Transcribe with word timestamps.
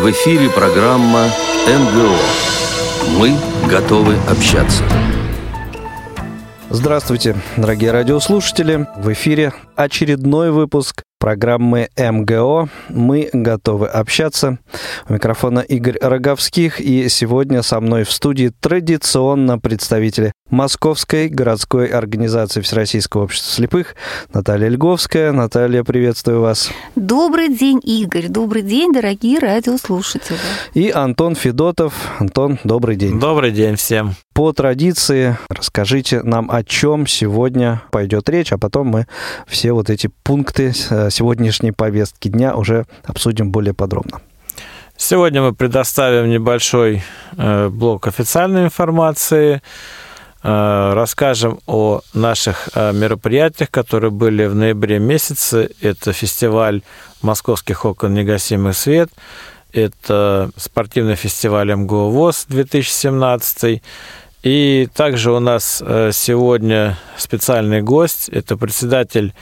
В 0.00 0.10
эфире 0.12 0.48
программа 0.48 1.26
МГО. 1.68 2.16
Мы 3.18 3.36
готовы 3.68 4.14
общаться. 4.30 4.82
Здравствуйте, 6.70 7.36
дорогие 7.58 7.90
радиослушатели. 7.90 8.86
В 8.96 9.12
эфире 9.12 9.52
очередной 9.76 10.52
выпуск 10.52 11.02
программы 11.20 11.90
МГО. 11.96 12.68
Мы 12.88 13.28
готовы 13.32 13.86
общаться. 13.86 14.58
У 15.08 15.12
микрофона 15.12 15.60
Игорь 15.60 15.98
Роговских. 16.00 16.80
И 16.80 17.08
сегодня 17.08 17.62
со 17.62 17.78
мной 17.80 18.04
в 18.04 18.10
студии 18.10 18.50
традиционно 18.58 19.58
представители 19.58 20.32
Московской 20.48 21.28
городской 21.28 21.86
организации 21.86 22.60
Всероссийского 22.60 23.24
общества 23.24 23.52
слепых 23.52 23.94
Наталья 24.32 24.68
Льговская. 24.68 25.30
Наталья, 25.30 25.84
приветствую 25.84 26.40
вас. 26.40 26.70
Добрый 26.96 27.54
день, 27.54 27.80
Игорь. 27.84 28.28
Добрый 28.28 28.62
день, 28.62 28.92
дорогие 28.92 29.38
радиослушатели. 29.38 30.38
И 30.74 30.90
Антон 30.90 31.34
Федотов. 31.36 31.94
Антон, 32.18 32.58
добрый 32.64 32.96
день. 32.96 33.20
Добрый 33.20 33.52
день 33.52 33.76
всем. 33.76 34.14
По 34.32 34.52
традиции 34.52 35.36
расскажите 35.48 36.22
нам, 36.22 36.50
о 36.50 36.64
чем 36.64 37.06
сегодня 37.06 37.82
пойдет 37.90 38.28
речь, 38.28 38.52
а 38.52 38.58
потом 38.58 38.86
мы 38.86 39.06
все 39.46 39.72
вот 39.72 39.90
эти 39.90 40.08
пункты 40.22 40.72
э, 40.88 41.09
сегодняшней 41.10 41.72
повестки 41.72 42.28
дня 42.28 42.54
уже 42.54 42.86
обсудим 43.04 43.50
более 43.50 43.74
подробно. 43.74 44.20
Сегодня 44.96 45.40
мы 45.40 45.54
предоставим 45.54 46.28
небольшой 46.28 47.02
э, 47.36 47.68
блок 47.70 48.06
официальной 48.06 48.64
информации, 48.64 49.62
э, 50.42 50.92
расскажем 50.94 51.58
о 51.66 52.02
наших 52.12 52.68
мероприятиях, 52.74 53.70
которые 53.70 54.10
были 54.10 54.44
в 54.44 54.54
ноябре 54.54 54.98
месяце. 54.98 55.70
Это 55.80 56.12
фестиваль 56.12 56.82
московских 57.22 57.86
окон 57.86 58.12
«Негасимый 58.12 58.74
свет», 58.74 59.10
это 59.72 60.50
спортивный 60.56 61.14
фестиваль 61.14 61.74
МГО 61.74 62.10
ВОЗ 62.10 62.44
2017, 62.48 63.82
и 64.42 64.88
также 64.94 65.32
у 65.32 65.38
нас 65.38 65.82
сегодня 66.12 66.98
специальный 67.16 67.80
гость, 67.80 68.28
это 68.28 68.56
председатель 68.56 69.32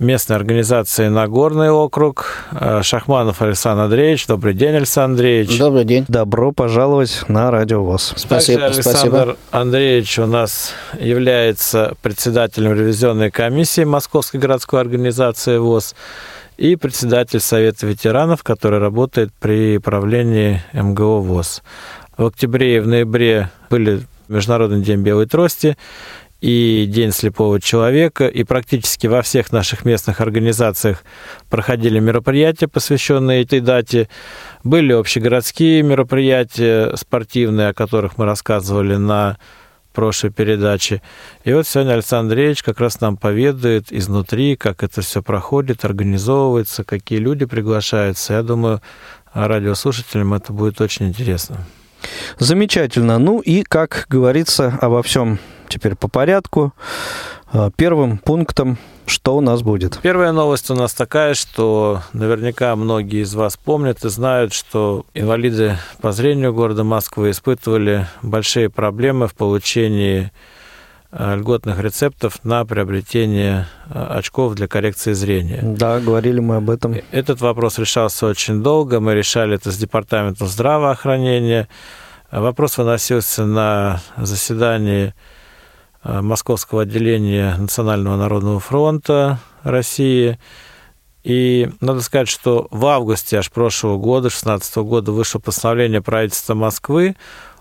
местной 0.00 0.36
организации 0.36 1.08
Нагорный 1.08 1.70
округ. 1.70 2.48
Э, 2.52 2.80
Шахманов 2.82 3.42
Александр 3.42 3.84
Андреевич. 3.84 4.26
Добрый 4.26 4.54
день, 4.54 4.74
Александр 4.74 5.12
Андреевич. 5.20 5.58
Добрый 5.58 5.84
день. 5.84 6.04
Добро 6.08 6.52
пожаловать 6.52 7.22
на 7.28 7.50
Радио 7.50 7.84
ВОЗ. 7.84 8.14
Спасибо. 8.16 8.60
Также 8.60 8.80
Александр 8.80 8.98
спасибо. 8.98 9.36
Андреевич 9.50 10.18
у 10.18 10.26
нас 10.26 10.72
является 10.98 11.94
председателем 12.02 12.72
ревизионной 12.72 13.30
комиссии 13.30 13.84
Московской 13.84 14.40
городской 14.40 14.80
организации 14.80 15.58
ВОЗ 15.58 15.94
и 16.56 16.76
председатель 16.76 17.40
Совета 17.40 17.86
ветеранов, 17.86 18.42
который 18.42 18.78
работает 18.78 19.30
при 19.38 19.78
правлении 19.78 20.62
МГО 20.72 21.20
ВОЗ. 21.20 21.62
В 22.16 22.26
октябре 22.26 22.76
и 22.76 22.80
в 22.80 22.88
ноябре 22.88 23.50
были 23.68 24.02
Международный 24.28 24.82
день 24.82 25.02
белой 25.02 25.26
трости, 25.26 25.76
и 26.40 26.86
День 26.88 27.12
слепого 27.12 27.60
человека, 27.60 28.26
и 28.26 28.44
практически 28.44 29.06
во 29.06 29.22
всех 29.22 29.52
наших 29.52 29.84
местных 29.84 30.20
организациях 30.20 31.04
проходили 31.48 31.98
мероприятия, 31.98 32.66
посвященные 32.68 33.42
этой 33.42 33.60
дате. 33.60 34.08
Были 34.64 34.92
общегородские 34.92 35.82
мероприятия 35.82 36.94
спортивные, 36.96 37.68
о 37.68 37.74
которых 37.74 38.16
мы 38.16 38.24
рассказывали 38.24 38.96
на 38.96 39.38
прошлой 39.92 40.30
передаче. 40.30 41.02
И 41.44 41.52
вот 41.52 41.66
сегодня 41.66 41.92
Александр 41.92 42.32
Андреевич 42.32 42.62
как 42.62 42.80
раз 42.80 43.00
нам 43.00 43.16
поведает 43.16 43.92
изнутри, 43.92 44.56
как 44.56 44.82
это 44.82 45.02
все 45.02 45.22
проходит, 45.22 45.84
организовывается, 45.84 46.84
какие 46.84 47.18
люди 47.18 47.44
приглашаются. 47.44 48.34
Я 48.34 48.42
думаю, 48.42 48.80
радиослушателям 49.34 50.32
это 50.34 50.52
будет 50.52 50.80
очень 50.80 51.08
интересно. 51.08 51.66
Замечательно. 52.38 53.18
Ну 53.18 53.40
и, 53.40 53.62
как 53.62 54.06
говорится, 54.08 54.78
обо 54.80 55.02
всем 55.02 55.38
теперь 55.70 55.94
по 55.94 56.08
порядку. 56.08 56.74
А, 57.52 57.70
первым 57.74 58.18
пунктом, 58.18 58.78
что 59.06 59.36
у 59.36 59.40
нас 59.40 59.62
будет? 59.62 59.98
Первая 60.02 60.32
новость 60.32 60.70
у 60.70 60.74
нас 60.74 60.92
такая, 60.92 61.34
что 61.34 62.02
наверняка 62.12 62.76
многие 62.76 63.22
из 63.22 63.34
вас 63.34 63.56
помнят 63.56 64.04
и 64.04 64.08
знают, 64.08 64.52
что 64.52 65.06
инвалиды 65.14 65.76
по 66.00 66.12
зрению 66.12 66.52
города 66.52 66.84
Москвы 66.84 67.30
испытывали 67.30 68.06
большие 68.22 68.70
проблемы 68.70 69.26
в 69.26 69.34
получении 69.34 70.30
а, 71.10 71.34
льготных 71.34 71.80
рецептов 71.80 72.44
на 72.44 72.64
приобретение 72.64 73.66
а, 73.88 74.18
очков 74.18 74.54
для 74.54 74.68
коррекции 74.68 75.12
зрения. 75.12 75.60
Да, 75.62 75.98
говорили 75.98 76.38
мы 76.38 76.56
об 76.56 76.70
этом. 76.70 76.94
Этот 77.10 77.40
вопрос 77.40 77.78
решался 77.78 78.26
очень 78.26 78.62
долго. 78.62 79.00
Мы 79.00 79.14
решали 79.14 79.56
это 79.56 79.72
с 79.72 79.76
департаментом 79.76 80.46
здравоохранения. 80.46 81.68
Вопрос 82.30 82.78
выносился 82.78 83.44
на 83.44 84.00
заседании 84.16 85.14
московского 86.02 86.82
отделения 86.82 87.54
Национального 87.56 88.16
народного 88.16 88.60
фронта 88.60 89.38
России. 89.62 90.38
И 91.22 91.68
надо 91.80 92.00
сказать, 92.00 92.28
что 92.28 92.66
в 92.70 92.86
августе 92.86 93.38
аж 93.38 93.50
прошлого 93.50 93.98
года, 93.98 94.28
2016 94.28 94.76
года, 94.78 95.12
вышло 95.12 95.38
постановление 95.38 96.00
правительства 96.00 96.54
Москвы 96.54 97.16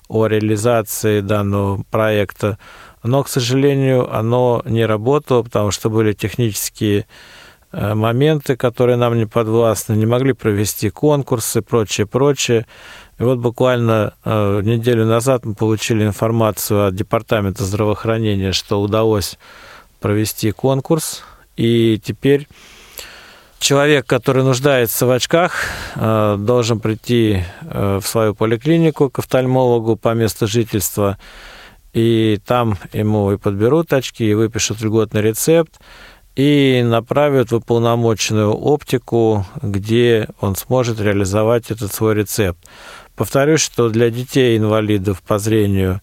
о 0.07 0.27
реализации 0.27 1.21
данного 1.21 1.83
проекта. 1.91 2.57
Но, 3.03 3.23
к 3.23 3.29
сожалению, 3.29 4.13
оно 4.13 4.61
не 4.65 4.85
работало, 4.85 5.43
потому 5.43 5.71
что 5.71 5.89
были 5.89 6.13
технические 6.13 7.05
э, 7.71 7.93
моменты, 7.93 8.55
которые 8.55 8.95
нам 8.95 9.17
не 9.17 9.25
подвластны, 9.25 9.93
не 9.93 10.05
могли 10.05 10.33
провести 10.33 10.89
конкурсы, 10.89 11.61
прочее, 11.61 12.07
прочее. 12.07 12.65
И 13.19 13.23
вот 13.23 13.39
буквально 13.39 14.13
э, 14.23 14.61
неделю 14.63 15.05
назад 15.05 15.45
мы 15.45 15.53
получили 15.53 16.05
информацию 16.05 16.87
от 16.87 16.95
Департамента 16.95 17.65
здравоохранения, 17.65 18.53
что 18.53 18.81
удалось 18.81 19.37
провести 19.99 20.51
конкурс, 20.51 21.23
и 21.57 22.01
теперь 22.01 22.47
человек, 23.59 24.05
который 24.05 24.43
нуждается 24.43 25.05
в 25.05 25.11
очках, 25.11 25.65
э, 25.95 26.37
должен 26.39 26.79
прийти 26.79 27.43
э, 27.61 27.99
в 28.01 28.07
свою 28.07 28.33
поликлинику 28.35 29.09
к 29.09 29.19
офтальмологу 29.19 29.97
по 29.97 30.13
месту 30.13 30.47
жительства, 30.47 31.17
и 31.91 32.39
там 32.45 32.77
ему 32.93 33.33
и 33.33 33.37
подберут 33.37 33.91
очки, 33.91 34.29
и 34.29 34.33
выпишут 34.33 34.79
льготный 34.79 35.21
рецепт, 35.21 35.77
и 36.37 36.81
направят 36.85 37.51
в 37.51 37.55
уполномоченную 37.55 38.53
оптику, 38.53 39.45
где 39.61 40.29
он 40.39 40.55
сможет 40.55 41.01
реализовать 41.01 41.69
этот 41.69 41.93
свой 41.93 42.15
рецепт. 42.15 42.59
Повторюсь, 43.19 43.59
что 43.59 43.89
для 43.89 44.09
детей-инвалидов 44.09 45.21
по 45.21 45.39
зрению 45.39 45.99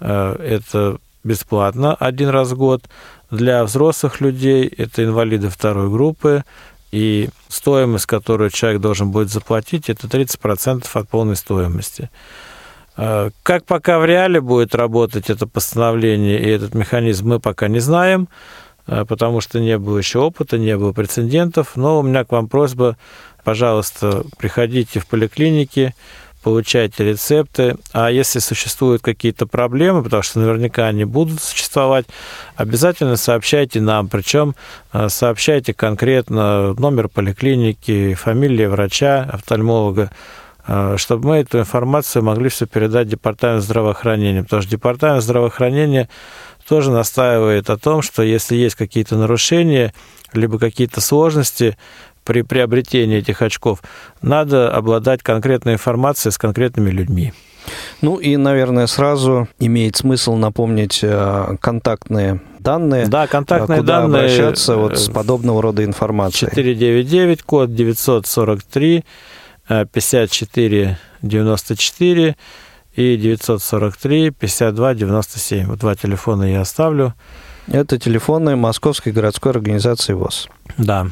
э, 0.00 0.36
это 0.40 0.98
бесплатно 1.22 1.94
один 1.94 2.28
раз 2.28 2.50
в 2.50 2.56
год. 2.56 2.82
Для 3.30 3.62
взрослых 3.62 4.20
людей 4.20 4.66
это 4.66 5.04
инвалиды 5.04 5.48
второй 5.48 5.88
группы, 5.88 6.42
и 6.90 7.28
стоимость, 7.46 8.06
которую 8.06 8.50
человек 8.50 8.80
должен 8.80 9.12
будет 9.12 9.30
заплатить, 9.30 9.88
это 9.88 10.08
30% 10.08 10.88
от 10.92 11.08
полной 11.08 11.36
стоимости. 11.36 12.10
Э, 12.96 13.30
как 13.44 13.64
пока 13.64 14.00
в 14.00 14.04
реале 14.04 14.40
будет 14.40 14.74
работать 14.74 15.30
это 15.30 15.46
постановление 15.46 16.40
и 16.40 16.48
этот 16.48 16.74
механизм, 16.74 17.28
мы 17.28 17.38
пока 17.38 17.68
не 17.68 17.78
знаем, 17.78 18.26
э, 18.88 19.04
потому 19.04 19.40
что 19.40 19.60
не 19.60 19.78
было 19.78 19.98
еще 19.98 20.18
опыта, 20.18 20.58
не 20.58 20.76
было 20.76 20.90
прецедентов. 20.90 21.76
Но 21.76 22.00
у 22.00 22.02
меня 22.02 22.24
к 22.24 22.32
вам 22.32 22.48
просьба, 22.48 22.96
пожалуйста, 23.44 24.24
приходите 24.36 24.98
в 24.98 25.06
поликлиники, 25.06 25.94
получайте 26.46 27.02
рецепты. 27.02 27.74
А 27.92 28.08
если 28.08 28.38
существуют 28.38 29.02
какие-то 29.02 29.48
проблемы, 29.48 30.04
потому 30.04 30.22
что 30.22 30.38
наверняка 30.38 30.86
они 30.86 31.04
будут 31.04 31.42
существовать, 31.42 32.06
обязательно 32.54 33.16
сообщайте 33.16 33.80
нам. 33.80 34.06
Причем 34.06 34.54
э, 34.92 35.08
сообщайте 35.08 35.74
конкретно 35.74 36.72
номер 36.74 37.08
поликлиники, 37.08 38.14
фамилия 38.14 38.68
врача, 38.68 39.28
офтальмолога, 39.28 40.12
э, 40.68 40.94
чтобы 40.98 41.30
мы 41.30 41.36
эту 41.38 41.58
информацию 41.58 42.22
могли 42.22 42.48
все 42.48 42.66
передать 42.66 43.08
Департамент 43.08 43.64
здравоохранения. 43.64 44.44
Потому 44.44 44.62
что 44.62 44.70
Департамент 44.70 45.24
здравоохранения 45.24 46.08
тоже 46.68 46.92
настаивает 46.92 47.70
о 47.70 47.76
том, 47.76 48.02
что 48.02 48.22
если 48.22 48.54
есть 48.54 48.76
какие-то 48.76 49.16
нарушения, 49.16 49.92
либо 50.32 50.60
какие-то 50.60 51.00
сложности, 51.00 51.76
при 52.26 52.42
приобретении 52.42 53.18
этих 53.18 53.40
очков 53.40 53.82
надо 54.20 54.70
обладать 54.70 55.22
конкретной 55.22 55.74
информацией 55.74 56.32
с 56.32 56.38
конкретными 56.38 56.90
людьми. 56.90 57.32
Ну 58.02 58.16
и, 58.16 58.36
наверное, 58.36 58.86
сразу 58.86 59.48
имеет 59.58 59.96
смысл 59.96 60.34
напомнить 60.34 61.00
э, 61.02 61.56
контактные 61.60 62.40
данные. 62.58 63.06
Да, 63.06 63.26
контактные 63.26 63.80
куда 63.80 64.02
данные. 64.02 64.22
обращаться 64.22 64.76
вот 64.76 64.98
с 64.98 65.08
подобного 65.08 65.62
рода 65.62 65.84
информацией. 65.84 66.50
499, 66.50 67.42
код 67.42 67.74
943 67.74 69.04
54 69.68 70.98
94 71.22 72.36
и 72.94 73.16
943 73.16 74.30
52 74.30 74.94
97. 74.94 75.66
Вот 75.66 75.78
два 75.78 75.94
телефона 75.94 76.44
я 76.44 76.60
оставлю. 76.60 77.14
Это 77.68 77.98
телефоны 77.98 78.54
Московской 78.54 79.12
городской 79.12 79.50
организации 79.52 80.12
ВОЗ. 80.12 80.48
Да. 80.78 81.08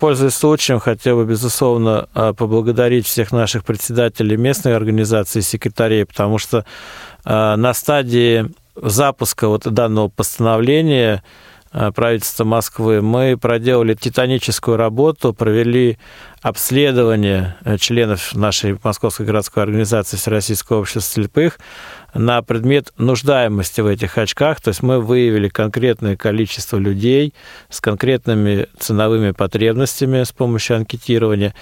Пользуясь 0.00 0.34
случаем, 0.34 0.80
хотел 0.80 1.16
бы, 1.16 1.24
безусловно, 1.24 2.08
поблагодарить 2.36 3.06
всех 3.06 3.32
наших 3.32 3.64
председателей 3.64 4.36
местной 4.36 4.74
организации, 4.74 5.40
секретарей, 5.40 6.04
потому 6.04 6.38
что 6.38 6.64
на 7.24 7.72
стадии 7.74 8.50
запуска 8.74 9.48
вот 9.48 9.62
данного 9.62 10.08
постановления 10.08 11.22
Э, 11.72 11.92
правительства 11.92 12.42
Москвы, 12.42 13.00
мы 13.00 13.36
проделали 13.36 13.94
титаническую 13.94 14.76
работу, 14.76 15.32
провели 15.32 15.98
обследование 16.42 17.56
членов 17.78 18.34
нашей 18.34 18.76
Московской 18.82 19.24
городской 19.24 19.62
организации 19.62 20.16
Всероссийского 20.16 20.80
общества 20.80 21.02
слепых 21.02 21.60
на 22.14 22.42
предмет 22.42 22.92
нуждаемости 22.98 23.80
в 23.80 23.86
этих 23.86 24.18
очках. 24.18 24.60
То 24.60 24.68
есть 24.68 24.82
мы 24.82 25.00
выявили 25.00 25.48
конкретное 25.48 26.16
количество 26.16 26.76
людей 26.76 27.34
с 27.68 27.80
конкретными 27.80 28.66
ценовыми 28.78 29.32
потребностями 29.32 30.22
с 30.22 30.32
помощью 30.32 30.76
анкетирования. 30.76 31.54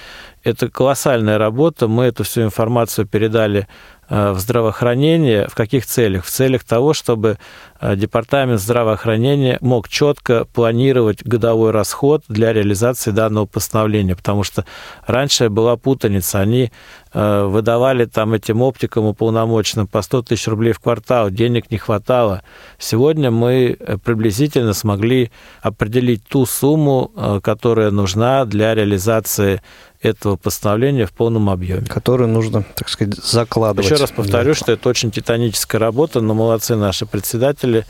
Это 0.44 0.68
колоссальная 0.68 1.38
работа. 1.38 1.88
Мы 1.88 2.04
эту 2.04 2.24
всю 2.24 2.42
информацию 2.42 3.06
передали 3.06 3.66
Э, 4.10 4.32
в 4.32 4.38
здравоохранение. 4.38 5.48
В 5.48 5.54
каких 5.54 5.84
целях? 5.84 6.24
В 6.24 6.30
целях 6.30 6.64
того, 6.64 6.94
чтобы 6.94 7.36
э, 7.78 7.94
департамент 7.94 8.58
здравоохранения 8.58 9.58
мог 9.60 9.88
четко 9.90 10.46
планировать 10.46 11.22
годовой 11.24 11.72
расход 11.72 12.24
для 12.26 12.54
реализации 12.54 13.10
данного 13.10 13.44
постановления, 13.44 14.16
потому 14.16 14.44
что 14.44 14.64
раньше 15.06 15.50
была 15.50 15.76
путаница. 15.76 16.40
Они 16.40 16.72
э, 17.12 17.44
выдавали 17.44 18.06
там 18.06 18.32
этим 18.32 18.62
оптикам 18.62 19.04
уполномоченным 19.04 19.86
по 19.86 20.00
100 20.00 20.22
тысяч 20.22 20.48
рублей 20.48 20.72
в 20.72 20.80
квартал, 20.80 21.28
денег 21.28 21.70
не 21.70 21.76
хватало. 21.76 22.42
Сегодня 22.78 23.30
мы 23.30 23.76
приблизительно 24.04 24.72
смогли 24.72 25.30
определить 25.60 26.26
ту 26.26 26.46
сумму, 26.46 27.40
которая 27.42 27.90
нужна 27.90 28.46
для 28.46 28.74
реализации 28.74 29.60
этого 30.02 30.36
постановления 30.36 31.06
в 31.06 31.12
полном 31.12 31.50
объеме. 31.50 31.86
Который 31.86 32.26
нужно, 32.26 32.64
так 32.74 32.88
сказать, 32.88 33.16
закладывать. 33.16 33.90
Еще 33.90 34.00
раз 34.00 34.10
повторю, 34.10 34.54
что 34.54 34.72
это 34.72 34.88
очень 34.88 35.10
титаническая 35.10 35.80
работа, 35.80 36.20
но 36.20 36.34
молодцы 36.34 36.76
наши 36.76 37.06
председатели 37.06 37.84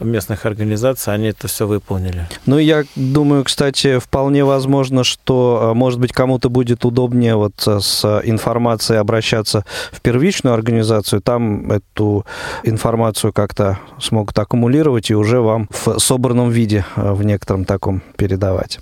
местных 0.00 0.44
организаций, 0.46 1.14
они 1.14 1.28
это 1.28 1.48
все 1.48 1.66
выполнили. 1.66 2.28
Ну, 2.44 2.58
я 2.58 2.84
думаю, 2.96 3.44
кстати, 3.44 3.98
вполне 3.98 4.44
возможно, 4.44 5.04
что, 5.04 5.60
а, 5.62 5.74
может 5.74 5.98
быть, 5.98 6.12
кому-то 6.12 6.50
будет 6.50 6.84
удобнее 6.84 7.36
вот 7.36 7.54
а, 7.66 7.80
с 7.80 8.04
информацией 8.24 8.98
обращаться 8.98 9.64
в 9.92 10.00
первичную 10.00 10.54
организацию, 10.54 11.22
там 11.22 11.72
эту 11.72 12.26
информацию 12.64 13.32
как-то 13.32 13.78
смогут 13.98 14.38
аккумулировать 14.38 15.10
и 15.10 15.14
уже 15.14 15.40
вам 15.40 15.68
в 15.70 15.98
собранном 15.98 16.50
виде 16.50 16.84
а, 16.96 17.14
в 17.14 17.24
некотором 17.24 17.64
таком 17.64 18.02
передавать. 18.16 18.78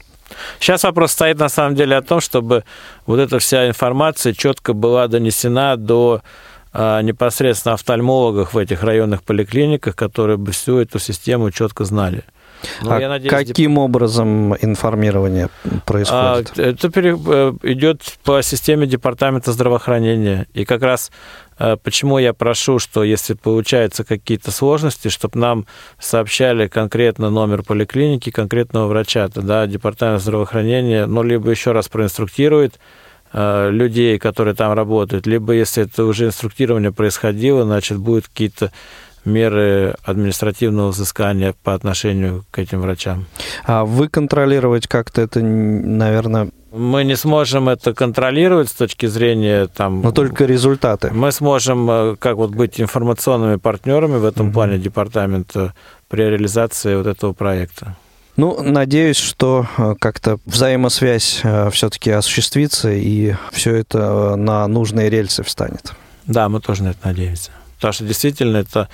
Сейчас 0.60 0.84
вопрос 0.84 1.12
стоит 1.12 1.38
на 1.38 1.48
самом 1.48 1.74
деле 1.74 1.96
о 1.96 2.02
том, 2.02 2.20
чтобы 2.20 2.64
вот 3.06 3.18
эта 3.18 3.38
вся 3.38 3.68
информация 3.68 4.32
четко 4.32 4.72
была 4.72 5.08
донесена 5.08 5.76
до 5.76 6.22
а, 6.72 7.02
непосредственно 7.02 7.74
офтальмологов 7.74 8.54
в 8.54 8.58
этих 8.58 8.82
районных 8.82 9.22
поликлиниках, 9.22 9.94
которые 9.94 10.36
бы 10.36 10.52
всю 10.52 10.78
эту 10.78 10.98
систему 10.98 11.50
четко 11.50 11.84
знали. 11.84 12.24
Ну, 12.82 12.90
а 12.90 13.08
надеюсь, 13.08 13.30
каким 13.32 13.72
деп... 13.72 13.78
образом 13.78 14.54
информирование 14.56 15.48
происходит? 15.84 16.52
А, 16.56 16.60
это 16.60 16.90
пере... 16.90 17.18
Э, 17.26 17.52
идет 17.62 18.02
по 18.24 18.42
системе 18.42 18.86
департамента 18.86 19.52
здравоохранения. 19.52 20.46
И 20.54 20.64
как 20.64 20.82
раз 20.82 21.10
э, 21.58 21.76
почему 21.82 22.18
я 22.18 22.32
прошу, 22.32 22.78
что 22.78 23.04
если 23.04 23.34
получаются 23.34 24.04
какие-то 24.04 24.50
сложности, 24.50 25.08
чтобы 25.08 25.38
нам 25.38 25.66
сообщали 25.98 26.66
конкретно 26.68 27.30
номер 27.30 27.62
поликлиники, 27.62 28.30
конкретного 28.30 28.88
врача, 28.88 29.28
тогда 29.28 29.66
департамент 29.66 30.22
здравоохранения, 30.22 31.06
ну, 31.06 31.22
либо 31.22 31.50
еще 31.50 31.72
раз 31.72 31.88
проинструктирует 31.88 32.78
э, 33.32 33.70
людей, 33.70 34.18
которые 34.18 34.54
там 34.54 34.72
работают, 34.72 35.26
либо 35.26 35.52
если 35.52 35.84
это 35.84 36.04
уже 36.04 36.26
инструктирование 36.26 36.92
происходило, 36.92 37.64
значит, 37.64 37.98
будут 37.98 38.28
какие-то 38.28 38.72
меры 39.24 39.94
административного 40.04 40.90
взыскания 40.90 41.54
по 41.62 41.74
отношению 41.74 42.44
к 42.50 42.58
этим 42.58 42.80
врачам. 42.80 43.26
А 43.64 43.84
вы 43.84 44.08
контролировать 44.08 44.86
как-то 44.86 45.22
это, 45.22 45.40
наверное... 45.40 46.50
Мы 46.72 47.04
не 47.04 47.16
сможем 47.16 47.68
это 47.68 47.94
контролировать 47.94 48.68
с 48.68 48.72
точки 48.72 49.06
зрения 49.06 49.68
там... 49.68 50.02
Но 50.02 50.10
только 50.10 50.44
результаты. 50.44 51.10
Мы 51.12 51.30
сможем 51.30 51.88
э, 51.88 52.16
как 52.18 52.36
вот 52.36 52.50
быть 52.50 52.80
информационными 52.80 53.56
партнерами 53.56 54.16
в 54.16 54.24
этом 54.24 54.48
угу. 54.48 54.54
плане 54.54 54.78
департамента 54.78 55.72
при 56.08 56.22
реализации 56.22 56.96
вот 56.96 57.06
этого 57.06 57.32
проекта. 57.32 57.96
Ну, 58.36 58.60
надеюсь, 58.60 59.18
что 59.18 59.66
э, 59.78 59.94
как-то 60.00 60.38
взаимосвязь 60.46 61.40
э, 61.44 61.70
все-таки 61.70 62.10
осуществится 62.10 62.90
и 62.90 63.34
все 63.52 63.76
это 63.76 64.34
на 64.34 64.66
нужные 64.66 65.08
рельсы 65.08 65.44
встанет. 65.44 65.92
Да, 66.26 66.48
мы 66.48 66.60
тоже 66.60 66.82
на 66.82 66.88
это 66.88 66.98
надеемся. 67.04 67.52
Потому 67.84 67.92
что 67.92 68.04
действительно 68.04 68.56
это 68.56 68.88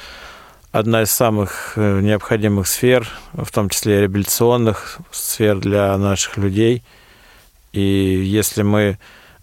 одна 0.73 1.03
из 1.03 1.13
самых 1.13 1.75
э, 1.77 2.01
необходимых 2.01 2.67
сфер, 2.67 3.09
в 3.35 3.49
том 3.53 3.69
числе 3.69 4.01
реабилитационных 4.01 4.99
сфер 5.13 5.61
для 5.61 5.97
наших 5.97 6.39
людей. 6.39 6.83
И 7.73 7.81
если 7.81 8.63
мы 8.63 8.99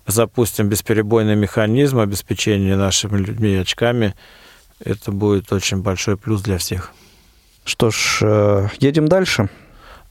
запустим 0.05 0.67
бесперебойный 0.67 1.37
механизм 1.37 1.99
обеспечения 1.99 2.75
нашими 2.75 3.19
людьми 3.19 3.55
очками, 3.55 4.15
это 4.83 5.13
будет 5.13 5.53
очень 5.53 5.77
большой 5.77 6.17
плюс 6.17 6.41
для 6.41 6.57
всех. 6.57 6.91
Что 7.63 7.89
ж, 7.89 8.19
э, 8.23 8.67
едем 8.81 9.07
дальше. 9.07 9.47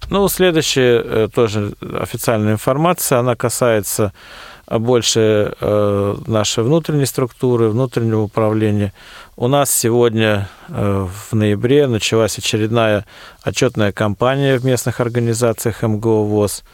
Ну, 0.09 0.27
следующая 0.29 1.03
э, 1.05 1.29
тоже 1.29 1.75
официальная 1.83 2.55
информация, 2.55 3.19
она 3.19 3.37
касается 3.37 4.15
больше 4.69 5.55
нашей 5.61 6.65
внутренней 6.65 7.07
структуры, 7.07 7.69
внутреннего 7.69 8.23
управления. 8.23 8.93
У 9.39 9.49
нас 9.49 9.71
сегодня 9.71 10.49
э, 10.69 11.07
в 11.29 11.35
ноябре 11.35 11.87
началась 11.89 12.39
очередная 12.39 13.05
отчетная 13.43 13.93
кампания 13.93 14.59
в 14.59 14.65
местных 14.65 14.99
организациях 15.01 15.83
МГО 15.83 16.25
ВОЗ. 16.25 16.65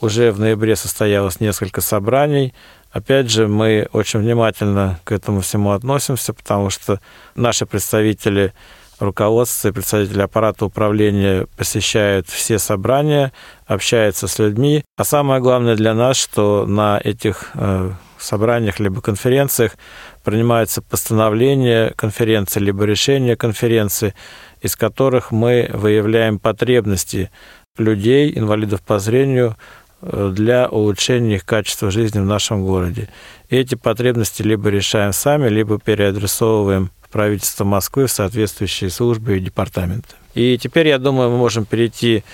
Уже 0.00 0.32
в 0.32 0.40
ноябре 0.40 0.74
состоялось 0.74 1.38
несколько 1.38 1.80
собраний. 1.80 2.52
Опять 2.90 3.30
же, 3.30 3.46
мы 3.46 3.86
очень 3.92 4.18
внимательно 4.18 4.98
к 5.04 5.12
этому 5.12 5.42
всему 5.42 5.70
относимся, 5.70 6.32
потому 6.34 6.68
что 6.68 6.98
наши 7.36 7.64
представители 7.64 8.52
руководство 8.98 9.68
и 9.68 9.72
представители 9.72 10.20
аппарата 10.20 10.64
управления 10.64 11.46
посещают 11.56 12.28
все 12.28 12.58
собрания, 12.58 13.32
общаются 13.68 14.26
с 14.26 14.40
людьми. 14.40 14.84
А 14.96 15.04
самое 15.04 15.40
главное 15.40 15.76
для 15.76 15.94
нас, 15.94 16.16
что 16.16 16.66
на 16.66 17.00
этих 17.02 17.50
э, 17.54 17.92
собраниях 18.18 18.80
либо 18.80 19.00
конференциях 19.00 19.76
принимаются 20.24 20.82
постановления 20.82 21.92
конференции 21.96 22.60
либо 22.60 22.84
решения 22.84 23.36
конференции, 23.36 24.14
из 24.60 24.74
которых 24.74 25.30
мы 25.30 25.70
выявляем 25.72 26.38
потребности 26.38 27.30
людей, 27.76 28.32
инвалидов 28.36 28.82
по 28.82 28.98
зрению, 28.98 29.56
э, 30.00 30.32
для 30.34 30.68
улучшения 30.68 31.36
их 31.36 31.44
качества 31.44 31.90
жизни 31.90 32.20
в 32.20 32.24
нашем 32.24 32.64
городе. 32.64 33.08
И 33.50 33.56
эти 33.56 33.74
потребности 33.74 34.42
либо 34.42 34.70
решаем 34.70 35.12
сами, 35.12 35.48
либо 35.48 35.78
переадресовываем 35.78 36.90
правительства 37.12 37.64
Москвы 37.64 38.06
в 38.06 38.10
соответствующие 38.10 38.90
службы 38.90 39.36
и 39.36 39.40
департаменты. 39.40 40.16
И 40.34 40.58
теперь, 40.58 40.88
я 40.88 40.98
думаю, 40.98 41.30
мы 41.30 41.36
можем 41.36 41.64
перейти 41.64 42.24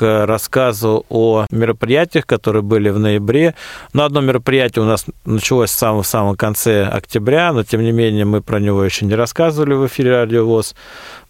рассказу 0.00 1.04
о 1.08 1.46
мероприятиях, 1.50 2.26
которые 2.26 2.62
были 2.62 2.90
в 2.90 2.98
ноябре. 2.98 3.54
Но 3.92 4.04
одно 4.04 4.20
мероприятие 4.20 4.82
у 4.82 4.86
нас 4.86 5.06
началось 5.24 5.70
в 5.70 5.74
самом, 5.74 6.02
в 6.02 6.06
самом 6.06 6.36
конце 6.36 6.84
октября, 6.84 7.52
но 7.52 7.62
тем 7.64 7.82
не 7.82 7.92
менее 7.92 8.24
мы 8.24 8.40
про 8.40 8.60
него 8.60 8.84
еще 8.84 9.04
не 9.04 9.14
рассказывали 9.14 9.74
в 9.74 9.86
эфире 9.86 10.12
Радио 10.12 10.46
ВОЗ. 10.46 10.74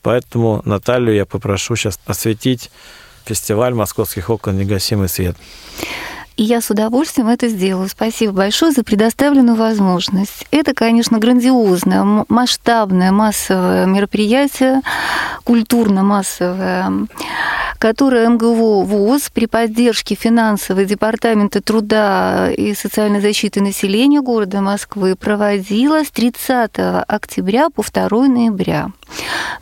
Поэтому 0.03 0.63
Наталью 0.65 1.15
я 1.15 1.27
попрошу 1.27 1.77
сейчас 1.77 1.99
осветить 2.07 2.71
фестиваль 3.25 3.75
московских 3.75 4.31
окон 4.31 4.59
«Негасимый 4.59 5.09
свет». 5.09 5.37
И 6.43 6.45
я 6.45 6.61
с 6.61 6.71
удовольствием 6.71 7.29
это 7.29 7.47
сделаю. 7.47 7.89
Спасибо 7.89 8.33
большое 8.33 8.73
за 8.73 8.83
предоставленную 8.83 9.55
возможность. 9.57 10.45
Это, 10.51 10.75
конечно, 10.75 11.21
грандиозное, 11.21 12.25
масштабное, 12.29 13.13
массовое 13.13 13.87
мероприятие, 13.87 14.81
культурно-массовое, 15.45 17.07
которое 17.79 18.29
МГУ 18.29 18.83
ВУЗ 18.83 19.31
при 19.33 19.47
поддержке 19.47 20.17
финансового 20.17 20.85
департамента 20.85 21.63
труда 21.63 22.51
и 22.51 22.75
социальной 22.75 23.21
защиты 23.21 23.61
населения 23.61 24.21
города 24.21 24.61
Москвы 24.61 25.15
проводило 25.15 26.03
с 26.03 26.11
30 26.11 26.73
октября 27.07 27.69
по 27.71 27.85
2 27.85 28.27
ноября. 28.27 28.89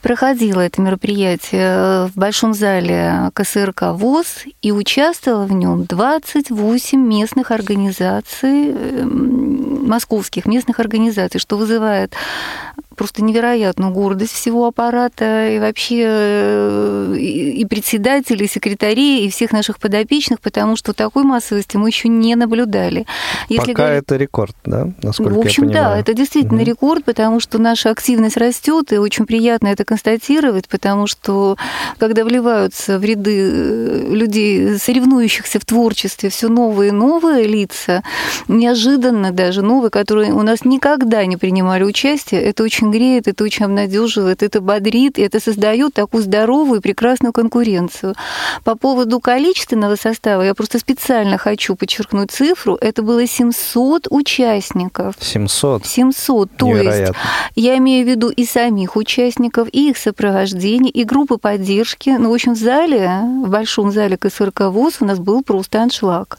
Проходило 0.02 0.61
это 0.61 0.80
мероприятие 0.80 2.07
в 2.07 2.12
Большом 2.14 2.54
зале 2.54 3.30
КСРК 3.35 3.92
ВОЗ, 3.92 4.45
и 4.62 4.73
участвовало 4.73 5.45
в 5.45 5.52
нем 5.52 5.85
28 5.85 6.99
местных 6.99 7.50
организаций, 7.50 8.71
эм, 8.71 9.87
московских 9.87 10.47
местных 10.47 10.80
организаций, 10.80 11.40
что 11.40 11.57
вызывает 11.57 12.14
просто 12.97 13.23
невероятную 13.23 13.92
гордость 13.92 14.32
всего 14.32 14.66
аппарата 14.66 15.49
и 15.49 15.59
вообще 15.59 16.04
э, 16.06 17.16
и 17.18 17.64
председателей, 17.64 18.47
и 18.47 18.49
секретарей, 18.49 19.26
и 19.26 19.30
всех 19.30 19.52
наших 19.52 19.78
подопечных, 19.78 20.40
потому 20.40 20.76
что 20.76 20.92
такой 20.92 21.25
массовости 21.25 21.76
мы 21.76 21.88
еще 21.88 22.09
не 22.09 22.35
наблюдали. 22.35 23.06
Если 23.49 23.73
Пока 23.73 23.85
говорить... 23.85 24.02
это 24.04 24.16
рекорд, 24.16 24.56
да, 24.64 24.88
насколько 25.02 25.35
В 25.35 25.38
общем, 25.38 25.64
я 25.64 25.68
понимаю. 25.68 25.94
да, 25.94 26.00
это 26.00 26.14
действительно 26.14 26.61
угу. 26.61 26.70
рекорд, 26.70 27.04
потому 27.04 27.40
что 27.40 27.59
наша 27.59 27.90
активность 27.90 28.37
растет, 28.37 28.92
и 28.92 28.99
очень 28.99 29.26
приятно 29.26 29.68
это 29.68 29.85
констатировать, 29.85 30.68
потому 30.68 31.06
что 31.06 31.56
когда 31.99 32.25
вливаются 32.25 32.99
в 32.99 33.04
ряды 33.04 33.50
э, 33.50 34.14
людей, 34.14 34.78
соревнующихся 34.78 35.59
в 35.61 35.64
творчестве, 35.64 36.30
все 36.30 36.49
новые 36.49 36.88
и 36.88 36.92
новые 36.92 37.47
лица, 37.47 38.02
неожиданно 38.49 39.30
даже 39.32 39.62
новые, 39.62 39.90
которые 39.90 40.32
у 40.32 40.42
нас 40.42 40.64
никогда 40.64 41.25
не 41.26 41.37
принимали 41.37 41.85
участие, 41.85 42.42
это 42.42 42.62
очень 42.62 42.79
греет, 42.87 43.28
это 43.28 43.44
очень 43.44 43.66
обнадеживает, 43.66 44.42
это 44.42 44.60
бодрит, 44.60 45.18
и 45.18 45.22
это 45.22 45.40
создает 45.40 45.94
такую 45.94 46.22
здоровую 46.22 46.80
и 46.80 46.82
прекрасную 46.82 47.32
конкуренцию. 47.32 48.14
По 48.64 48.75
поводу 48.75 49.20
количественного 49.20 49.96
состава, 49.96 50.42
я 50.42 50.54
просто 50.54 50.78
специально 50.78 51.38
хочу 51.38 51.75
подчеркнуть 51.75 52.30
цифру, 52.30 52.76
это 52.80 53.02
было 53.02 53.26
700 53.26 54.06
участников. 54.10 55.14
700? 55.20 55.87
700, 55.87 56.50
то 56.56 56.76
есть 56.76 57.12
я 57.56 57.76
имею 57.78 58.06
в 58.06 58.08
виду 58.08 58.30
и 58.30 58.44
самих 58.44 58.96
участников, 58.96 59.68
и 59.72 59.90
их 59.90 59.99
сопровождение, 59.99 60.90
и 60.90 61.04
группы 61.04 61.37
поддержки. 61.37 62.10
Ну, 62.10 62.30
в 62.30 62.34
общем, 62.34 62.54
в 62.54 62.58
зале, 62.58 63.10
в 63.44 63.49
большом 63.49 63.92
зале 63.92 64.16
КСРК 64.16 64.62
ВОЗ 64.70 64.99
у 65.00 65.04
нас 65.04 65.18
был 65.18 65.42
просто 65.42 65.82
аншлаг. 65.82 66.38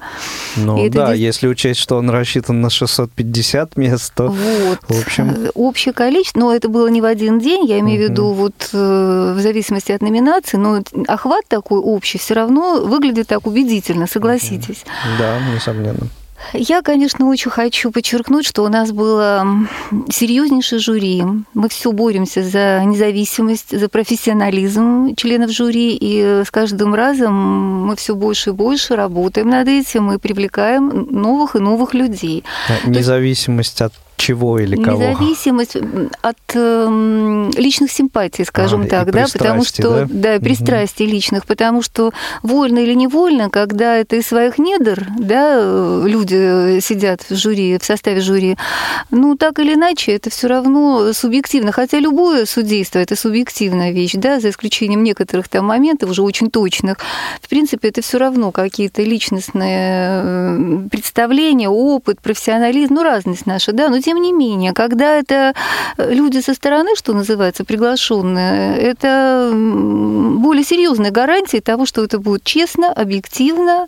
Ну 0.55 0.83
и 0.83 0.89
да, 0.89 1.13
если 1.13 1.47
учесть, 1.47 1.79
что 1.79 1.97
он 1.97 2.09
рассчитан 2.09 2.61
на 2.61 2.69
650 2.69 3.77
мест, 3.77 4.13
то 4.15 4.27
вот. 4.27 4.79
в 4.87 5.05
общем... 5.05 5.49
Общее 5.53 5.93
количество, 5.93 6.30
но 6.35 6.53
это 6.53 6.69
было 6.69 6.87
не 6.87 7.01
в 7.01 7.05
один 7.05 7.39
день, 7.39 7.65
я 7.65 7.79
имею 7.79 8.07
в 8.07 8.09
виду 8.09 8.31
вот 8.31 8.69
э, 8.73 9.33
в 9.35 9.39
зависимости 9.39 9.91
от 9.91 10.01
номинации, 10.01 10.57
но 10.57 10.81
охват 11.07 11.45
такой 11.47 11.79
общий 11.79 12.17
все 12.17 12.33
равно 12.33 12.81
выглядит 12.83 13.27
так 13.27 13.47
убедительно, 13.47 14.07
согласитесь. 14.07 14.85
Да, 15.19 15.37
несомненно. 15.53 16.07
Я, 16.53 16.81
конечно, 16.81 17.27
очень 17.27 17.51
хочу 17.51 17.91
подчеркнуть, 17.91 18.45
что 18.45 18.63
у 18.63 18.67
нас 18.67 18.91
было 18.91 19.45
серьезнейшее 20.09 20.79
жюри. 20.79 21.23
Мы 21.53 21.69
все 21.69 21.91
боремся 21.91 22.43
за 22.43 22.81
независимость, 22.83 23.77
за 23.77 23.87
профессионализм 23.87 25.15
членов 25.15 25.51
жюри, 25.51 25.97
и 25.99 26.43
с 26.45 26.51
каждым 26.51 26.93
разом 26.93 27.33
мы 27.85 27.95
все 27.95 28.15
больше 28.15 28.49
и 28.49 28.53
больше 28.53 28.95
работаем 28.95 29.49
над 29.49 29.67
этим 29.67 30.11
и 30.11 30.17
привлекаем 30.17 31.07
новых 31.09 31.55
и 31.55 31.59
новых 31.59 31.93
людей. 31.93 32.43
Независимость 32.85 33.81
от 33.81 33.93
чего 34.21 34.59
или 34.59 34.75
кого? 34.75 35.01
Независимость 35.01 35.77
от 36.21 36.37
э, 36.53 37.49
личных 37.57 37.91
симпатий, 37.91 38.45
скажем 38.45 38.83
а, 38.83 38.87
так, 38.87 39.11
да, 39.11 39.25
потому 39.33 39.63
что 39.63 40.05
да, 40.05 40.33
да 40.35 40.39
пристрастий 40.39 41.05
угу. 41.05 41.13
личных, 41.13 41.45
потому 41.47 41.81
что 41.81 42.11
вольно 42.43 42.79
или 42.79 42.93
невольно, 42.93 43.49
когда 43.49 43.97
это 43.97 44.17
из 44.17 44.27
своих 44.27 44.59
недр, 44.59 45.07
да, 45.17 45.55
люди 46.05 46.79
сидят 46.81 47.21
в 47.27 47.35
жюри, 47.35 47.79
в 47.79 47.83
составе 47.83 48.21
жюри, 48.21 48.57
ну 49.09 49.35
так 49.35 49.57
или 49.57 49.73
иначе 49.73 50.11
это 50.11 50.29
все 50.29 50.47
равно 50.47 51.13
субъективно, 51.13 51.71
хотя 51.71 51.97
любое 51.97 52.45
судейство 52.45 52.99
это 52.99 53.15
субъективная 53.15 53.91
вещь, 53.91 54.13
да, 54.13 54.39
за 54.39 54.49
исключением 54.49 55.03
некоторых 55.03 55.49
там 55.49 55.65
моментов 55.65 56.11
уже 56.11 56.21
очень 56.21 56.51
точных. 56.51 56.97
В 57.41 57.49
принципе, 57.49 57.89
это 57.89 58.01
все 58.01 58.19
равно 58.19 58.51
какие-то 58.51 59.01
личностные 59.01 60.21
э, 60.23 60.87
представления, 60.91 61.69
опыт, 61.69 62.21
профессионализм, 62.21 62.93
ну 62.93 63.03
разность 63.03 63.47
наша, 63.47 63.71
да, 63.71 63.89
но 63.89 63.99
тем 63.99 64.10
тем 64.11 64.21
не 64.21 64.33
менее, 64.33 64.73
когда 64.73 65.15
это 65.15 65.53
люди 65.97 66.41
со 66.41 66.53
стороны, 66.53 66.97
что 66.97 67.13
называется, 67.13 67.63
приглашенные, 67.63 68.77
это 68.77 69.49
более 69.53 70.65
серьезная 70.65 71.11
гарантия 71.11 71.61
того, 71.61 71.85
что 71.85 72.03
это 72.03 72.19
будет 72.19 72.43
честно, 72.43 72.91
объективно, 72.91 73.87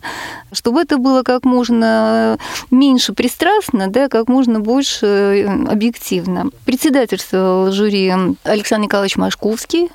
чтобы 0.54 0.80
это 0.84 0.98
было 0.98 1.24
как 1.24 1.44
можно 1.44 2.38
меньше 2.72 3.12
пристрастно, 3.12 3.90
да, 3.90 4.08
как 4.08 4.30
можно 4.30 4.62
больше 4.62 5.46
объективно. 5.70 6.52
Председательствовал 6.64 7.74
жюри 7.74 8.14
Александр 8.46 8.86
Николаевич 8.86 9.18
Машковский, 9.18 9.90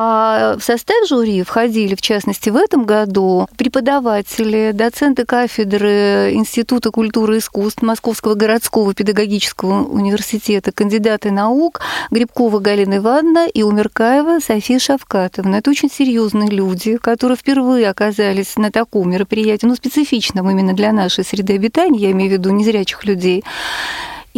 а 0.00 0.54
в 0.56 0.62
состав 0.62 1.08
жюри 1.08 1.42
входили, 1.42 1.96
в 1.96 2.00
частности, 2.00 2.50
в 2.50 2.56
этом 2.56 2.84
году 2.84 3.48
преподаватели, 3.56 4.70
доценты 4.72 5.24
кафедры 5.24 6.30
Института 6.34 6.92
культуры 6.92 7.34
и 7.34 7.38
искусств 7.40 7.82
Московского 7.82 8.34
городского 8.34 8.94
педагогического 8.94 9.82
университета, 9.82 10.70
кандидаты 10.70 11.32
наук 11.32 11.80
Грибкова 12.12 12.60
Галина 12.60 12.98
Ивановна 12.98 13.48
и 13.48 13.64
Умеркаева 13.64 14.38
София 14.38 14.78
Шавкатовна. 14.78 15.56
Это 15.56 15.70
очень 15.70 15.90
серьезные 15.90 16.48
люди, 16.48 16.96
которые 16.96 17.36
впервые 17.36 17.90
оказались 17.90 18.56
на 18.56 18.70
таком 18.70 19.10
мероприятии, 19.10 19.66
ну, 19.66 19.74
специфичном 19.74 20.48
именно 20.48 20.74
для 20.74 20.92
нашей 20.92 21.24
среды 21.24 21.56
обитания, 21.56 21.98
я 21.98 22.10
имею 22.12 22.30
в 22.30 22.32
виду 22.34 22.50
незрячих 22.50 23.04
людей. 23.04 23.42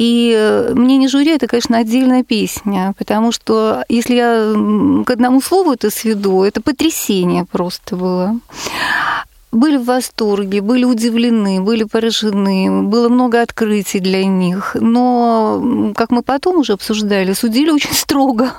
И 0.00 0.34
э, 0.34 0.72
мнение 0.74 1.10
жюри– 1.10 1.30
это, 1.34 1.46
конечно, 1.46 1.76
отдельная 1.76 2.24
песня, 2.24 2.94
потому 2.96 3.32
что 3.32 3.84
если 3.90 4.14
я 4.14 5.04
к 5.04 5.10
одному 5.10 5.42
слову 5.42 5.72
это 5.72 5.90
сведу, 5.90 6.42
это 6.42 6.62
потрясение 6.62 7.44
просто 7.44 7.96
было 7.96 8.40
были 9.52 9.76
в 9.76 9.84
восторге, 9.84 10.62
были 10.62 10.84
удивлены, 10.84 11.60
были 11.60 11.84
поражены, 11.84 12.82
было 12.82 13.08
много 13.08 13.42
открытий 13.42 13.98
для 13.98 14.24
них. 14.24 14.76
Но, 14.80 15.92
как 15.96 16.10
мы 16.10 16.22
потом 16.22 16.58
уже 16.58 16.74
обсуждали, 16.74 17.32
судили 17.34 17.70
очень 17.70 17.92
строго. 17.92 18.52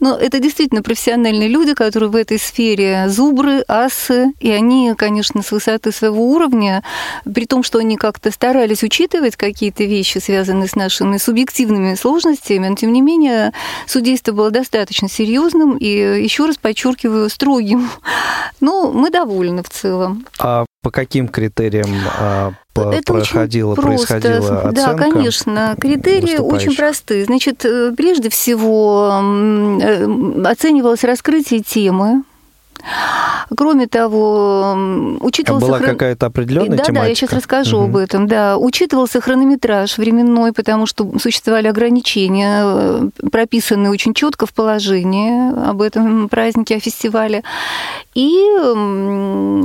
Но 0.00 0.16
это 0.16 0.38
действительно 0.38 0.82
профессиональные 0.82 1.48
люди, 1.48 1.74
которые 1.74 2.10
в 2.10 2.16
этой 2.16 2.38
сфере 2.38 3.08
зубры, 3.08 3.64
асы, 3.68 4.32
и 4.40 4.50
они, 4.50 4.94
конечно, 4.96 5.42
с 5.42 5.52
высоты 5.52 5.92
своего 5.92 6.30
уровня, 6.30 6.82
при 7.24 7.46
том, 7.46 7.62
что 7.62 7.78
они 7.78 7.96
как-то 7.96 8.30
старались 8.30 8.82
учитывать 8.82 9.36
какие-то 9.36 9.84
вещи, 9.84 10.18
связанные 10.18 10.68
с 10.68 10.74
нашими 10.74 11.16
субъективными 11.16 11.94
сложностями, 11.94 12.68
но 12.68 12.76
тем 12.76 12.92
не 12.92 13.00
менее 13.00 13.52
судейство 13.86 14.32
было 14.32 14.50
достаточно 14.50 15.08
серьезным 15.08 15.76
и, 15.76 15.86
еще 15.86 16.46
раз 16.46 16.56
подчеркиваю, 16.56 17.28
строгим. 17.28 17.90
Ну, 18.60 18.92
мы 18.92 19.10
довольны 19.10 19.62
в 19.62 19.68
целом. 19.68 20.26
А 20.38 20.64
по 20.84 20.90
каким 20.90 21.28
критериям 21.28 21.88
а, 22.20 22.52
это 22.74 23.12
проходила, 23.12 23.74
происходила 23.74 24.68
оценка? 24.68 24.72
Да, 24.72 24.94
конечно. 24.94 25.76
Критерии 25.80 26.36
очень 26.36 26.76
простые. 26.76 27.24
Значит, 27.24 27.64
э, 27.64 27.92
прежде 27.96 28.28
всего 28.28 29.10
э, 29.80 30.44
оценивалось 30.44 31.02
раскрытие 31.02 31.60
темы, 31.60 32.22
Кроме 33.56 33.86
того, 33.86 34.76
учитывался... 35.20 35.66
А 35.66 35.68
была 35.68 35.78
хрон... 35.78 35.90
какая-то 35.90 36.26
определенная 36.26 36.78
да, 36.78 36.84
тематика? 36.84 37.02
Да, 37.02 37.08
я 37.08 37.14
сейчас 37.14 37.32
расскажу 37.32 37.78
угу. 37.78 37.84
об 37.84 37.96
этом. 37.96 38.26
Да, 38.26 38.56
учитывался 38.56 39.20
хронометраж 39.20 39.98
временной, 39.98 40.52
потому 40.52 40.86
что 40.86 41.10
существовали 41.18 41.68
ограничения, 41.68 42.62
э, 42.64 43.08
прописанные 43.30 43.90
очень 43.90 44.14
четко 44.14 44.46
в 44.46 44.52
положении 44.52 45.68
об 45.68 45.82
этом 45.82 46.28
празднике, 46.28 46.76
о 46.76 46.80
фестивале. 46.80 47.42
И, 48.14 48.28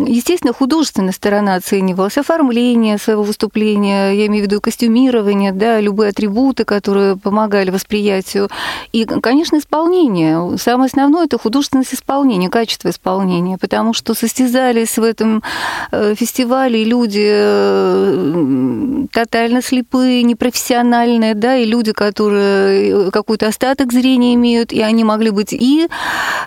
естественно, 0.07 0.53
художественная 0.53 1.13
сторона 1.13 1.55
оценивалась, 1.55 2.17
оформление 2.17 2.97
своего 2.97 3.23
выступления, 3.23 4.11
я 4.11 4.25
имею 4.25 4.45
в 4.45 4.47
виду 4.47 4.59
костюмирование, 4.61 5.51
да, 5.51 5.79
любые 5.79 6.09
атрибуты, 6.09 6.63
которые 6.63 7.15
помогали 7.15 7.69
восприятию. 7.69 8.49
И, 8.91 9.05
конечно, 9.05 9.57
исполнение. 9.57 10.57
Самое 10.57 10.87
основное– 10.87 11.25
это 11.25 11.37
художественность 11.37 11.93
исполнения, 11.93 12.49
качество 12.49 12.89
исполнения, 12.89 13.08
потому 13.57 13.93
что 13.93 14.13
состязались 14.13 14.97
в 14.97 15.03
этом 15.03 15.43
э, 15.91 16.15
фестивале 16.15 16.83
люди 16.83 17.25
э, 17.27 19.05
тотально 19.11 19.61
слепые, 19.61 20.23
непрофессиональные, 20.23 21.35
да, 21.35 21.55
и 21.55 21.65
люди, 21.65 21.91
которые 21.91 23.07
э, 23.07 23.11
какой-то 23.11 23.47
остаток 23.47 23.91
зрения 23.91 24.33
имеют, 24.35 24.71
и 24.71 24.81
они 24.81 25.03
могли 25.03 25.31
быть 25.31 25.53
и 25.53 25.87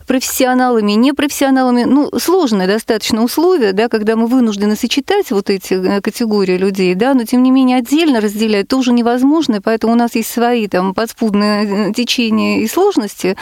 профессионалами, 0.06 0.92
и 0.92 0.96
непрофессионалами. 0.96 1.84
Ну, 1.84 2.10
сложные 2.18 2.68
достаточно 2.68 3.22
условия, 3.22 3.72
да, 3.72 3.88
когда 3.88 4.16
мы 4.16 4.26
вынуждены 4.26 4.76
сочетать 4.76 5.30
вот 5.30 5.50
эти 5.50 6.00
категории 6.00 6.56
людей, 6.56 6.94
да, 6.94 7.14
но 7.14 7.24
тем 7.24 7.42
не 7.42 7.50
менее 7.50 7.78
отдельно 7.78 8.20
разделять 8.20 8.68
тоже 8.68 8.92
невозможно, 8.92 9.60
поэтому 9.62 9.94
у 9.94 9.96
нас 9.96 10.14
есть 10.14 10.30
свои 10.30 10.68
там 10.68 10.94
подспудные 10.94 11.92
течения 11.92 12.60
и 12.60 12.68
сложности, 12.68 13.36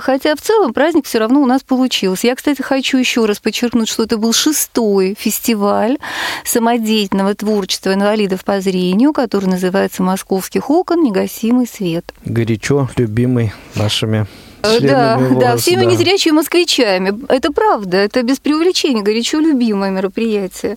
хотя 0.00 0.34
в 0.34 0.40
целом 0.40 0.72
праздник 0.72 1.06
все 1.06 1.18
равно 1.18 1.40
у 1.42 1.46
нас 1.46 1.62
получился. 1.62 2.28
Я, 2.30 2.36
кстати, 2.36 2.62
хочу 2.62 2.96
еще 2.96 3.24
раз 3.26 3.40
подчеркнуть, 3.40 3.88
что 3.88 4.04
это 4.04 4.16
был 4.16 4.32
шестой 4.32 5.16
фестиваль 5.18 5.98
самодеятельного 6.44 7.34
творчества 7.34 7.92
инвалидов 7.92 8.44
по 8.44 8.60
зрению, 8.60 9.12
который 9.12 9.46
называется 9.46 10.04
«Московских 10.04 10.70
окон. 10.70 11.02
Негасимый 11.02 11.66
свет». 11.66 12.14
Горячо 12.24 12.88
любимый 12.96 13.52
нашими 13.74 14.28
Да, 14.62 15.18
да, 15.40 15.56
всеми 15.56 15.84
да. 15.84 15.90
незрячими 15.90 16.32
москвичами. 16.32 17.18
Это 17.28 17.52
правда, 17.52 17.96
это 17.96 18.22
без 18.22 18.38
преувеличения, 18.38 19.02
горячо 19.02 19.38
любимое 19.38 19.90
мероприятие, 19.90 20.76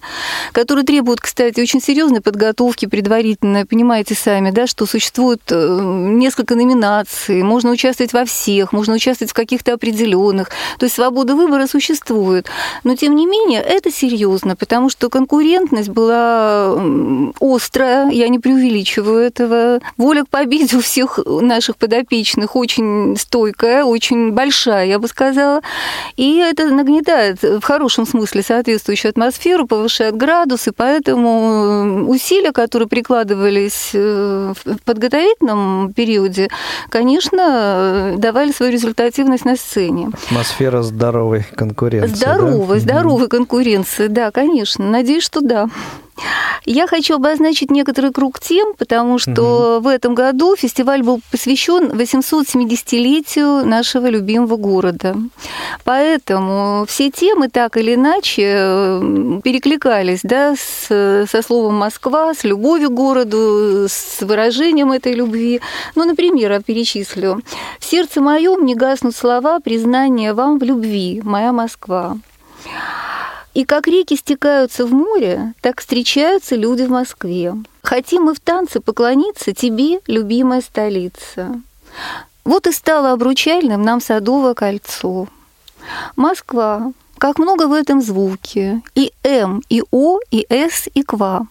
которое 0.51 0.83
требует, 0.83 1.19
кстати, 1.19 1.59
очень 1.59 1.81
серьезной 1.81 2.21
подготовки 2.21 2.85
предварительно. 2.85 3.65
Понимаете 3.65 4.15
сами, 4.15 4.51
да, 4.51 4.67
что 4.67 4.85
существует 4.85 5.41
э, 5.49 5.79
несколько 5.81 6.55
номинаций, 6.55 7.43
можно 7.43 7.71
участвовать 7.71 8.13
во 8.13 8.25
всех, 8.25 8.73
можно 8.73 8.93
участвовать 8.93 9.31
в 9.31 9.35
каких-то 9.35 9.73
определенных. 9.73 10.49
То 10.79 10.85
есть 10.85 10.95
свобода 10.95 11.35
выбора 11.35 11.67
существует. 11.67 12.47
Но, 12.83 12.95
тем 12.95 13.15
не 13.15 13.25
менее, 13.25 13.61
это 13.61 13.91
серьезно, 13.91 14.55
потому 14.55 14.89
что 14.89 15.09
конкурентность 15.09 15.89
была 15.89 16.77
острая, 17.39 18.09
я 18.11 18.27
не 18.29 18.39
преувеличиваю 18.39 19.19
этого. 19.19 19.79
Воля 19.97 20.23
к 20.23 20.29
победе 20.29 20.77
у 20.77 20.81
всех 20.81 21.19
наших 21.25 21.77
подопечных 21.77 22.55
очень 22.55 23.15
стойкая, 23.17 23.72
очень 23.81 24.31
большая, 24.31 24.85
я 24.85 24.99
бы 24.99 25.07
сказала. 25.07 25.61
И 26.15 26.37
это 26.37 26.69
нагнетает 26.69 27.41
в 27.41 27.61
хорошем 27.61 28.05
смысле 28.05 28.43
соответствующую 28.43 29.09
атмосферу, 29.11 29.67
повышает 29.67 30.15
градус, 30.15 30.67
и 30.67 30.71
поэтому 30.71 32.05
усилия, 32.07 32.51
которые 32.51 32.87
прикладывались 32.87 33.91
э, 33.93 34.53
в 34.63 34.83
подготовительном 34.83 35.93
периоде, 35.93 36.49
конечно, 36.89 38.15
давали 38.17 38.51
свою 38.51 38.71
результативность 38.71 39.45
на 39.45 39.55
сцене. 39.55 40.09
Атмосфера 40.27 40.81
здоровой 40.81 41.45
конкуренции. 41.55 42.15
Здоровой, 42.15 42.79
да? 42.79 42.81
здоровой 42.81 43.27
конкуренции, 43.27 44.07
да, 44.07 44.31
конечно. 44.31 44.89
Надеюсь, 44.89 45.23
что 45.23 45.41
да. 45.41 45.69
Я 46.65 46.87
хочу 46.87 47.15
обозначить 47.15 47.71
некоторый 47.71 48.11
круг 48.11 48.39
тем, 48.39 48.73
потому 48.77 49.19
что 49.19 49.77
угу. 49.77 49.83
в 49.83 49.87
этом 49.87 50.15
году 50.15 50.55
фестиваль 50.55 51.03
был 51.03 51.19
посвящен 51.31 51.91
870-летию 51.91 53.65
нашего 53.65 54.07
любимого 54.07 54.55
города. 54.55 55.15
Поэтому 55.83 56.85
все 56.87 57.11
темы 57.11 57.49
так 57.49 57.75
или 57.77 57.95
иначе 57.95 59.41
перекликались 59.43 60.21
да, 60.23 60.55
с, 60.55 61.27
со 61.29 61.41
словом 61.41 61.75
Москва, 61.75 62.33
с 62.33 62.43
любовью 62.43 62.89
к 62.89 62.93
городу, 62.93 63.87
с 63.89 64.21
выражением 64.21 64.91
этой 64.91 65.13
любви. 65.13 65.59
Ну, 65.95 66.05
например, 66.05 66.51
я 66.51 66.61
перечислю. 66.61 67.41
В 67.79 67.85
сердце 67.85 68.21
моем 68.21 68.65
не 68.65 68.75
гаснут 68.75 69.15
слова 69.15 69.59
признания 69.59 70.33
вам 70.33 70.59
в 70.59 70.63
любви, 70.63 71.21
моя 71.23 71.51
Москва. 71.51 72.17
И 73.53 73.65
как 73.65 73.87
реки 73.87 74.15
стекаются 74.15 74.85
в 74.85 74.91
море, 74.91 75.53
так 75.61 75.79
встречаются 75.79 76.55
люди 76.55 76.83
в 76.83 76.89
Москве. 76.89 77.55
Хотим 77.83 78.23
мы 78.23 78.33
в 78.33 78.39
танце 78.39 78.79
поклониться 78.79 79.53
тебе, 79.53 79.99
любимая 80.07 80.61
столица. 80.61 81.61
Вот 82.43 82.67
и 82.67 82.71
стало 82.71 83.11
обручальным 83.11 83.83
нам 83.83 84.01
Садовое 84.01 84.53
кольцо. 84.53 85.27
Москва, 86.15 86.91
как 87.17 87.37
много 87.39 87.67
в 87.67 87.73
этом 87.73 88.01
звуке. 88.01 88.81
И 88.95 89.13
М, 89.23 89.61
и 89.69 89.83
О, 89.91 90.19
и 90.31 90.45
С, 90.49 90.89
и 90.93 91.03
Ква. 91.03 91.47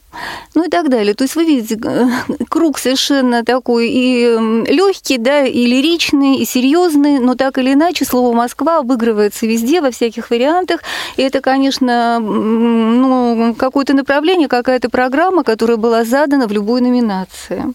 Ну 0.54 0.64
и 0.64 0.68
так 0.68 0.88
далее. 0.88 1.14
То 1.14 1.24
есть 1.24 1.36
вы 1.36 1.44
видите, 1.44 1.78
э, 1.82 2.08
круг 2.48 2.78
совершенно 2.78 3.44
такой 3.44 3.88
и 3.88 4.64
легкий, 4.66 5.18
да, 5.18 5.44
и 5.44 5.66
лиричный, 5.66 6.36
и 6.36 6.44
серьезный, 6.44 7.18
но 7.18 7.34
так 7.34 7.58
или 7.58 7.72
иначе 7.72 8.04
слово 8.04 8.34
Москва 8.34 8.78
обыгрывается 8.78 9.46
везде, 9.46 9.80
во 9.80 9.90
всяких 9.90 10.30
вариантах. 10.30 10.80
И 11.16 11.22
это, 11.22 11.40
конечно, 11.40 12.18
ну, 12.20 13.54
какое-то 13.56 13.94
направление, 13.94 14.48
какая-то 14.48 14.90
программа, 14.90 15.44
которая 15.44 15.76
была 15.76 16.04
задана 16.04 16.46
в 16.46 16.52
любой 16.52 16.80
номинации. 16.80 17.74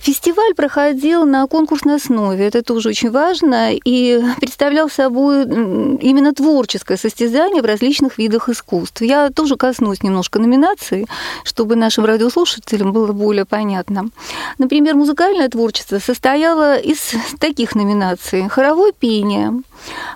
Фестиваль 0.00 0.54
проходил 0.54 1.26
на 1.26 1.46
конкурсной 1.46 1.96
основе, 1.96 2.46
это 2.46 2.62
тоже 2.62 2.90
очень 2.90 3.10
важно, 3.10 3.72
и 3.72 4.22
представлял 4.40 4.88
собой 4.88 5.42
именно 5.42 6.32
творческое 6.32 6.96
состязание 6.96 7.60
в 7.60 7.66
различных 7.66 8.16
видах 8.16 8.48
искусств. 8.48 9.02
Я 9.02 9.30
тоже 9.30 9.56
коснусь 9.56 10.02
немножко 10.02 10.38
номинаций, 10.38 11.06
чтобы 11.44 11.76
нашим 11.76 12.04
радиослушателям 12.04 12.92
было 12.92 13.12
более 13.12 13.44
понятно. 13.44 14.10
Например, 14.58 14.94
музыкальное 14.94 15.48
творчество 15.48 15.98
состояло 15.98 16.76
из 16.76 17.12
таких 17.40 17.74
номинаций. 17.74 18.48
Хоровое 18.48 18.92
пение, 18.92 19.62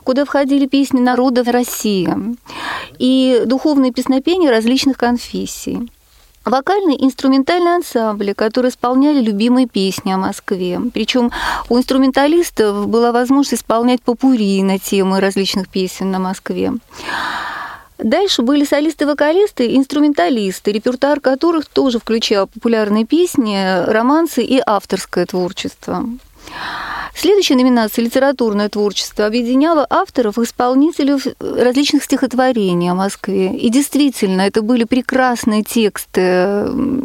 куда 0.05 0.25
входили 0.25 0.67
песни 0.67 1.01
народов 1.01 1.49
России 1.49 2.09
и 2.99 3.43
духовные 3.47 3.93
песнопения 3.93 4.51
различных 4.51 4.97
конфессий 4.97 5.91
вокальные 6.45 7.05
инструментальные 7.05 7.77
ансамбли, 7.77 8.33
которые 8.33 8.71
исполняли 8.71 9.21
любимые 9.21 9.67
песни 9.67 10.11
о 10.13 10.19
Москве. 10.19 10.81
Причем 10.93 11.31
у 11.69 11.79
инструменталистов 11.79 12.89
была 12.89 13.13
возможность 13.13 13.63
исполнять 13.63 14.03
попури 14.03 14.63
на 14.63 14.79
темы 14.79 15.21
различных 15.21 15.69
песен 15.69 16.11
на 16.11 16.19
Москве. 16.19 16.73
Дальше 18.03 18.43
были 18.43 18.65
солисты-вокалисты, 18.65 19.77
инструменталисты, 19.77 20.73
репертуар 20.73 21.21
которых 21.21 21.67
тоже 21.67 21.99
включал 21.99 22.47
популярные 22.47 23.05
песни, 23.05 23.85
романсы 23.87 24.43
и 24.43 24.61
авторское 24.65 25.27
творчество. 25.27 26.05
Следующая 27.15 27.57
номинация 27.57 28.05
«Литературное 28.05 28.69
творчество» 28.69 29.27
объединяла 29.27 29.87
авторов 29.89 30.39
и 30.39 30.43
исполнителей 30.43 31.15
различных 31.41 32.05
стихотворений 32.05 32.91
о 32.91 32.95
Москве. 32.95 33.55
И 33.55 33.69
действительно, 33.69 34.41
это 34.41 34.63
были 34.63 34.85
прекрасные 34.85 35.63
тексты 35.63 36.21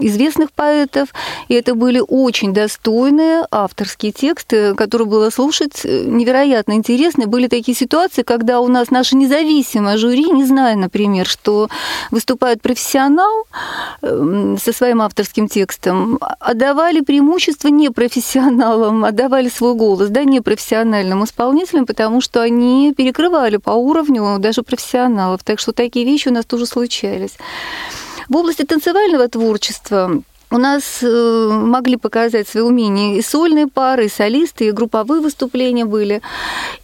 известных 0.01 0.51
поэтов, 0.53 1.09
и 1.49 1.53
это 1.53 1.75
были 1.75 2.01
очень 2.05 2.53
достойные 2.53 3.45
авторские 3.51 4.13
тексты, 4.13 4.75
которые 4.75 5.07
было 5.07 5.29
слушать 5.29 5.83
невероятно 5.83 6.73
интересно. 6.73 7.27
Были 7.27 7.47
такие 7.47 7.75
ситуации, 7.75 8.23
когда 8.23 8.61
у 8.61 8.67
нас 8.69 8.89
наше 8.89 9.15
независимое 9.15 9.97
жюри, 9.97 10.31
не 10.31 10.45
зная, 10.45 10.75
например, 10.75 11.27
что 11.27 11.67
выступает 12.11 12.61
профессионал 12.61 13.45
эм, 14.01 14.57
со 14.57 14.71
своим 14.71 15.01
авторским 15.01 15.49
текстом, 15.49 16.17
отдавали 16.39 17.01
преимущество 17.01 17.67
непрофессионалам, 17.67 19.03
отдавали 19.03 19.49
свой 19.49 19.75
голос 19.75 19.96
голос, 19.97 20.09
да, 20.09 20.23
непрофессиональным 20.23 21.23
исполнителям, 21.23 21.85
потому 21.85 22.21
что 22.21 22.41
они 22.41 22.93
перекрывали 22.95 23.57
по 23.57 23.71
уровню 23.71 24.37
даже 24.39 24.61
профессионалов. 24.61 25.43
Так 25.43 25.59
что 25.59 25.71
такие 25.71 26.05
вещи 26.05 26.29
у 26.29 26.33
нас 26.33 26.45
тоже 26.45 26.65
случались. 26.65 27.37
В 28.29 28.35
области 28.35 28.63
танцевального 28.63 29.27
творчества 29.27 30.21
у 30.49 30.57
нас 30.57 30.99
э, 31.01 31.49
могли 31.51 31.97
показать 31.97 32.47
свои 32.47 32.63
умения 32.63 33.17
и 33.17 33.21
сольные 33.21 33.67
пары, 33.67 34.05
и 34.05 34.09
солисты, 34.09 34.67
и 34.67 34.71
групповые 34.71 35.21
выступления 35.21 35.85
были. 35.85 36.21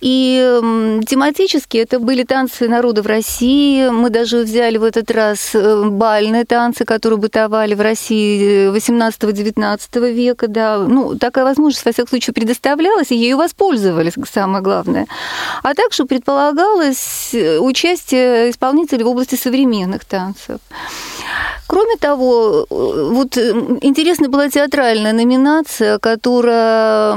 И 0.02 0.60
тематически 1.08 1.78
это 1.78 2.00
были 2.00 2.24
танцы 2.24 2.68
народов 2.68 3.06
России. 3.06 3.90
Мы 3.90 4.10
даже 4.10 4.40
взяли 4.40 4.78
в 4.78 4.84
этот 4.84 5.10
раз 5.12 5.52
э, 5.54 5.84
бальные 5.90 6.44
танцы, 6.44 6.84
которые 6.84 7.20
бытовали 7.20 7.74
в 7.74 7.82
России 7.82 8.70
18-19 8.76 10.12
века. 10.12 10.48
Да. 10.48 10.80
Ну, 10.80 11.18
такая 11.18 11.46
возможность, 11.46 11.86
во 11.86 11.94
всяком 11.94 12.10
случае, 12.10 12.34
предоставлялась, 12.34 13.12
и 13.12 13.16
ею 13.16 13.38
воспользовались, 13.38 14.14
самое 14.32 14.62
главное. 14.62 15.08
А 15.64 15.74
также 15.74 16.04
предполагалось 16.04 17.30
э, 17.34 17.60
участие 17.60 18.50
исполнителей 18.50 19.04
в 19.06 19.08
области 19.08 19.36
современных 19.36 20.04
танцев. 20.04 20.60
Кроме 21.68 21.96
того, 21.98 22.68
вот 22.70 23.36
интересная 23.36 24.30
была 24.30 24.48
театральная 24.48 25.12
номинация, 25.12 25.98
которая 25.98 27.16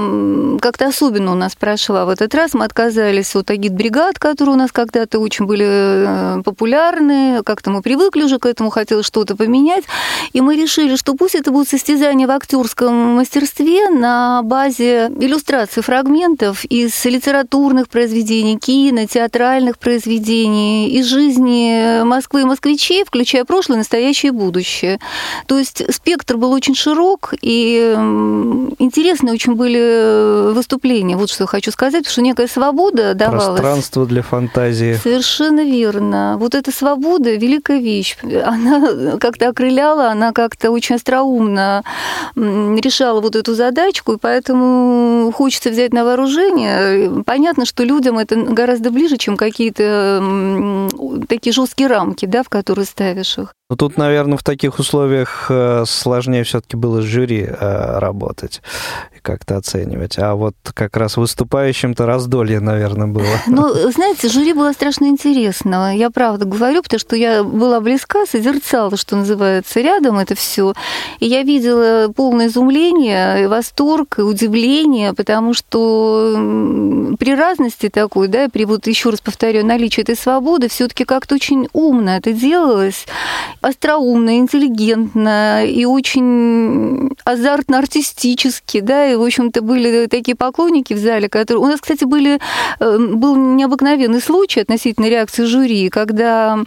как-то 0.61 0.87
особенно 0.87 1.33
у 1.33 1.35
нас 1.35 1.55
прошла 1.55 2.07
в 2.07 2.09
этот 2.09 2.35
раз. 2.35 2.55
Мы 2.55 2.65
отказались 2.65 3.37
от 3.37 3.51
агит-бригад, 3.51 4.19
которые 4.19 4.55
у 4.55 4.59
нас 4.59 4.73
когда-то 4.73 5.19
очень 5.19 5.45
были 5.45 5.67
э, 5.69 6.43
популярны, 6.43 7.43
как-то 7.45 7.71
мы 7.71 7.83
привыкли 7.83 8.23
уже 8.23 8.39
к 8.39 8.47
этому, 8.47 8.71
хотелось 8.71 9.05
что-то 9.05 9.37
поменять, 9.37 9.85
и 10.33 10.41
мы 10.41 10.57
решили, 10.57 10.97
что 10.97 11.15
пусть 11.15 11.35
это 11.35 11.51
будет 11.51 11.69
состязание 11.69 12.27
в 12.27 12.31
актерском 12.31 12.95
мастерстве 13.17 13.91
на 13.91 14.43
базе 14.43 15.13
иллюстрации 15.21 15.83
фрагментов 15.83 16.65
из 16.65 17.05
литературных 17.05 17.89
произведений, 17.89 18.59
кино, 18.59 19.05
театральных 19.07 19.79
произведений, 19.79 20.89
из 20.89 21.07
жизни 21.07 22.03
Москвы 22.05 22.43
и 22.43 22.45
москвичей, 22.45 23.05
включая 23.05 23.45
прошлое, 23.45 23.79
настоящее 23.79 24.06
и 24.07 24.31
будущее. 24.31 24.99
То 25.47 25.59
есть 25.59 25.83
спектр 25.93 26.37
был 26.37 26.53
очень 26.53 26.75
широк, 26.75 27.35
и 27.41 27.95
интересные 28.79 29.35
очень 29.35 29.55
были 29.55 29.81
э, 29.81 30.53
выступления. 30.53 31.17
Вот 31.17 31.31
что 31.31 31.45
я 31.45 31.49
хочу 31.49 31.71
сказать, 31.71 32.03
потому 32.03 32.13
что 32.13 32.23
некая 32.23 32.49
свобода 32.49 33.15
давалась. 33.15 33.61
Пространство 33.61 34.07
для 34.07 34.23
фантазии. 34.23 34.99
Совершенно 35.03 35.65
верно. 35.65 36.37
Вот 36.39 36.55
эта 36.55 36.71
свобода– 36.71 37.35
великая 37.37 37.79
вещь. 37.79 38.17
Она 38.23 39.17
как-то 39.19 39.49
окрыляла, 39.49 40.11
она 40.11 40.33
как-то 40.33 40.71
очень 40.71 40.97
остроумно 40.97 41.83
решала 42.35 43.21
вот 43.21 43.37
эту 43.37 43.55
задачку, 43.55 44.13
и 44.13 44.19
поэтому 44.19 45.33
хочется 45.35 45.71
взять 45.71 45.93
на 45.93 46.05
вооружение. 46.05 47.23
Понятно, 47.25 47.65
что 47.65 47.85
людям 47.85 48.19
это 48.19 48.37
гораздо 48.37 48.91
ближе, 48.91 49.17
чем 49.17 49.37
какие-то 49.37 50.89
такие 51.29 51.53
жесткие 51.53 51.89
рамки, 51.89 52.27
да, 52.27 52.43
в 52.43 52.49
которые 52.49 52.87
ставишь 52.87 53.39
их. 53.39 53.53
Но 53.69 53.75
тут 53.75 53.96
наверное, 53.97 54.39
в 54.39 54.43
таких 54.43 54.79
условиях 54.79 55.47
э, 55.49 55.85
сложнее 55.87 56.45
все-таки 56.45 56.77
было 56.77 57.03
с 57.03 57.05
жюри 57.05 57.47
э, 57.49 57.99
работать 57.99 58.63
и 59.17 59.21
как-то 59.21 59.57
оценивать. 59.57 60.19
А 60.19 60.35
вот 60.35 60.55
как 60.75 60.97
раз 60.97 61.17
выступающим-то 61.17 62.07
раздолье, 62.07 62.61
наверное, 62.61 63.07
было. 63.07 63.27
Ну, 63.47 63.91
знаете, 63.91 64.29
жюри 64.29 64.53
было 64.53 64.73
страшно 64.73 65.07
интересно. 65.07 65.97
Я 65.97 66.11
правда 66.11 66.45
говорю, 66.45 66.83
потому 66.83 67.01
что 67.01 67.17
я 67.17 67.43
была 67.43 67.81
близка, 67.81 68.27
созерцала, 68.27 68.97
что 68.97 69.17
называется, 69.17 69.81
рядом 69.81 70.19
это 70.19 70.35
все. 70.35 70.75
И 71.21 71.27
я 71.27 71.43
видела 71.43 72.13
полное 72.13 72.49
изумление, 72.49 73.49
восторг, 73.49 74.19
и 74.19 74.23
удивление, 74.23 75.15
потому 75.15 75.55
что 75.55 76.35
при 77.19 77.35
разности 77.35 77.89
такой, 77.89 78.29
да, 78.29 78.49
при 78.49 78.65
вот 78.65 78.87
еще 78.87 79.11
раз 79.11 79.21
повторю, 79.21 79.65
наличии 79.65 80.03
этой 80.03 80.17
свободы, 80.17 80.69
все-таки 80.69 81.05
как-то 81.05 81.35
очень 81.37 81.69
умно 81.73 82.17
это 82.17 82.33
делалось, 82.33 83.07
остроумно, 83.87 84.39
интеллигентно 84.39 85.65
и 85.65 85.85
очень 85.85 87.11
азартно-артистически, 87.25 88.81
да, 88.81 89.11
и, 89.11 89.17
в 89.17 89.23
общем-то, 89.23 89.63
были 89.63 90.07
такие 90.07 90.37
поклонники 90.37 90.93
в 90.93 90.99
зале, 90.99 91.29
которые... 91.29 91.63
У 91.63 91.67
нас, 91.67 91.81
кстати, 91.81 92.05
были, 92.05 92.41
э, 92.81 92.99
был 92.99 93.37
необыкновенный 93.37 94.21
случай 94.21 94.61
относительно 94.61 95.07
реакции 95.07 95.45
жюри, 95.45 95.89
когда 95.89 96.59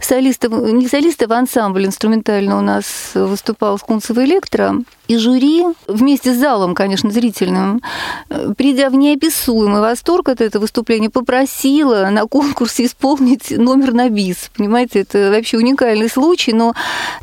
солистов, 0.00 0.52
не 0.72 0.88
солистов, 0.88 1.30
а 1.30 1.38
ансамбль 1.38 1.86
инструментально 1.86 2.58
у 2.58 2.62
нас 2.62 3.12
выступал 3.14 3.78
Скунцева 3.78 4.24
Электро, 4.24 4.76
и 5.08 5.16
жюри 5.16 5.64
вместе 5.86 6.32
с 6.32 6.38
залом, 6.38 6.74
конечно, 6.74 7.10
зрительным, 7.10 7.82
э, 8.30 8.54
придя 8.56 8.88
в 8.88 8.94
неописуемый 8.94 9.80
восторг 9.80 10.28
от 10.28 10.40
этого 10.40 10.62
выступления, 10.62 11.10
попросила 11.10 12.08
на 12.10 12.26
конкурсе 12.26 12.86
исполнить 12.86 13.50
номер 13.50 13.92
на 13.92 14.08
бис. 14.08 14.50
Понимаете, 14.56 15.00
это 15.00 15.30
вообще 15.30 15.58
уникальный 15.58 16.08
случай, 16.08 16.52
но 16.52 16.74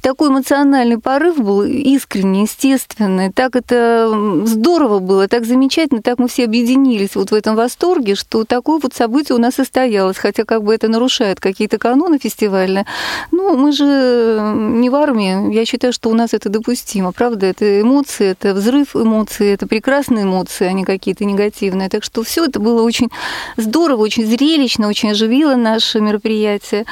такой 0.02 0.30
эмоциональный 0.30 1.00
порыв 1.00 1.38
был 1.38 1.64
искренний, 1.64 2.44
естественный. 2.44 3.32
Так 3.32 3.56
это 3.56 4.12
здорово 4.46 5.00
было, 5.00 5.28
так 5.28 5.46
замечательно, 5.46 6.02
так 6.02 6.20
мы 6.20 6.28
все 6.28 6.46
объединились 6.46 7.16
вот 7.16 7.32
в 7.32 7.34
этом 7.34 7.56
восторге, 7.56 8.16
что 8.16 8.44
такое 8.46 8.80
вот 8.82 8.94
событие 8.94 9.36
у 9.36 9.40
нас 9.40 9.56
состоялось, 9.56 10.18
хотя 10.18 10.44
как 10.44 10.64
бы 10.64 10.74
это 10.74 10.88
нарушает 10.88 11.40
какие-то 11.40 11.78
каноны 11.80 12.20
фестивальные. 12.20 12.86
Ну, 13.32 13.58
мы 13.58 13.72
же 13.72 14.40
не 14.56 14.90
в 14.90 14.96
армии. 14.96 15.54
Я 15.54 15.66
считаю, 15.66 15.94
что 15.94 16.10
у 16.10 16.14
нас 16.14 16.34
это 16.34 16.50
допустимо, 16.50 17.12
правда, 17.12 17.48
это 17.48 17.71
эмоции, 17.80 18.32
это 18.32 18.54
взрыв 18.54 18.96
эмоций, 18.96 19.54
это 19.54 19.68
прекрасные 19.68 20.26
эмоции, 20.26 20.68
а 20.68 20.74
не 20.74 20.84
какие-то 20.84 21.24
негативные. 21.24 21.88
Так 21.88 22.04
что 22.04 22.24
все 22.24 22.46
это 22.46 22.60
было 22.60 22.82
очень 22.84 23.10
здорово, 23.56 24.02
очень 24.02 24.26
зрелищно, 24.26 24.90
очень 24.90 25.12
оживило 25.12 25.56
наше 25.56 26.02
мероприятие. 26.02 26.86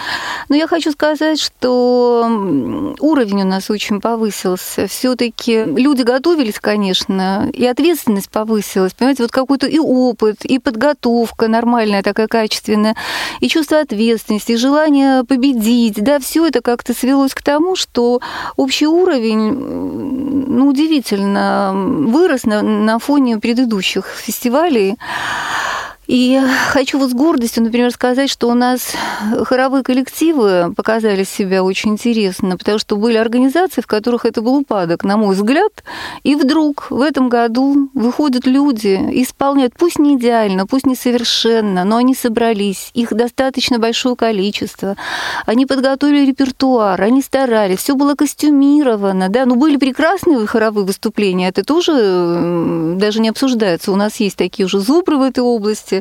Но 0.48 0.56
я 0.56 0.68
хочу 0.68 0.92
сказать, 0.92 1.40
что 1.40 2.96
уровень 3.00 3.42
у 3.42 3.46
нас 3.46 3.70
очень 3.70 4.00
повысился. 4.00 4.88
Все-таки 4.88 5.64
люди 5.66 6.04
готовились, 6.04 6.60
конечно, 6.60 7.50
и 7.52 7.66
ответственность 7.66 8.30
повысилась. 8.30 8.94
Понимаете, 8.94 9.24
вот 9.24 9.32
какой-то 9.32 9.68
и 9.68 9.80
опыт, 9.80 10.46
и 10.46 10.60
подготовка 10.60 11.48
нормальная 11.48 12.04
такая 12.04 12.28
качественная, 12.28 12.96
и 13.40 13.48
чувство 13.48 13.80
ответственности, 13.80 14.54
и 14.54 14.56
желание 14.56 15.24
победить. 15.24 15.96
Да, 15.96 16.20
все 16.20 16.46
это 16.46 16.62
как-то 16.62 16.94
свелось 16.94 17.34
к 17.34 17.42
тому, 17.42 17.76
что 17.76 18.22
общий 18.56 18.88
уровень, 18.88 19.52
ну, 20.48 20.69
удивительно 20.70 21.74
вырос 21.74 22.46
на, 22.46 22.62
на 22.62 23.00
фоне 23.00 23.40
предыдущих 23.40 24.06
фестивалей. 24.06 24.96
И 26.10 26.42
хочу 26.70 26.98
вот 26.98 27.12
с 27.12 27.14
гордостью, 27.14 27.62
например, 27.62 27.92
сказать, 27.92 28.32
что 28.32 28.50
у 28.50 28.56
нас 28.56 28.94
хоровые 29.44 29.84
коллективы 29.84 30.74
показали 30.76 31.24
себя 31.24 31.64
очень 31.64 31.92
интересно, 31.92 32.58
потому 32.58 32.80
что 32.80 32.96
были 32.96 33.16
организации, 33.16 33.82
в 33.82 33.86
которых 33.86 34.26
это 34.26 34.42
был 34.42 34.56
упадок, 34.56 35.04
на 35.04 35.18
мой 35.18 35.36
взгляд. 35.36 35.84
И 36.24 36.36
вдруг 36.36 36.90
в 36.90 37.02
этом 37.02 37.30
году 37.30 37.92
выходят 37.94 38.48
люди, 38.48 39.00
исполняют, 39.22 39.76
пусть 39.78 40.00
не 40.00 40.18
идеально, 40.18 40.66
пусть 40.66 40.88
не 40.88 40.96
совершенно, 40.96 41.84
но 41.84 41.98
они 41.98 42.16
собрались, 42.16 42.90
их 42.96 43.14
достаточно 43.14 43.78
большое 43.78 44.16
количество. 44.16 44.96
Они 45.46 45.68
подготовили 45.68 46.26
репертуар, 46.26 47.00
они 47.00 47.22
старались, 47.22 47.78
все 47.78 47.94
было 47.94 48.16
костюмировано, 48.16 49.30
да, 49.30 49.46
ну 49.46 49.58
были 49.58 49.78
прекрасные 49.78 50.48
хоровые 50.48 50.88
выступления, 50.88 51.50
это 51.50 51.64
тоже 51.64 52.96
даже 52.96 53.22
не 53.22 53.30
обсуждается. 53.30 53.92
У 53.92 53.96
нас 53.96 54.20
есть 54.20 54.38
такие 54.38 54.66
уже 54.66 54.80
зубры 54.80 55.18
в 55.18 55.22
этой 55.22 55.42
области, 55.42 55.99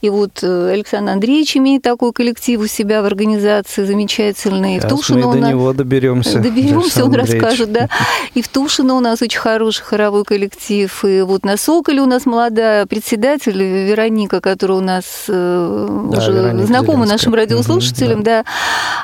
и 0.00 0.10
вот 0.10 0.42
э, 0.42 0.70
Александр 0.72 1.12
Андреевич 1.12 1.56
имеет 1.56 1.82
такой 1.82 2.12
коллектив 2.12 2.60
у 2.60 2.66
себя 2.66 3.02
в 3.02 3.04
организации 3.04 3.84
замечательный. 3.84 4.80
Сейчас 4.80 4.92
в 4.92 4.96
Тушино 4.96 5.28
мы 5.28 5.40
до 5.40 5.48
него 5.48 5.72
доберемся. 5.72 6.38
Доберемся, 6.38 7.04
он 7.04 7.14
расскажет, 7.14 7.72
да. 7.72 7.88
И 8.34 8.42
в 8.42 8.48
Тушино 8.48 8.94
у 8.94 9.00
нас 9.00 9.22
очень 9.22 9.40
хороший 9.40 9.84
хоровой 9.84 10.24
коллектив. 10.24 11.04
И 11.04 11.22
вот 11.22 11.44
на 11.44 11.56
Соколе 11.56 12.00
у 12.00 12.06
нас 12.06 12.26
молодая 12.26 12.86
председатель 12.86 13.60
Вероника, 13.62 14.40
которая 14.40 14.78
у 14.78 14.82
нас 14.82 15.04
э, 15.28 16.08
да, 16.10 16.18
уже 16.18 16.32
Вероника 16.32 16.66
знакома 16.66 17.04
Зеленская. 17.04 17.12
нашим 17.12 17.34
радиослушателям, 17.34 18.18
угу, 18.20 18.24
да. 18.24 18.42
да. 18.42 18.44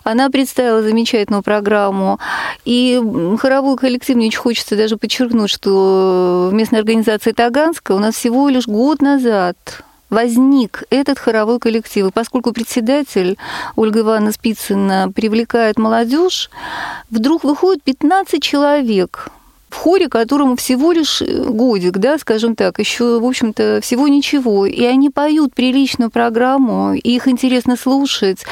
Она 0.05 0.31
представила 0.31 0.83
замечательную 0.83 1.43
программу. 1.43 2.19
И 2.65 3.01
хоровой 3.39 3.77
коллектив, 3.77 4.17
мне 4.17 4.29
очень 4.29 4.39
хочется 4.39 4.77
даже 4.77 4.97
подчеркнуть, 4.97 5.51
что 5.51 6.49
в 6.51 6.55
местной 6.55 6.81
организации 6.81 7.33
Таганска 7.33 7.93
у 7.93 7.99
нас 7.99 8.15
всего 8.15 8.49
лишь 8.49 8.67
год 8.67 9.03
назад 9.03 9.57
возник 10.11 10.85
этот 10.91 11.19
хоровой 11.19 11.59
коллектив. 11.59 12.07
И 12.07 12.13
поскольку 12.13 12.53
председатель 12.53 13.39
Ольга 13.77 14.01
Ивановна 14.01 14.33
Спицына 14.33 15.11
привлекает 15.15 15.79
молодежь, 15.79 16.51
вдруг 17.09 17.45
выходит 17.45 17.83
15 17.85 18.43
человек 18.43 19.31
в 19.71 19.77
хоре, 19.77 20.09
которому 20.09 20.57
всего 20.57 20.93
лишь 20.93 21.23
э, 21.23 21.45
годик, 21.45 21.99
да, 21.99 22.19
скажем 22.19 22.55
так, 22.55 22.79
еще, 22.79 23.21
в 23.21 23.25
общем-то, 23.25 23.81
всего 23.83 24.09
ничего. 24.09 24.67
И 24.67 24.85
они 24.85 25.11
поют 25.11 25.55
приличную 25.55 26.11
программу, 26.11 26.95
и 26.95 27.15
их 27.15 27.29
интересно 27.29 27.77
слушать. 27.77 28.45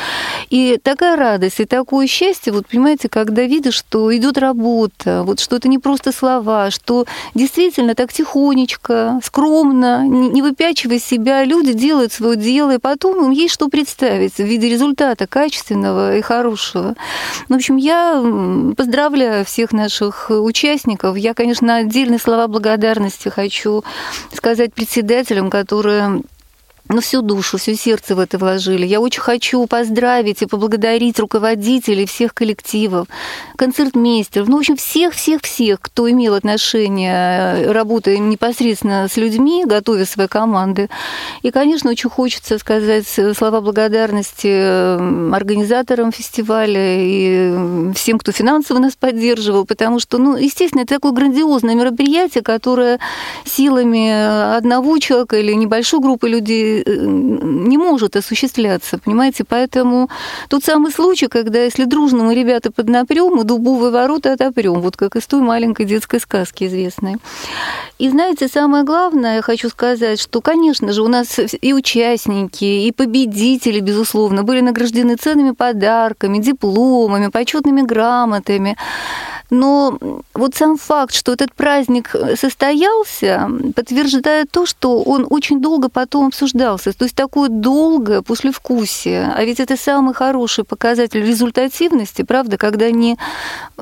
И 0.50 0.78
такая 0.82 1.16
радость, 1.16 1.60
и 1.60 1.64
такое 1.64 2.06
счастье, 2.06 2.52
вот 2.52 2.66
понимаете, 2.66 3.08
когда 3.08 3.42
видишь, 3.42 3.74
что 3.74 4.14
идет 4.16 4.38
работа, 4.38 5.22
вот 5.24 5.40
что 5.40 5.56
это 5.56 5.68
не 5.68 5.78
просто 5.78 6.12
слова, 6.12 6.70
что 6.70 7.06
действительно 7.34 7.94
так 7.94 8.12
тихонечко, 8.12 9.20
скромно, 9.22 10.06
не 10.06 10.42
выпячивая 10.42 10.98
себя, 10.98 11.44
люди 11.44 11.72
делают 11.72 12.12
свое 12.12 12.36
дело, 12.36 12.74
и 12.74 12.78
потом 12.78 13.24
им 13.26 13.30
есть 13.30 13.54
что 13.54 13.68
представить 13.68 14.34
в 14.34 14.44
виде 14.44 14.68
результата 14.68 15.26
качественного 15.26 16.16
и 16.16 16.20
хорошего. 16.20 16.94
В 17.48 17.54
общем, 17.54 17.76
я 17.76 18.22
поздравляю 18.76 19.44
всех 19.44 19.72
наших 19.72 20.30
участников, 20.30 21.07
участников. 21.08 21.16
Я, 21.16 21.34
конечно, 21.34 21.76
отдельные 21.76 22.18
слова 22.18 22.48
благодарности 22.48 23.28
хочу 23.28 23.84
сказать 24.32 24.74
председателям, 24.74 25.50
которые 25.50 26.22
ну, 26.88 27.00
всю 27.00 27.22
душу, 27.22 27.58
все 27.58 27.74
сердце 27.74 28.14
в 28.14 28.18
это 28.18 28.38
вложили. 28.38 28.86
Я 28.86 29.00
очень 29.00 29.20
хочу 29.20 29.66
поздравить 29.66 30.42
и 30.42 30.46
поблагодарить 30.46 31.18
руководителей 31.18 32.06
всех 32.06 32.34
коллективов, 32.34 33.08
концертмейстеров, 33.56 34.48
ну, 34.48 34.56
в 34.56 34.60
общем, 34.60 34.76
всех-всех-всех, 34.76 35.80
кто 35.80 36.10
имел 36.10 36.34
отношение, 36.34 37.70
работая 37.70 38.18
непосредственно 38.18 39.06
с 39.08 39.16
людьми, 39.16 39.64
готовя 39.66 40.04
свои 40.06 40.28
команды. 40.28 40.88
И, 41.42 41.50
конечно, 41.50 41.90
очень 41.90 42.10
хочется 42.10 42.58
сказать 42.58 43.06
слова 43.06 43.60
благодарности 43.60 45.34
организаторам 45.34 46.12
фестиваля 46.12 46.96
и 47.00 47.92
всем, 47.94 48.18
кто 48.18 48.32
финансово 48.32 48.78
нас 48.78 48.96
поддерживал, 48.96 49.66
потому 49.66 50.00
что, 50.00 50.18
ну, 50.18 50.36
естественно, 50.36 50.82
это 50.82 50.94
такое 50.94 51.12
грандиозное 51.12 51.74
мероприятие, 51.74 52.42
которое 52.42 52.98
силами 53.44 54.56
одного 54.56 54.98
человека 54.98 55.36
или 55.38 55.52
небольшой 55.52 56.00
группы 56.00 56.28
людей 56.28 56.77
не 56.86 57.78
может 57.78 58.16
осуществляться, 58.16 58.98
понимаете? 58.98 59.44
Поэтому 59.44 60.08
тот 60.48 60.64
самый 60.64 60.92
случай, 60.92 61.28
когда 61.28 61.60
если 61.62 61.84
дружно 61.84 62.24
мы 62.24 62.34
ребята 62.34 62.70
поднапрем, 62.70 63.34
мы 63.34 63.44
дубовые 63.44 63.90
ворота 63.90 64.32
отопрем, 64.32 64.80
вот 64.80 64.96
как 64.96 65.16
из 65.16 65.26
той 65.26 65.40
маленькой 65.40 65.86
детской 65.86 66.20
сказки 66.20 66.64
известной. 66.64 67.16
И 67.98 68.08
знаете, 68.08 68.48
самое 68.48 68.84
главное, 68.84 69.36
я 69.36 69.42
хочу 69.42 69.68
сказать, 69.68 70.20
что, 70.20 70.40
конечно 70.40 70.92
же, 70.92 71.02
у 71.02 71.08
нас 71.08 71.38
и 71.60 71.72
участники, 71.72 72.64
и 72.64 72.92
победители, 72.92 73.80
безусловно, 73.80 74.42
были 74.42 74.60
награждены 74.60 75.16
ценными 75.16 75.52
подарками, 75.52 76.38
дипломами, 76.38 77.28
почетными 77.28 77.82
грамотами. 77.82 78.76
Но 79.50 79.98
вот 80.34 80.54
сам 80.54 80.76
факт, 80.76 81.14
что 81.14 81.32
этот 81.32 81.54
праздник 81.54 82.14
состоялся, 82.38 83.50
подтверждает 83.74 84.50
то, 84.50 84.66
что 84.66 85.02
он 85.02 85.26
очень 85.28 85.60
долго 85.60 85.88
потом 85.88 86.26
обсуждался. 86.26 86.92
То 86.92 87.04
есть 87.04 87.14
такое 87.14 87.48
долгое 87.48 88.22
послевкусие. 88.22 89.32
А 89.34 89.44
ведь 89.44 89.60
это 89.60 89.76
самый 89.76 90.14
хороший 90.14 90.64
показатель 90.64 91.24
результативности, 91.24 92.22
правда, 92.22 92.58
когда 92.58 92.90
не 92.90 93.16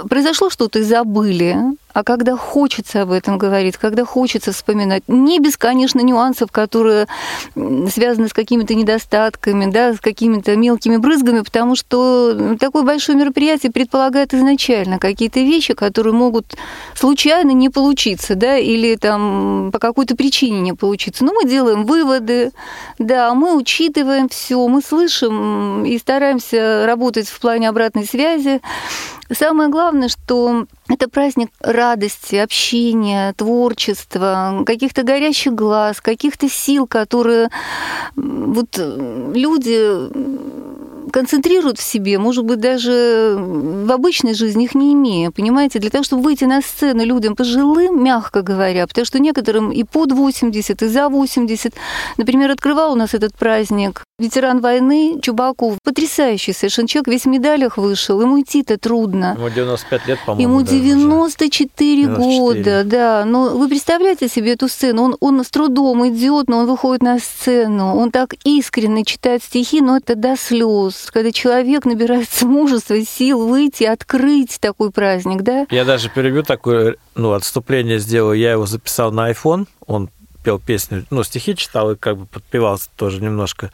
произошло 0.09 0.51
что-то 0.51 0.79
и 0.79 0.83
забыли, 0.83 1.57
а 1.97 2.05
когда 2.05 2.37
хочется 2.37 3.01
об 3.01 3.11
этом 3.11 3.39
говорить, 3.39 3.79
когда 3.79 4.05
хочется 4.05 4.53
вспоминать. 4.53 5.05
Не 5.09 5.41
без, 5.41 5.57
конечно, 5.57 6.01
нюансов, 6.01 6.53
которые 6.53 7.07
связаны 7.55 8.29
с 8.29 8.35
какими-то 8.35 8.75
недостатками, 8.75 9.65
да, 9.71 9.95
с 9.95 10.01
какими-то 10.01 10.57
мелкими 10.57 10.99
брызгами, 10.99 11.41
потому 11.41 11.75
что 11.75 12.57
такое 12.61 12.83
большое 12.83 13.17
мероприятие 13.17 13.73
предполагает 13.73 14.35
изначально 14.35 14.99
какие-то 14.99 15.41
вещи, 15.41 15.73
которые 15.73 16.13
могут 16.13 16.59
случайно 16.95 17.53
не 17.53 17.71
получиться, 17.71 18.35
да, 18.35 18.59
или 18.59 18.97
там 18.97 19.71
по 19.73 19.79
какой-то 19.79 20.17
причине 20.17 20.61
не 20.61 20.75
получиться. 20.75 21.25
Но 21.25 21.33
мы 21.33 21.49
делаем 21.49 21.87
выводы, 21.87 22.53
да, 22.99 23.33
мы 23.33 23.57
учитываем 23.57 24.29
все, 24.29 24.69
мы 24.69 24.83
слышим 24.83 25.87
и 25.87 25.97
стараемся 25.97 26.85
работать 26.85 27.27
в 27.27 27.41
плане 27.41 27.71
обратной 27.71 28.05
связи. 28.05 28.61
Самое 29.31 29.69
главное, 29.69 30.09
что 30.09 30.67
это 30.89 31.09
праздник 31.09 31.51
радости, 31.61 32.37
общения, 32.37 33.33
творчества, 33.35 34.63
каких-то 34.65 35.03
горящих 35.03 35.55
глаз, 35.55 36.01
каких-то 36.01 36.49
сил, 36.49 36.87
которые 36.87 37.51
вот 38.15 38.79
люди 39.35 40.47
концентрируют 41.11 41.79
в 41.79 41.83
себе, 41.83 42.19
может 42.19 42.45
быть, 42.45 42.61
даже 42.61 43.37
в 43.39 43.91
обычной 43.91 44.35
жизни 44.35 44.65
их 44.65 44.75
не 44.75 44.93
имея, 44.93 45.31
понимаете, 45.31 45.79
для 45.79 45.91
того, 45.91 46.05
чтобы 46.05 46.23
выйти 46.23 46.45
на 46.45 46.61
сцену 46.61 47.05
людям 47.05 47.37
пожилым, 47.37 48.03
мягко 48.03 48.43
говоря, 48.43 48.87
потому 48.87 49.05
что 49.05 49.19
некоторым 49.19 49.71
и 49.71 49.83
под 49.85 50.13
80, 50.13 50.83
и 50.83 50.87
за 50.87 51.09
80. 51.09 51.75
Например, 52.19 52.51
открывал 52.51 52.93
у 52.93 52.97
нас 52.97 53.15
этот 53.15 53.35
праздник 53.35 54.03
ветеран 54.19 54.61
войны 54.61 55.19
Чубаков. 55.21 55.79
Потрясающий 55.83 56.53
совершенно 56.53 56.89
человек, 56.89 57.09
весь 57.09 57.25
в 57.25 57.27
медалях 57.27 57.77
вышел, 57.77 58.21
ему 58.21 58.41
идти-то 58.41 58.79
трудно. 58.79 59.35
Ему 59.37 59.51
95 59.51 60.07
лет, 60.07 60.19
по-моему. 60.25 60.61
Ему 60.61 60.63
94 60.63 62.09
уже. 62.09 62.17
года, 62.17 62.85
да. 62.85 63.25
Но 63.27 63.51
вы 63.51 63.69
представляете 63.69 64.29
себе 64.29 64.53
эту 64.53 64.69
сцену? 64.69 65.03
Он, 65.03 65.17
он 65.21 65.45
с 65.45 65.51
трудом 65.51 66.09
идет, 66.09 66.49
но 66.49 66.61
он 66.61 66.67
выходит 66.67 67.03
на 67.03 67.19
сцену, 67.19 67.95
он 67.95 68.11
так 68.11 68.35
искренне 68.45 69.05
читает 69.05 69.43
стихи, 69.43 69.81
но 69.81 69.99
это 69.99 70.15
до 70.15 70.37
слез 70.37 71.11
когда 71.13 71.33
человек 71.33 71.85
набирается 71.85 72.47
мужества 72.47 73.01
сил 73.03 73.47
выйти, 73.47 73.85
открыть 73.85 74.59
такой 74.61 74.91
праздник, 74.91 75.43
да? 75.43 75.67
Я 75.71 75.85
даже 75.85 76.09
перебью 76.09 76.43
такое, 76.43 76.97
ну, 77.15 77.33
отступление 77.33 77.99
сделал. 77.99 78.33
Я 78.33 78.53
его 78.53 78.67
записал 78.67 79.13
на 79.13 79.31
iPhone, 79.31 79.67
он 79.87 80.11
пел 80.47 80.61
песню, 80.61 81.05
ну, 81.11 81.25
стихи 81.25 81.57
читал 81.57 81.91
и 81.91 81.97
как 81.97 82.19
бы 82.19 82.27
подпевался 82.27 82.89
тоже 82.95 83.21
немножко. 83.21 83.73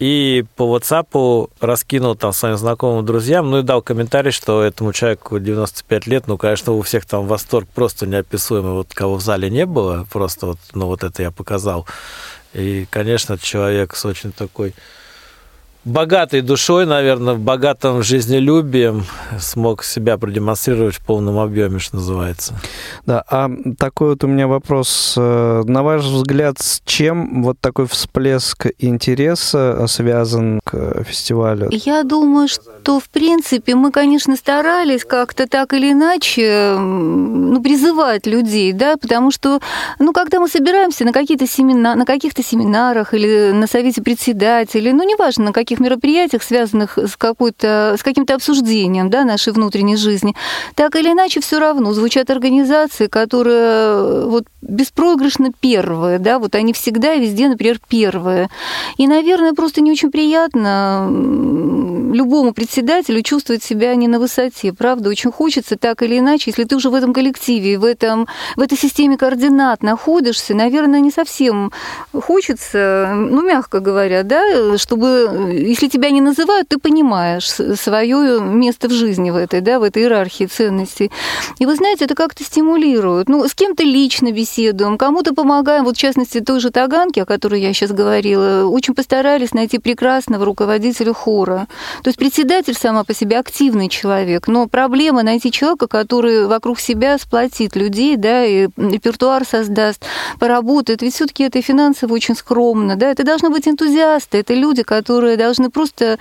И 0.00 0.44
по 0.56 0.76
WhatsApp 0.76 1.48
раскинул 1.60 2.16
там 2.16 2.32
своим 2.32 2.56
знакомым 2.56 3.06
друзьям, 3.06 3.48
ну 3.48 3.60
и 3.60 3.62
дал 3.62 3.82
комментарий, 3.82 4.32
что 4.32 4.64
этому 4.64 4.92
человеку 4.92 5.38
95 5.38 6.06
лет, 6.08 6.26
ну, 6.26 6.36
конечно, 6.36 6.72
у 6.72 6.82
всех 6.82 7.06
там 7.06 7.28
восторг 7.28 7.68
просто 7.72 8.08
неописуемый, 8.08 8.72
вот 8.72 8.92
кого 8.92 9.14
в 9.14 9.20
зале 9.20 9.48
не 9.48 9.64
было, 9.64 10.08
просто 10.10 10.46
вот, 10.46 10.58
ну, 10.74 10.86
вот 10.86 11.04
это 11.04 11.22
я 11.22 11.30
показал. 11.30 11.86
И, 12.52 12.88
конечно, 12.90 13.38
человек 13.38 13.94
с 13.94 14.04
очень 14.04 14.32
такой 14.32 14.74
богатой 15.88 16.42
душой, 16.42 16.86
наверное, 16.86 17.34
богатым 17.34 18.02
жизнелюбием 18.02 19.04
смог 19.38 19.84
себя 19.84 20.18
продемонстрировать 20.18 20.94
в 20.96 21.04
полном 21.04 21.38
объеме, 21.38 21.78
что 21.78 21.96
называется. 21.96 22.54
Да, 23.06 23.24
а 23.28 23.50
такой 23.78 24.10
вот 24.10 24.24
у 24.24 24.26
меня 24.26 24.46
вопрос. 24.46 25.14
Э, 25.16 25.62
на 25.64 25.82
ваш 25.82 26.04
взгляд, 26.04 26.58
с 26.58 26.82
чем 26.84 27.42
вот 27.42 27.58
такой 27.60 27.86
всплеск 27.86 28.66
интереса 28.78 29.86
связан 29.88 30.60
к 30.64 31.02
фестивалю? 31.04 31.68
Я 31.72 32.02
думаю, 32.04 32.48
что, 32.48 33.00
в 33.00 33.08
принципе, 33.08 33.74
мы, 33.74 33.90
конечно, 33.90 34.36
старались 34.36 35.04
как-то 35.04 35.46
так 35.46 35.72
или 35.72 35.92
иначе 35.92 36.74
ну, 36.78 37.62
призывать 37.62 38.26
людей, 38.26 38.72
да, 38.72 38.96
потому 38.96 39.30
что, 39.30 39.60
ну, 39.98 40.12
когда 40.12 40.40
мы 40.40 40.48
собираемся 40.48 41.04
на, 41.04 41.12
какие-то 41.12 41.46
семина... 41.46 41.94
на 41.94 42.04
каких-то 42.04 42.42
семинарах 42.42 43.14
или 43.14 43.52
на 43.52 43.66
совете 43.66 44.02
председателей, 44.02 44.92
ну, 44.92 45.02
неважно, 45.04 45.46
на 45.46 45.52
каких 45.52 45.77
мероприятиях, 45.80 46.42
связанных 46.42 46.98
с, 46.98 47.16
какой-то, 47.16 47.96
с 47.98 48.02
каким-то 48.02 48.34
обсуждением 48.34 49.10
да, 49.10 49.24
нашей 49.24 49.52
внутренней 49.52 49.96
жизни, 49.96 50.34
так 50.74 50.96
или 50.96 51.12
иначе 51.12 51.40
все 51.40 51.58
равно 51.58 51.92
звучат 51.92 52.30
организации, 52.30 53.06
которые 53.06 54.26
вот 54.26 54.44
беспроигрышно 54.62 55.52
первые, 55.58 56.18
да, 56.18 56.38
вот 56.38 56.54
они 56.54 56.72
всегда 56.72 57.14
и 57.14 57.20
везде, 57.20 57.48
например, 57.48 57.78
первые. 57.88 58.48
И, 58.96 59.06
наверное, 59.06 59.52
просто 59.52 59.80
не 59.80 59.92
очень 59.92 60.10
приятно 60.10 61.08
любому 62.12 62.52
председателю 62.52 63.22
чувствовать 63.22 63.62
себя 63.62 63.94
не 63.94 64.08
на 64.08 64.18
высоте, 64.18 64.72
правда, 64.72 65.10
очень 65.10 65.32
хочется 65.32 65.76
так 65.76 66.02
или 66.02 66.18
иначе, 66.18 66.50
если 66.50 66.64
ты 66.64 66.76
уже 66.76 66.90
в 66.90 66.94
этом 66.94 67.12
коллективе, 67.12 67.78
в, 67.78 67.84
этом, 67.84 68.26
в 68.56 68.60
этой 68.60 68.78
системе 68.78 69.16
координат 69.16 69.82
находишься, 69.82 70.54
наверное, 70.54 71.00
не 71.00 71.10
совсем 71.10 71.72
хочется, 72.12 73.12
ну, 73.14 73.42
мягко 73.42 73.80
говоря, 73.80 74.22
да, 74.22 74.78
чтобы 74.78 75.52
если 75.52 75.88
тебя 75.88 76.10
не 76.10 76.20
называют, 76.20 76.68
ты 76.68 76.78
понимаешь 76.78 77.48
свое 77.78 78.40
место 78.40 78.88
в 78.88 78.92
жизни 78.92 79.30
в 79.30 79.36
этой, 79.36 79.60
да, 79.60 79.78
в 79.78 79.82
этой 79.82 80.02
иерархии 80.02 80.44
ценностей. 80.44 81.10
И 81.58 81.66
вы 81.66 81.74
знаете, 81.74 82.04
это 82.04 82.14
как-то 82.14 82.44
стимулирует. 82.44 83.28
Ну, 83.28 83.46
с 83.46 83.54
кем-то 83.54 83.82
лично 83.82 84.32
беседуем, 84.32 84.98
кому-то 84.98 85.34
помогаем. 85.34 85.84
Вот, 85.84 85.96
в 85.96 86.00
частности, 86.00 86.40
той 86.40 86.60
же 86.60 86.70
Таганке, 86.70 87.22
о 87.22 87.26
которой 87.26 87.60
я 87.60 87.72
сейчас 87.72 87.90
говорила, 87.90 88.66
очень 88.66 88.94
постарались 88.94 89.52
найти 89.52 89.78
прекрасного 89.78 90.44
руководителя 90.44 91.12
хора. 91.12 91.66
То 92.02 92.08
есть 92.08 92.18
председатель 92.18 92.74
сама 92.74 93.04
по 93.04 93.14
себе 93.14 93.38
активный 93.38 93.88
человек, 93.88 94.48
но 94.48 94.66
проблема 94.66 95.22
найти 95.22 95.50
человека, 95.50 95.86
который 95.86 96.46
вокруг 96.46 96.80
себя 96.80 97.18
сплотит 97.18 97.76
людей, 97.76 98.16
да, 98.16 98.44
и 98.44 98.68
репертуар 98.76 99.44
создаст, 99.44 100.04
поработает. 100.38 101.02
Ведь 101.02 101.14
все 101.14 101.26
таки 101.26 101.44
это 101.44 101.60
финансово 101.62 102.14
очень 102.14 102.36
скромно, 102.36 102.96
да, 102.96 103.10
это 103.10 103.24
должны 103.24 103.50
быть 103.50 103.66
энтузиасты, 103.68 104.38
это 104.38 104.54
люди, 104.54 104.82
которые 104.82 105.36
должны 105.36 105.70
просто 105.70 106.18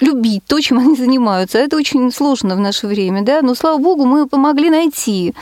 любить 0.00 0.44
то, 0.46 0.60
чем 0.60 0.78
они 0.78 0.96
занимаются. 0.96 1.58
Это 1.58 1.76
очень 1.76 2.12
сложно 2.12 2.54
в 2.56 2.60
наше 2.60 2.86
время, 2.86 3.22
да, 3.22 3.42
но, 3.42 3.54
слава 3.54 3.78
богу, 3.78 4.04
мы 4.04 4.26
помогли 4.26 4.70
найти. 4.70 5.34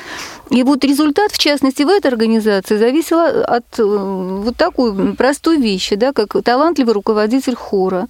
И 0.50 0.62
вот 0.62 0.84
результат, 0.84 1.32
в 1.32 1.38
частности, 1.38 1.82
в 1.82 1.88
этой 1.88 2.06
организации 2.06 2.76
зависел 2.76 3.18
от 3.18 3.64
э, 3.78 3.82
вот 3.82 4.56
такой 4.56 5.14
простой 5.14 5.58
вещи, 5.58 5.96
да, 5.96 6.12
как 6.12 6.36
талантливый 6.44 6.94
руководитель 6.94 7.56
хора. 7.56 8.06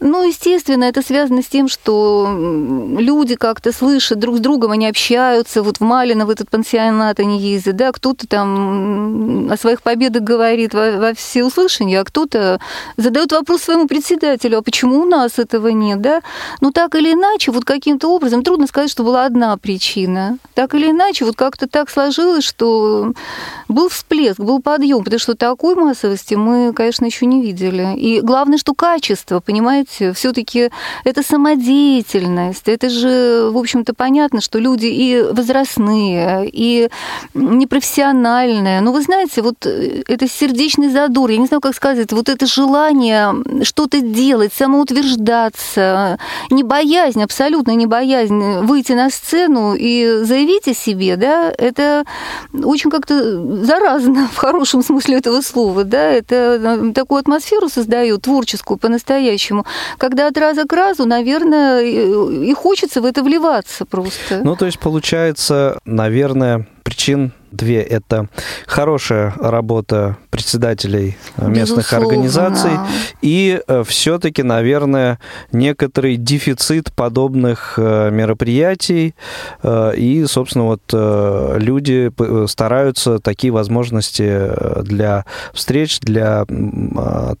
Ну, 0.00 0.26
естественно, 0.26 0.84
это 0.84 1.02
связано 1.02 1.42
с 1.42 1.46
тем, 1.46 1.68
что 1.68 2.26
люди 2.98 3.34
как-то 3.34 3.72
слышат 3.72 4.18
друг 4.18 4.36
с 4.36 4.40
другом, 4.40 4.70
они 4.70 4.86
общаются. 4.86 5.62
Вот 5.62 5.78
в 5.78 5.80
Малино, 5.80 6.24
в 6.24 6.30
этот 6.30 6.48
пансионат 6.48 7.20
они 7.20 7.38
ездят, 7.38 7.76
да, 7.76 7.92
кто-то 7.92 8.26
там 8.26 9.50
о 9.50 9.56
своих 9.56 9.82
победах 9.82 10.22
говорит 10.22 10.72
во, 10.72 10.92
во 10.92 11.14
всеуслышание, 11.14 12.00
а 12.00 12.04
кто-то 12.04 12.60
задает 12.96 13.32
вопрос 13.32 13.62
своему 13.62 13.88
председателю, 13.88 14.58
а 14.58 14.62
почему 14.62 15.00
у 15.00 15.04
нас 15.04 15.38
этого 15.38 15.68
нет, 15.68 16.00
да? 16.00 16.22
Ну, 16.60 16.70
так 16.70 16.94
или 16.94 17.12
иначе, 17.12 17.50
вот 17.50 17.64
каким-то 17.64 18.08
образом, 18.08 18.42
трудно 18.42 18.68
сказать, 18.68 18.90
что 18.90 19.02
была 19.02 19.26
одна 19.26 19.56
причина. 19.56 20.38
Так 20.54 20.74
или 20.74 20.90
иначе, 20.90 21.24
вот 21.24 21.36
как 21.36 21.57
как-то 21.58 21.66
так 21.66 21.90
сложилось, 21.90 22.44
что 22.44 23.12
был 23.66 23.88
всплеск, 23.88 24.38
был 24.38 24.62
подъем, 24.62 25.02
потому 25.02 25.18
что 25.18 25.34
такой 25.34 25.74
массовости 25.74 26.34
мы, 26.34 26.72
конечно, 26.72 27.04
еще 27.04 27.26
не 27.26 27.42
видели. 27.42 27.96
И 27.96 28.20
главное, 28.20 28.58
что 28.58 28.74
качество, 28.74 29.40
понимаете, 29.40 30.12
все-таки 30.12 30.70
это 31.04 31.22
самодеятельность. 31.22 32.68
Это 32.68 32.88
же, 32.88 33.50
в 33.52 33.58
общем-то, 33.58 33.92
понятно, 33.94 34.40
что 34.40 34.60
люди 34.60 34.86
и 34.86 35.20
возрастные, 35.20 36.48
и 36.52 36.90
непрофессиональные. 37.34 38.80
Но 38.80 38.92
вы 38.92 39.02
знаете, 39.02 39.42
вот 39.42 39.66
это 39.66 40.28
сердечный 40.28 40.90
задор, 40.90 41.30
я 41.30 41.38
не 41.38 41.46
знаю, 41.46 41.60
как 41.60 41.74
сказать, 41.74 42.12
вот 42.12 42.28
это 42.28 42.46
желание 42.46 43.34
что-то 43.64 44.00
делать, 44.00 44.52
самоутверждаться, 44.52 46.18
не 46.50 46.62
боязнь, 46.62 47.22
абсолютно 47.22 47.72
не 47.72 47.86
боязнь 47.86 48.60
выйти 48.60 48.92
на 48.92 49.10
сцену 49.10 49.74
и 49.76 50.20
заявить 50.22 50.68
о 50.68 50.74
себе, 50.74 51.16
да, 51.16 51.47
это 51.56 52.04
очень 52.52 52.90
как-то 52.90 53.64
заразно 53.64 54.28
в 54.32 54.36
хорошем 54.36 54.82
смысле 54.82 55.18
этого 55.18 55.40
слова, 55.40 55.84
да, 55.84 56.10
это 56.10 56.34
э, 56.34 56.92
такую 56.92 57.20
атмосферу 57.20 57.68
создает 57.68 58.22
творческую 58.22 58.78
по-настоящему, 58.78 59.64
когда 59.98 60.26
от 60.28 60.38
раза 60.38 60.64
к 60.64 60.72
разу, 60.72 61.06
наверное, 61.06 61.82
и 61.82 62.52
хочется 62.54 63.00
в 63.00 63.04
это 63.04 63.22
вливаться 63.22 63.84
просто. 63.84 64.40
Ну, 64.42 64.56
то 64.56 64.66
есть 64.66 64.78
получается, 64.78 65.78
наверное, 65.84 66.66
причин 66.82 67.32
две. 67.50 67.82
Это 67.82 68.28
хорошая 68.66 69.34
работа 69.38 70.16
председателей 70.30 71.16
местных 71.36 71.78
Безусловно. 71.78 72.06
организаций. 72.06 72.70
И 73.22 73.60
все-таки, 73.86 74.42
наверное, 74.42 75.18
некоторый 75.52 76.16
дефицит 76.16 76.92
подобных 76.92 77.74
мероприятий. 77.76 79.14
И, 79.64 80.24
собственно, 80.28 80.64
вот 80.64 80.82
люди 80.92 82.10
стараются 82.48 83.18
такие 83.18 83.52
возможности 83.52 84.82
для 84.82 85.24
встреч, 85.52 86.00
для 86.00 86.44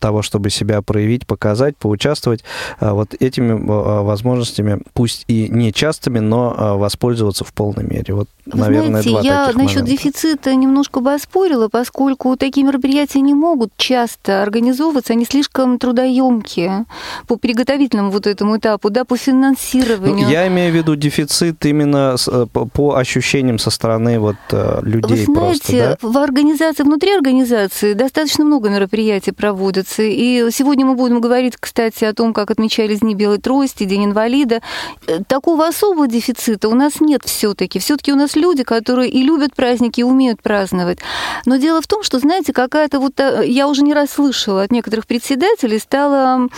того, 0.00 0.22
чтобы 0.22 0.50
себя 0.50 0.82
проявить, 0.82 1.26
показать, 1.26 1.76
поучаствовать, 1.76 2.44
вот 2.80 3.14
этими 3.20 3.52
возможностями, 3.52 4.80
пусть 4.92 5.24
и 5.28 5.48
не 5.48 5.72
частыми, 5.72 6.18
но 6.18 6.76
воспользоваться 6.78 7.44
в 7.44 7.52
полной 7.52 7.84
мере. 7.84 8.14
Вот, 8.14 8.28
Вы 8.46 8.58
наверное, 8.58 9.02
знаете, 9.02 9.10
два 9.10 9.20
я 9.22 9.52
насчет 9.54 9.88
дефицита 9.98 10.54
немножко 10.54 11.00
бы 11.00 11.12
оспорила, 11.12 11.68
поскольку 11.68 12.36
такие 12.36 12.64
мероприятия 12.64 13.20
не 13.20 13.34
могут 13.34 13.72
часто 13.76 14.42
организовываться, 14.42 15.12
они 15.12 15.24
слишком 15.24 15.78
трудоемкие 15.78 16.84
по 17.26 17.36
приготовительному 17.36 18.10
вот 18.10 18.26
этому 18.26 18.58
этапу, 18.58 18.90
да, 18.90 19.04
по 19.04 19.16
финансированию. 19.16 20.26
Ну, 20.26 20.30
я 20.30 20.46
имею 20.48 20.72
в 20.72 20.76
виду 20.76 20.94
дефицит 20.96 21.64
именно 21.66 22.16
э, 22.26 22.46
по 22.46 22.96
ощущениям 22.96 23.58
со 23.58 23.70
стороны 23.70 24.18
вот 24.20 24.36
э, 24.52 24.80
людей 24.82 25.26
Вы 25.26 25.34
знаете, 25.34 25.52
просто, 25.58 25.98
да? 26.00 26.08
в 26.08 26.18
организации, 26.18 26.82
внутри 26.82 27.14
организации 27.14 27.94
достаточно 27.94 28.44
много 28.44 28.68
мероприятий 28.68 29.32
проводится, 29.32 30.02
и 30.02 30.50
сегодня 30.50 30.86
мы 30.86 30.94
будем 30.94 31.20
говорить, 31.20 31.54
кстати, 31.58 32.04
о 32.04 32.12
том, 32.14 32.32
как 32.32 32.50
отмечались 32.50 33.00
Дни 33.00 33.14
Белой 33.14 33.38
Трости, 33.38 33.84
День 33.84 34.06
инвалида. 34.06 34.60
Э, 35.06 35.20
такого 35.26 35.66
особого 35.66 36.06
дефицита 36.06 36.68
у 36.68 36.74
нас 36.74 37.00
нет 37.00 37.22
все-таки. 37.24 37.78
Все-таки 37.78 38.12
у 38.12 38.16
нас 38.16 38.36
люди, 38.36 38.62
которые 38.62 39.10
и 39.10 39.22
любят 39.22 39.54
праздники, 39.88 40.00
и 40.00 40.02
умеют 40.02 40.42
праздновать. 40.42 40.98
Но 41.46 41.56
дело 41.56 41.80
в 41.80 41.86
том, 41.86 42.02
что, 42.02 42.18
знаете, 42.18 42.52
какая-то 42.52 43.00
вот... 43.00 43.18
Э, 43.20 43.42
я 43.44 43.68
уже 43.68 43.82
не 43.82 43.94
раз 43.94 44.10
слышала 44.10 44.62
от 44.62 44.72
некоторых 44.72 45.06
председателей, 45.06 45.78
стала 45.78 46.48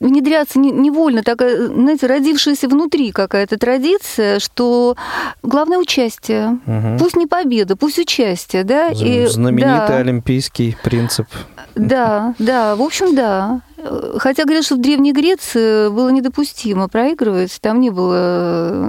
внедряться 0.00 0.58
невольно, 0.58 1.22
такая, 1.22 1.68
знаете, 1.68 2.06
родившаяся 2.06 2.68
внутри 2.68 3.12
какая-то 3.12 3.58
традиция, 3.58 4.38
что 4.38 4.96
главное 5.42 5.78
участие. 5.78 6.58
Угу. 6.66 6.98
Пусть 6.98 7.16
не 7.16 7.26
победа, 7.26 7.76
пусть 7.76 7.98
участие, 7.98 8.64
да. 8.64 8.92
Знаменитый 8.94 9.88
да. 9.88 9.96
олимпийский 9.98 10.76
принцип. 10.82 11.26
Да, 11.74 12.34
да, 12.38 12.76
в 12.76 12.82
общем, 12.82 13.14
да. 13.14 13.60
Хотя 14.18 14.44
говорят, 14.44 14.64
что 14.64 14.76
в 14.76 14.80
Древней 14.80 15.12
Греции 15.12 15.88
было 15.88 16.10
недопустимо 16.10 16.88
проигрывать, 16.88 17.58
там 17.60 17.80
не 17.80 17.90
было 17.90 18.80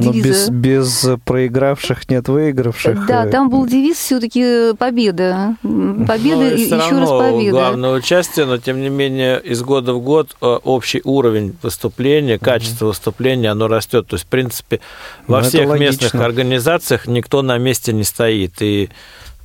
девиза. 0.00 0.02
Но 0.06 0.12
без, 0.12 0.48
без 0.50 1.20
проигравших 1.24 2.08
нет 2.08 2.28
выигравших. 2.28 3.06
Да, 3.06 3.26
там 3.26 3.50
был 3.50 3.66
девиз 3.66 3.96
все-таки 3.96 4.74
победа. 4.78 5.56
Победа 5.62 6.36
ну, 6.36 6.50
и 6.50 6.62
еще 6.62 6.98
раз 6.98 7.10
победа. 7.10 7.50
Главное 7.50 7.92
участие, 7.94 8.46
но 8.46 8.58
тем 8.58 8.80
не 8.80 8.88
менее 8.88 9.40
из 9.40 9.62
года 9.62 9.94
в 9.94 10.00
год 10.00 10.36
э, 10.40 10.46
общий 10.46 11.00
уровень 11.04 11.56
выступления, 11.62 12.38
качество 12.38 12.86
выступления, 12.86 13.50
оно 13.50 13.68
растет. 13.68 14.06
То 14.06 14.14
есть, 14.14 14.26
в 14.26 14.28
принципе, 14.28 14.80
во 15.26 15.38
но 15.38 15.44
ну, 15.44 15.48
всех 15.48 15.78
местных 15.78 16.14
организациях 16.14 17.06
никто 17.06 17.42
на 17.42 17.58
месте 17.58 17.92
не 17.92 18.04
стоит. 18.04 18.60
И 18.60 18.90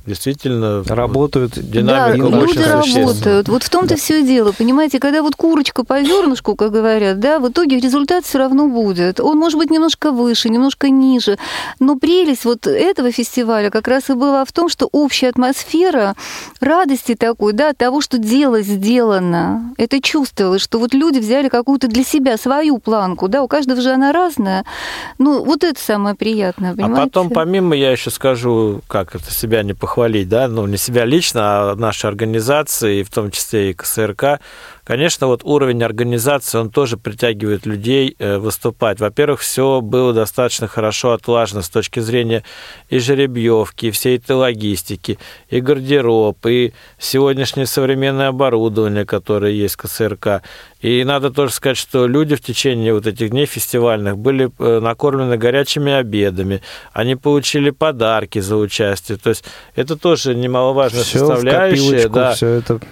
действительно 0.08 0.82
работают. 0.84 1.52
Динамика 1.58 2.28
да, 2.28 2.40
люди 2.40 2.58
работают. 2.58 3.48
Вот 3.48 3.62
в 3.62 3.70
том-то 3.70 3.90
да. 3.90 3.96
все 3.96 4.22
дело. 4.22 4.52
Понимаете, 4.52 4.98
когда 4.98 5.22
вот 5.22 5.36
курочка 5.36 5.84
по 5.84 6.02
зернышку, 6.02 6.56
как 6.56 6.72
говорят, 6.72 7.20
да, 7.20 7.38
в 7.38 7.48
итоге 7.48 7.78
результат 7.78 8.24
все 8.24 8.38
равно 8.38 8.68
будет. 8.68 9.20
Он 9.20 9.38
может 9.38 9.58
быть 9.58 9.70
немножко 9.70 10.10
выше, 10.10 10.48
немножко 10.48 10.88
ниже. 10.90 11.38
Но 11.78 11.96
прелесть 11.96 12.44
вот 12.44 12.66
этого 12.66 13.12
фестиваля 13.12 13.70
как 13.70 13.86
раз 13.86 14.10
и 14.10 14.14
была 14.14 14.44
в 14.44 14.52
том, 14.52 14.68
что 14.68 14.88
общая 14.90 15.28
атмосфера 15.28 16.14
радости 16.60 17.14
такой, 17.14 17.52
да, 17.52 17.72
того, 17.72 18.00
что 18.00 18.18
дело 18.18 18.62
сделано. 18.62 19.74
Это 19.76 20.00
чувствовалось, 20.00 20.62
что 20.62 20.78
вот 20.78 20.94
люди 20.94 21.18
взяли 21.18 21.48
какую-то 21.48 21.88
для 21.88 22.04
себя 22.04 22.36
свою 22.36 22.78
планку, 22.78 23.28
да, 23.28 23.42
у 23.42 23.48
каждого 23.48 23.80
же 23.80 23.90
она 23.90 24.12
разная. 24.12 24.64
Ну, 25.18 25.44
вот 25.44 25.64
это 25.64 25.80
самое 25.80 26.14
приятное, 26.14 26.74
понимаете? 26.74 27.02
А 27.02 27.04
потом, 27.04 27.30
помимо, 27.30 27.76
я 27.76 27.92
еще 27.92 28.10
скажу, 28.10 28.80
как 28.86 29.14
это 29.14 29.32
себя 29.32 29.62
не 29.62 29.74
похвалить, 29.74 29.97
похвалить, 29.98 30.28
да, 30.28 30.46
ну, 30.46 30.66
не 30.66 30.76
себя 30.76 31.04
лично, 31.04 31.40
а 31.72 31.74
наши 31.74 32.06
организации, 32.06 33.02
в 33.02 33.10
том 33.10 33.32
числе 33.32 33.70
и 33.70 33.74
КСРК, 33.74 34.40
Конечно, 34.88 35.26
вот 35.26 35.42
уровень 35.44 35.84
организации, 35.84 36.56
он 36.56 36.70
тоже 36.70 36.96
притягивает 36.96 37.66
людей 37.66 38.16
э, 38.18 38.38
выступать. 38.38 39.00
Во-первых, 39.00 39.40
все 39.40 39.82
было 39.82 40.14
достаточно 40.14 40.66
хорошо 40.66 41.12
отлажено 41.12 41.60
с 41.60 41.68
точки 41.68 42.00
зрения 42.00 42.42
и 42.88 42.98
жеребьевки, 42.98 43.86
и 43.86 43.90
всей 43.90 44.16
этой 44.16 44.36
логистики, 44.36 45.18
и 45.50 45.60
гардероб, 45.60 46.38
и 46.46 46.72
сегодняшнее 46.98 47.66
современное 47.66 48.28
оборудование, 48.28 49.04
которое 49.04 49.52
есть 49.52 49.74
в 49.74 49.76
КСРК. 49.76 50.42
И 50.80 51.04
надо 51.04 51.30
тоже 51.30 51.52
сказать, 51.52 51.76
что 51.76 52.06
люди 52.06 52.34
в 52.34 52.40
течение 52.40 52.94
вот 52.94 53.06
этих 53.06 53.28
дней 53.30 53.44
фестивальных 53.44 54.16
были 54.16 54.48
э, 54.58 54.80
накормлены 54.80 55.36
горячими 55.36 55.92
обедами, 55.92 56.62
они 56.94 57.14
получили 57.14 57.68
подарки 57.70 58.38
за 58.38 58.56
участие. 58.56 59.18
То 59.18 59.30
есть 59.30 59.44
это 59.74 59.96
тоже 59.96 60.34
немаловажная 60.34 61.02
всё 61.02 61.18
составляющая, 61.18 62.08
да, 62.08 62.34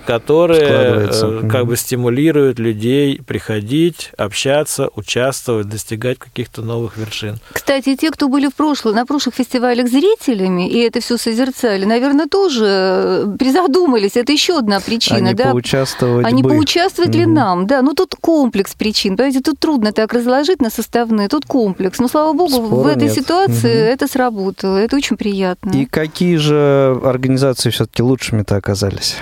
которая 0.05 1.09
э, 1.09 1.49
как 1.49 1.67
бы 1.67 1.77
стимулирует 1.87 2.59
людей 2.59 3.23
приходить, 3.25 4.11
общаться, 4.19 4.89
участвовать, 4.97 5.69
достигать 5.69 6.19
каких-то 6.19 6.63
новых 6.63 6.97
вершин. 6.97 7.39
Кстати, 7.53 7.95
те, 7.95 8.11
кто 8.11 8.29
были 8.29 8.49
в 8.49 8.55
прошлом, 8.55 8.97
на 8.97 9.07
прошлых 9.07 9.37
фестивалях 9.37 9.89
зрителями 9.89 10.69
и 10.69 10.79
это 10.81 11.01
все 11.01 11.17
созерцали, 11.17 11.85
наверное, 11.85 12.27
тоже 12.27 12.65
э, 12.67 13.37
призадумались. 13.39 14.17
Это 14.17 14.33
еще 14.33 14.59
одна 14.59 14.81
причина, 14.81 15.19
Они 15.19 15.35
да? 15.35 15.53
Поучаствовать 15.53 16.27
Они 16.27 16.43
бы. 16.43 16.49
поучаствовать 16.51 17.15
mm-hmm. 17.15 17.19
ли 17.19 17.27
нам? 17.27 17.67
Да, 17.69 17.83
ну 17.83 17.95
тут 17.95 18.17
комплекс 18.21 18.75
причин. 18.75 19.17
Понимаете, 19.17 19.41
тут 19.41 19.61
трудно 19.61 19.93
так 19.93 20.13
разложить 20.13 20.61
на 20.61 20.71
составные. 20.71 21.29
Тут 21.29 21.47
комплекс. 21.47 22.01
Но 22.01 22.09
слава 22.09 22.33
богу, 22.33 22.67
Спора 22.67 22.83
в 22.83 22.87
этой 22.89 23.05
нет. 23.05 23.15
ситуации 23.15 23.71
mm-hmm. 23.71 23.93
это 23.95 24.09
сработало. 24.09 24.77
Это 24.77 24.97
очень 24.97 25.17
приятно. 25.17 25.71
И 25.71 25.87
какие 25.87 26.37
же 26.37 27.01
организации 27.05 27.71
все-таки 27.71 28.03
лучшими-то 28.03 28.57
оказались? 28.57 29.17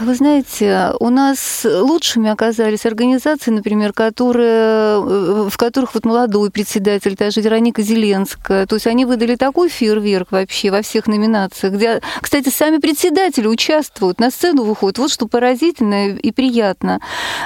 Вы 0.00 0.14
знаете, 0.14 0.92
у 1.00 1.08
нас 1.08 1.66
лучшими 1.68 2.30
оказались 2.30 2.86
организации, 2.86 3.50
например, 3.50 3.92
которые, 3.92 5.48
в 5.48 5.56
которых 5.56 5.94
вот 5.94 6.04
молодой 6.04 6.50
председатель, 6.50 7.16
та 7.16 7.30
же 7.30 7.40
Вероника 7.40 7.82
Зеленская. 7.82 8.66
То 8.66 8.76
есть 8.76 8.86
они 8.86 9.04
выдали 9.04 9.34
такой 9.34 9.68
фейерверк 9.68 10.30
вообще 10.30 10.70
во 10.70 10.82
всех 10.82 11.08
номинациях, 11.08 11.74
где, 11.74 12.00
кстати, 12.20 12.48
сами 12.48 12.78
председатели 12.78 13.48
участвуют, 13.48 14.20
на 14.20 14.30
сцену 14.30 14.62
выходят. 14.62 14.98
Вот 14.98 15.10
что 15.10 15.26
поразительно 15.26 16.10
и 16.10 16.30
приятно. 16.30 17.00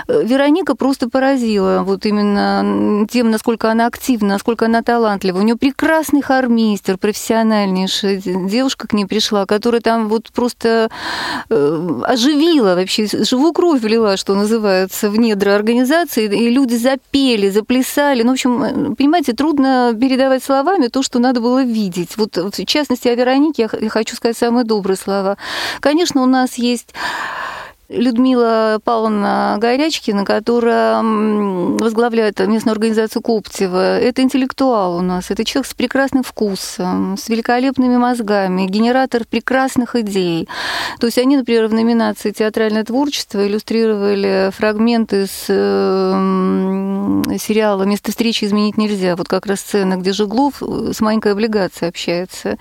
Вероника 0.06 0.74
просто 0.74 1.08
поразила 1.08 1.82
вот 1.85 2.04
именно 2.04 3.06
тем, 3.11 3.30
насколько 3.30 3.70
она 3.70 3.87
активна, 3.87 4.35
насколько 4.35 4.66
она 4.66 4.82
талантлива. 4.82 5.38
У 5.38 5.42
нее 5.42 5.56
прекрасный 5.56 6.20
хормейстер, 6.20 6.98
профессиональнейший. 6.98 8.20
Девушка 8.24 8.88
к 8.88 8.92
ней 8.92 9.06
пришла, 9.06 9.46
которая 9.46 9.80
там 9.80 10.08
вот 10.08 10.30
просто 10.32 10.90
э, 11.48 12.02
оживила 12.12 12.75
вообще, 12.75 13.07
живую 13.07 13.53
кровь 13.53 13.81
влила, 13.81 14.16
что 14.16 14.35
называется, 14.35 15.11
в 15.11 15.18
недра 15.18 15.55
организации, 15.55 16.25
и 16.25 16.51
люди 16.51 16.75
запели, 16.75 17.51
заплясали. 17.51 18.22
Ну, 18.22 18.31
в 18.31 18.33
общем, 18.33 18.94
понимаете, 18.96 19.33
трудно 19.33 19.96
передавать 19.98 20.44
словами 20.44 20.88
то, 20.88 21.03
что 21.03 21.18
надо 21.18 21.40
было 21.40 21.62
видеть. 21.62 22.16
Вот, 22.16 22.37
в 22.37 22.64
частности, 22.66 23.09
о 23.09 23.14
Веронике 23.14 23.68
я 23.81 23.88
хочу 23.88 24.16
сказать 24.16 24.37
самые 24.37 24.64
добрые 24.64 24.96
слова. 24.96 25.37
Конечно, 25.81 26.22
у 26.22 26.27
нас 26.27 26.55
есть 26.59 26.94
Людмила 27.92 28.81
Павловна 28.83 29.57
Горячкина, 29.59 30.24
которая 30.24 31.02
возглавляет 31.02 32.40
местную 32.40 32.72
организацию 32.72 33.22
Коптева. 33.22 33.98
Это 33.98 34.22
интеллектуал 34.22 34.96
у 34.96 35.00
нас, 35.02 35.31
это 35.31 35.44
человек 35.44 35.66
с 35.68 35.74
прекрасным 35.74 36.22
вкусом, 36.22 37.16
с 37.18 37.28
великолепными 37.28 37.96
мозгами, 37.96 38.66
генератор 38.66 39.24
прекрасных 39.24 39.94
идей. 39.96 40.48
То 41.00 41.07
есть 41.07 41.18
они, 41.18 41.37
например, 41.37 41.66
в 41.66 41.74
номинации 41.74 42.31
«Театральное 42.31 42.85
творчество» 42.85 43.46
иллюстрировали 43.46 44.50
фрагменты 44.52 45.26
с 45.26 45.46
сериала 47.38 47.83
«Место 47.85 48.11
встречи 48.11 48.44
изменить 48.44 48.78
нельзя». 48.78 49.16
Вот 49.16 49.28
как 49.28 49.46
раз 49.46 49.61
сцена, 49.61 49.96
где 49.96 50.12
Жеглов 50.12 50.62
с 50.62 51.00
маленькой 51.00 51.33
облигацией 51.33 51.88
общается. 51.88 52.57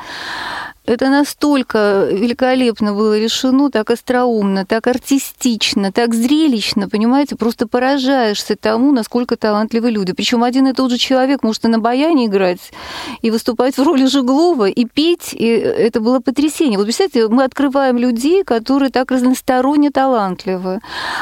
Это 0.91 1.09
настолько 1.09 2.09
великолепно 2.11 2.93
было 2.93 3.17
решено, 3.17 3.71
так 3.71 3.89
остроумно, 3.91 4.65
так 4.65 4.87
артистично, 4.87 5.93
так 5.93 6.13
зрелищно, 6.13 6.89
понимаете, 6.89 7.37
просто 7.37 7.65
поражаешься 7.65 8.57
тому, 8.57 8.91
насколько 8.91 9.37
талантливы 9.37 9.89
люди. 9.89 10.11
Причем 10.11 10.43
один 10.43 10.67
и 10.67 10.73
тот 10.73 10.91
же 10.91 10.97
человек 10.97 11.43
может 11.43 11.63
и 11.63 11.69
на 11.69 11.79
баяне 11.79 12.25
играть, 12.25 12.71
и 13.21 13.31
выступать 13.31 13.77
в 13.77 13.83
роли 13.83 14.05
Жеглова, 14.05 14.67
и 14.67 14.83
петь, 14.83 15.33
и 15.33 15.45
это 15.45 16.01
было 16.01 16.19
потрясение. 16.19 16.77
Вот 16.77 16.83
представляете, 16.83 17.33
мы 17.33 17.45
открываем 17.45 17.97
людей, 17.97 18.43
которые 18.43 18.89
так 18.89 19.11
разносторонне 19.11 19.91
талантливы. 19.91 20.81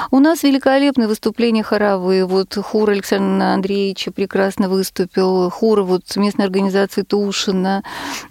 У 0.09 0.19
нас 0.19 0.41
великолепные 0.41 1.07
выступления 1.07 1.61
хоровые. 1.61 2.25
Вот 2.25 2.55
хор 2.55 2.89
Александра 2.89 3.53
Андреевича 3.53 4.11
прекрасно 4.11 4.67
выступил, 4.67 5.51
хор 5.51 5.83
вот 5.83 6.15
местной 6.15 6.45
организации 6.45 7.03
Тушина. 7.03 7.83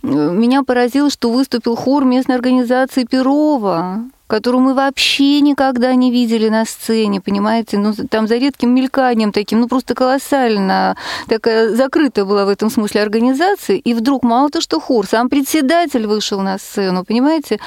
Меня 0.03 0.65
поразило, 0.65 1.11
что 1.11 1.28
выступил 1.29 1.77
хор 1.77 2.05
местной 2.05 2.37
организации 2.37 3.05
Перова. 3.05 4.05
Которую 4.29 4.63
мы 4.63 4.75
вообще 4.75 5.41
никогда 5.41 5.95
не 5.95 6.13
видели 6.13 6.49
на 6.49 6.65
сцене, 6.65 7.21
понимаете? 7.21 7.79
Ну, 7.79 7.95
там 8.09 8.29
за 8.29 8.37
редким 8.37 8.75
мельканием 8.75 9.33
таким, 9.33 9.61
ну, 9.61 9.69
просто 9.69 9.95
колоссально. 9.95 10.97
Такая 11.29 11.75
закрытая 11.75 12.25
была 12.25 12.45
в 12.45 12.49
этом 12.49 12.71
смысле 12.71 13.03
организация, 13.03 13.77
и 13.77 13.95
вдруг 13.95 14.23
мало 14.23 14.51
то, 14.51 14.61
что 14.61 14.81
хор, 14.81 15.07
сам 15.07 15.29
председатель 15.29 16.07
вышел 16.07 16.41
на 16.41 16.59
сцену, 16.59 17.05
понимаете? 17.05 17.59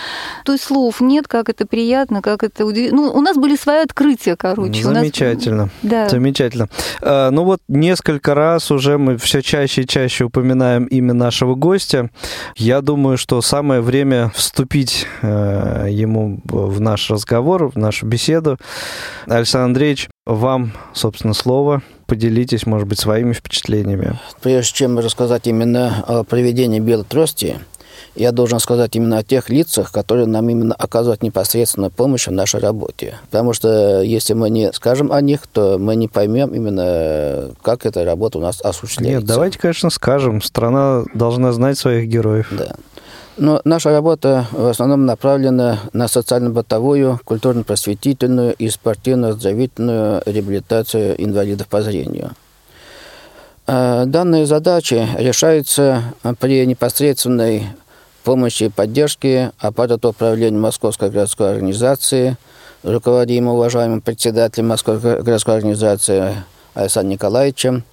То 0.45 0.53
есть 0.53 0.63
слов 0.63 1.01
нет, 1.01 1.27
как 1.27 1.49
это 1.49 1.65
приятно, 1.65 2.21
как 2.21 2.43
это 2.43 2.65
удивительно. 2.65 3.01
Ну, 3.01 3.11
у 3.11 3.21
нас 3.21 3.35
были 3.35 3.55
свои 3.55 3.81
открытия, 3.83 4.35
короче. 4.35 4.83
Замечательно. 4.83 5.63
Нас... 5.63 5.71
Да. 5.81 6.09
Замечательно. 6.09 6.69
А, 7.01 7.31
ну 7.31 7.43
вот 7.43 7.59
несколько 7.67 8.35
раз 8.35 8.71
уже 8.71 8.97
мы 8.97 9.17
все 9.17 9.41
чаще 9.41 9.81
и 9.81 9.87
чаще 9.87 10.25
упоминаем 10.25 10.85
имя 10.85 11.13
нашего 11.13 11.55
гостя. 11.55 12.09
Я 12.55 12.81
думаю, 12.81 13.17
что 13.17 13.41
самое 13.41 13.81
время 13.81 14.31
вступить 14.35 15.07
э, 15.21 15.87
ему 15.89 16.39
в 16.51 16.79
наш 16.81 17.09
разговор, 17.09 17.71
в 17.71 17.77
нашу 17.77 18.05
беседу. 18.05 18.57
Александр 19.25 19.65
Андреевич, 19.65 20.09
вам, 20.25 20.73
собственно, 20.93 21.33
слово. 21.33 21.81
Поделитесь, 22.07 22.65
может 22.65 22.87
быть, 22.87 22.99
своими 22.99 23.31
впечатлениями. 23.31 24.19
Прежде 24.41 24.73
чем 24.73 24.99
рассказать 24.99 25.47
именно 25.47 26.03
о 26.07 26.23
проведении 26.23 26.79
белой 26.79 27.05
трости, 27.05 27.57
я 28.15 28.33
должен 28.33 28.59
сказать 28.59 28.95
именно 28.95 29.19
о 29.19 29.23
тех 29.23 29.49
лицах, 29.49 29.91
которые 29.91 30.27
нам 30.27 30.49
именно 30.49 30.75
оказывают 30.75 31.23
непосредственную 31.23 31.91
помощь 31.91 32.27
в 32.27 32.31
нашей 32.31 32.59
работе. 32.59 33.15
Потому 33.29 33.53
что 33.53 34.01
если 34.01 34.33
мы 34.33 34.49
не 34.49 34.73
скажем 34.73 35.13
о 35.13 35.21
них, 35.21 35.47
то 35.47 35.77
мы 35.79 35.95
не 35.95 36.09
поймем 36.09 36.53
именно, 36.53 37.51
как 37.61 37.85
эта 37.85 38.03
работа 38.03 38.39
у 38.39 38.41
нас 38.41 38.59
осуществляется. 38.61 39.21
Нет, 39.21 39.27
давайте, 39.27 39.59
конечно, 39.59 39.89
скажем. 39.89 40.41
Страна 40.41 41.03
должна 41.13 41.53
знать 41.53 41.77
своих 41.77 42.09
героев. 42.09 42.49
Да. 42.51 42.75
Но 43.41 43.59
наша 43.63 43.89
работа 43.89 44.45
в 44.51 44.67
основном 44.67 45.07
направлена 45.07 45.79
на 45.93 46.07
социально-бытовую, 46.07 47.19
культурно-просветительную 47.25 48.53
и 48.53 48.69
спортивно-оздоровительную 48.69 50.21
реабилитацию 50.27 51.15
инвалидов 51.17 51.67
по 51.67 51.81
зрению. 51.81 52.33
А, 53.65 54.05
данные 54.05 54.45
задачи 54.45 55.07
решаются 55.17 56.03
при 56.39 56.63
непосредственной 56.67 57.63
помощи 58.23 58.65
и 58.65 58.69
поддержки 58.69 59.49
аппарата 59.57 60.09
управления 60.09 60.59
Московской 60.59 61.09
городской 61.09 61.49
организации, 61.49 62.37
руководимого 62.83 63.55
уважаемым 63.55 64.01
председателем 64.01 64.67
Московской 64.67 65.23
городской 65.23 65.55
организации 65.55 66.35
Александром 66.75 67.13
Николаевичем, 67.13 67.85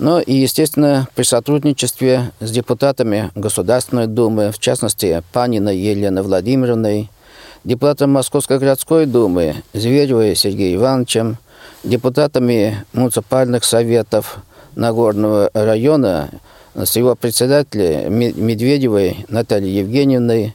но 0.00 0.18
и, 0.18 0.32
естественно, 0.32 1.06
при 1.14 1.24
сотрудничестве 1.24 2.32
с 2.40 2.50
депутатами 2.50 3.30
Государственной 3.34 4.06
Думы, 4.06 4.50
в 4.50 4.58
частности, 4.58 5.22
Паниной 5.30 5.76
Еленой 5.76 6.22
Владимировной, 6.22 7.10
депутатом 7.64 8.10
Московской 8.10 8.58
городской 8.58 9.04
думы 9.04 9.56
Зверевой 9.74 10.34
Сергеем 10.36 10.80
Ивановичем, 10.80 11.36
депутатами 11.84 12.82
муниципальных 12.94 13.62
советов 13.62 14.38
Нагорного 14.74 15.50
района 15.52 16.30
с 16.74 16.96
его 16.96 17.14
председателя 17.14 18.08
Медведевой 18.08 19.26
Натальей 19.28 19.80
Евгеньевной, 19.80 20.54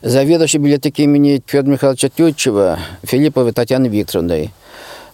заведующей 0.00 0.58
библиотеки 0.58 1.02
имени 1.02 1.42
Федора 1.44 1.72
Михайловича 1.72 2.08
Тютчева 2.08 2.78
Филипповой 3.02 3.52
Татьяны 3.52 3.88
Викторовной. 3.88 4.52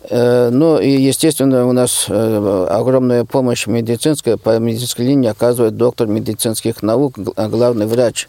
Э, 0.09 0.51
ну 0.51 0.79
и, 0.79 0.89
естественно, 0.89 1.67
у 1.67 1.73
нас 1.73 2.07
э, 2.09 2.67
огромная 2.71 3.25
помощь 3.25 3.67
медицинская, 3.67 4.37
по 4.37 4.59
медицинской 4.59 5.07
линии 5.07 5.29
оказывает 5.29 5.77
доктор 5.77 6.07
медицинских 6.07 6.83
наук, 6.83 7.19
главный 7.19 7.87
врач 7.87 8.29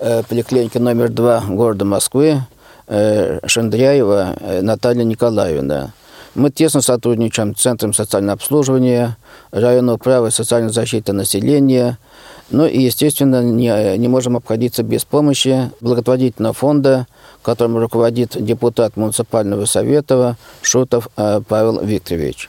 э, 0.00 0.22
поликлиники 0.28 0.78
номер 0.78 1.10
два 1.10 1.40
города 1.40 1.84
Москвы 1.84 2.42
Шандряева 3.44 4.36
Наталья 4.62 5.04
Николаевна. 5.04 5.92
Мы 6.34 6.50
тесно 6.50 6.80
сотрудничаем 6.80 7.54
с 7.54 7.60
Центром 7.60 7.92
социального 7.92 8.32
обслуживания, 8.34 9.18
районного 9.50 9.98
права 9.98 10.28
и 10.28 10.30
социальной 10.30 10.70
защиты 10.70 11.12
населения. 11.12 11.98
Ну 12.50 12.66
и, 12.66 12.80
естественно, 12.80 13.42
не, 13.42 13.98
не 13.98 14.08
можем 14.08 14.36
обходиться 14.36 14.82
без 14.82 15.04
помощи 15.04 15.70
благотворительного 15.80 16.54
фонда, 16.54 17.06
которым 17.42 17.76
руководит 17.76 18.42
депутат 18.42 18.96
муниципального 18.96 19.66
совета 19.66 20.36
Шутов 20.62 21.08
э, 21.16 21.42
Павел 21.46 21.80
Викторович. 21.80 22.48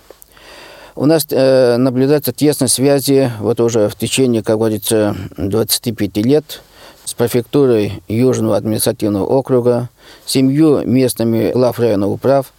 У 0.95 1.05
нас 1.05 1.25
э, 1.29 1.77
наблюдается 1.77 2.31
тесные 2.31 2.69
связи 2.69 3.31
вот 3.39 3.59
уже 3.59 3.89
в 3.89 3.95
течение, 3.95 4.41
как 4.41 4.57
говорится, 4.57 5.15
25 5.37 6.17
лет 6.17 6.61
с 7.03 7.13
префектурой 7.13 8.01
Южного 8.07 8.55
административного 8.55 9.25
округа, 9.25 9.89
семью 10.25 10.81
местными 10.85 11.51
глав 11.51 11.79
районных 11.79 12.09
управ– 12.09 12.53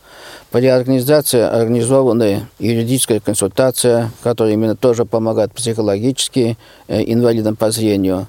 при 0.51 0.67
организации 0.67 1.41
организованы 1.41 2.47
юридическая 2.59 3.21
консультация, 3.21 4.11
которая 4.23 4.55
именно 4.55 4.77
тоже 4.77 5.05
помогает 5.05 5.53
психологически 5.53 6.59
э, 6.89 7.03
инвалидам 7.07 7.57
по 7.57 7.71
зрению. 7.71 8.27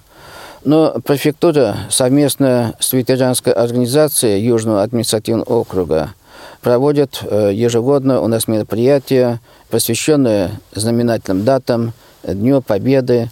Но 0.63 0.99
префектура 1.03 1.75
совместно 1.89 2.75
с 2.79 2.93
ветеранской 2.93 3.53
организацией 3.53 4.45
Южного 4.45 4.83
административного 4.83 5.45
округа 5.45 6.13
проводит 6.61 7.21
э, 7.23 7.51
ежегодно 7.53 8.21
у 8.21 8.27
нас 8.27 8.47
мероприятия, 8.47 9.41
посвященные 9.69 10.51
знаменательным 10.73 11.43
датам, 11.43 11.93
Дню 12.23 12.61
Победы, 12.61 13.31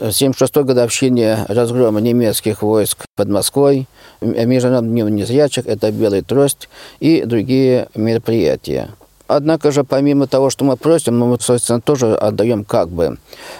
76-й 0.00 0.64
годовщине 0.64 1.44
разгрома 1.48 2.00
немецких 2.00 2.62
войск 2.62 3.04
под 3.16 3.28
Москвой, 3.28 3.86
Международным 4.20 4.92
днем 4.92 5.14
незрячих, 5.14 5.66
это 5.66 5.92
«Белый 5.92 6.22
трость» 6.22 6.68
и 7.00 7.22
другие 7.24 7.88
мероприятия. 7.94 8.90
Однако 9.32 9.70
же, 9.70 9.84
помимо 9.84 10.26
того, 10.26 10.50
что 10.50 10.64
мы 10.64 10.76
просим, 10.76 11.16
мы, 11.16 11.38
собственно, 11.38 11.80
тоже 11.80 12.16
отдаем 12.16 12.64
как 12.64 12.88
бы. 12.88 13.18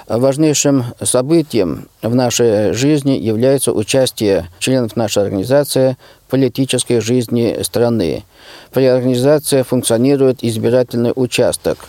Важнейшим 0.08 0.84
событием 1.00 1.86
в 2.02 2.12
нашей 2.12 2.72
жизни 2.72 3.12
является 3.12 3.72
участие 3.72 4.48
членов 4.58 4.96
нашей 4.96 5.22
организации 5.22 5.96
в 6.26 6.30
политической 6.30 7.00
жизни 7.00 7.62
страны. 7.62 8.24
При 8.72 8.86
организации 8.86 9.62
функционирует 9.62 10.42
избирательный 10.42 11.12
участок– 11.14 11.78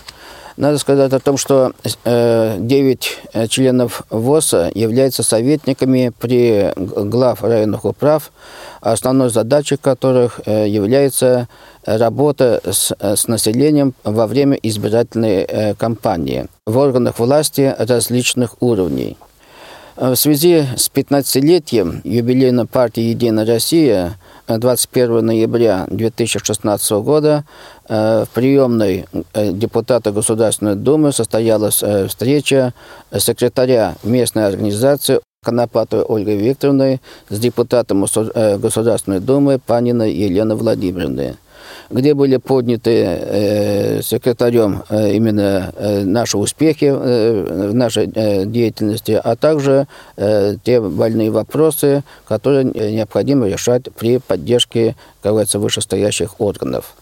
надо 0.62 0.78
сказать 0.78 1.12
о 1.12 1.20
том, 1.20 1.38
что 1.38 1.74
9 2.05 3.20
э, 3.34 3.47
членов 3.47 4.03
ВОСа 4.12 4.72
являются 4.76 5.24
советниками 5.24 6.12
при 6.20 6.72
глав 6.76 7.43
районных 7.43 7.84
управ, 7.84 8.32
основной 8.80 9.32
задачей 9.32 9.78
которых 9.78 10.39
э, 10.45 10.68
является 10.68 11.47
работа 11.84 12.62
с, 12.64 12.95
с 12.99 13.28
населением 13.28 13.95
во 14.03 14.28
время 14.28 14.55
избирательной 14.62 15.45
э, 15.47 15.74
кампании 15.74 16.45
в 16.68 16.78
органах 16.78 17.18
власти 17.18 17.74
различных 17.80 18.62
уровней. 18.62 19.18
В 19.95 20.16
связи 20.16 20.64
с 20.78 20.91
15-летием 20.93 22.01
юбилейной 22.03 22.68
партии 22.68 23.01
«Единая 23.01 23.47
Россия» 23.47 24.20
21 24.58 25.26
ноября 25.26 25.88
2016 25.89 26.91
года 27.04 27.45
э, 27.88 28.26
в 28.26 28.30
приемной 28.34 29.06
э, 29.34 29.52
депутата 29.52 30.12
Государственной 30.12 30.76
Думы 30.76 31.12
состоялась 31.12 31.82
э, 31.84 32.08
встреча 32.08 32.74
секретаря 33.18 33.95
местной 34.04 34.47
организации 34.47 35.20
Конопатовой 35.43 36.06
Ольгой 36.06 36.38
Викторовной 36.38 37.02
с 37.30 37.39
депутатом 37.39 38.02
Государственной 38.02 39.20
Думы 39.20 39.60
Паниной 39.60 40.14
Еленой 40.14 40.56
Владимировной 40.56 41.36
где 41.92 42.14
были 42.14 42.38
подняты 42.38 43.04
э, 43.04 44.02
секретарем 44.02 44.84
э, 44.89 45.14
именно 45.14 45.74
э, 45.76 46.04
наши 46.04 46.38
успехи 46.38 46.86
э, 46.86 47.70
в 47.72 47.76
нашей 47.76 48.10
э, 48.14 48.46
деятельности, 48.46 49.20
а 49.22 49.36
также 49.36 49.88
э, 50.18 50.56
те 50.64 50.80
больные 50.80 51.32
вопросы, 51.32 52.04
которые 52.28 52.66
необходимо 52.66 53.48
решать 53.48 53.84
при 53.98 54.20
поддержке, 54.20 54.96
как 55.22 55.34
говорится, 55.34 55.60
вышестоящих 55.60 56.39
органов. 56.39 56.94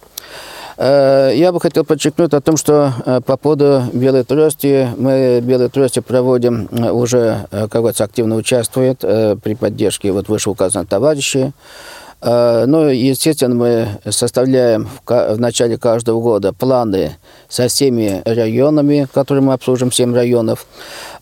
Э, 0.77 1.31
я 1.35 1.51
бы 1.51 1.59
хотел 1.59 1.85
подчеркнуть 1.85 2.33
о 2.33 2.41
том, 2.41 2.57
что 2.57 2.93
э, 3.05 3.21
по 3.25 3.37
поводу 3.37 3.83
белой 3.93 4.23
трости, 4.23 4.89
мы 4.97 5.39
белой 5.41 5.69
трости 5.69 5.99
проводим 5.99 6.67
уже, 6.71 7.45
как 7.51 7.69
говорится, 7.69 8.05
активно 8.05 8.35
участвует 8.35 8.99
при 8.99 9.55
поддержке 9.55 10.11
вот 10.11 10.27
вышеуказанных 10.27 10.89
товарищей. 10.89 11.51
Э, 12.21 12.65
ну, 12.65 12.89
естественно, 12.89 13.55
мы 13.55 13.87
составляем 14.09 14.89
в 15.05 15.39
начале 15.39 15.77
каждого 15.77 16.21
года 16.21 16.53
планы 16.53 17.17
со 17.47 17.67
всеми 17.67 18.21
районами, 18.25 19.07
которые 19.13 19.43
мы 19.43 19.53
обслужим, 19.53 19.91
7 19.91 20.13
районов. 20.13 20.65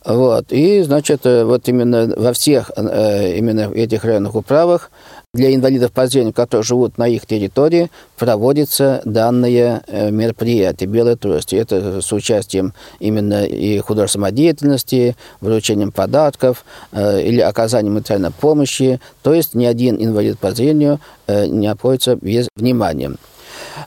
Вот. 0.06 0.52
И, 0.52 0.82
значит, 0.82 1.26
э, 1.26 1.44
вот 1.44 1.68
именно 1.68 2.12
во 2.16 2.34
всех 2.34 2.72
э, 2.76 3.38
именно 3.38 3.72
этих 3.74 4.06
районных 4.06 4.36
управах 4.36 4.90
для 5.38 5.54
инвалидов 5.54 5.92
по 5.92 6.08
зрению, 6.08 6.34
которые 6.34 6.64
живут 6.64 6.98
на 6.98 7.08
их 7.08 7.28
территории, 7.28 7.92
проводится 8.18 9.02
данное 9.06 9.84
э, 9.86 10.10
мероприятие 10.10 10.90
«Белая 10.90 11.16
трость». 11.16 11.54
Это 11.54 12.02
с 12.02 12.12
участием 12.12 12.74
именно 13.00 13.46
и 13.46 13.78
художественной 13.78 14.32
деятельности, 14.32 15.16
вручением 15.40 15.92
подарков 15.92 16.66
э, 16.92 17.22
или 17.22 17.40
оказанием 17.40 17.94
материальной 17.94 18.32
помощи. 18.32 19.00
То 19.22 19.34
есть 19.36 19.54
ни 19.54 19.66
один 19.66 20.04
инвалид 20.04 20.40
по 20.40 20.52
зрению 20.52 21.00
э, 21.28 21.46
не 21.46 21.68
обходится 21.68 22.16
без 22.16 22.50
внимания. 22.56 23.14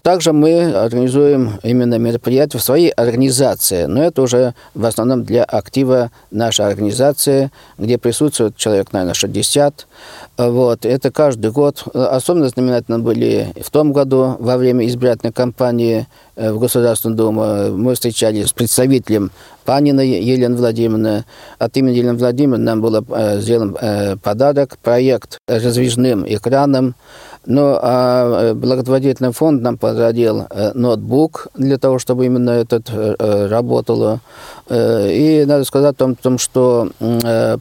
Также 0.03 0.33
мы 0.33 0.73
организуем 0.73 1.59
именно 1.63 1.99
мероприятия 1.99 2.59
в 2.59 2.63
своей 2.63 2.91
организации, 2.91 3.85
но 3.85 4.03
это 4.03 4.23
уже 4.23 4.55
в 4.75 4.85
основном 4.85 5.25
для 5.25 5.45
актива 5.45 6.11
нашей 6.31 6.67
организации, 6.67 7.51
где 7.79 7.99
присутствует 7.99 8.57
человек, 8.57 8.93
наверное, 8.93 9.15
60. 9.15 9.87
Вот. 10.39 10.87
Это 10.87 11.11
каждый 11.11 11.51
год. 11.51 11.85
Особенно 11.95 12.49
знаменательно 12.49 12.99
были 12.99 13.53
в 13.63 13.71
том 13.71 13.93
году 13.93 14.37
во 14.39 14.57
время 14.57 14.87
избирательной 14.87 15.33
кампании 15.33 16.07
э, 16.37 16.51
в 16.51 16.59
Государственную 16.59 17.17
Думу. 17.17 17.77
Мы 17.77 17.95
встречались 17.95 18.49
с 18.49 18.53
представителем 18.53 19.31
Панина 19.65 20.01
Елены 20.01 20.57
Владимировны. 20.57 21.25
От 21.59 21.77
имени 21.77 21.97
Елены 21.97 22.15
Владимировны 22.15 22.65
нам 22.65 22.81
был 22.81 23.05
э, 23.09 23.41
сделан 23.41 23.77
э, 23.81 24.17
подарок, 24.17 24.79
проект 24.83 25.39
раздвижным 25.47 26.25
экраном, 26.27 26.95
ну, 27.51 27.77
а 27.83 28.51
э, 28.51 28.55
благотворительный 28.55 29.33
фонд 29.33 29.61
нам 29.61 29.77
подарил 29.77 30.47
э, 30.49 30.71
ноутбук 30.75 31.49
для 31.55 31.79
того, 31.79 31.99
чтобы 31.99 32.27
именно 32.27 32.51
этот 32.51 32.89
э, 32.91 33.47
работало. 33.49 34.21
И 34.71 35.45
надо 35.49 35.65
сказать 35.65 35.97
о 35.99 36.15
том, 36.15 36.39
что 36.39 36.91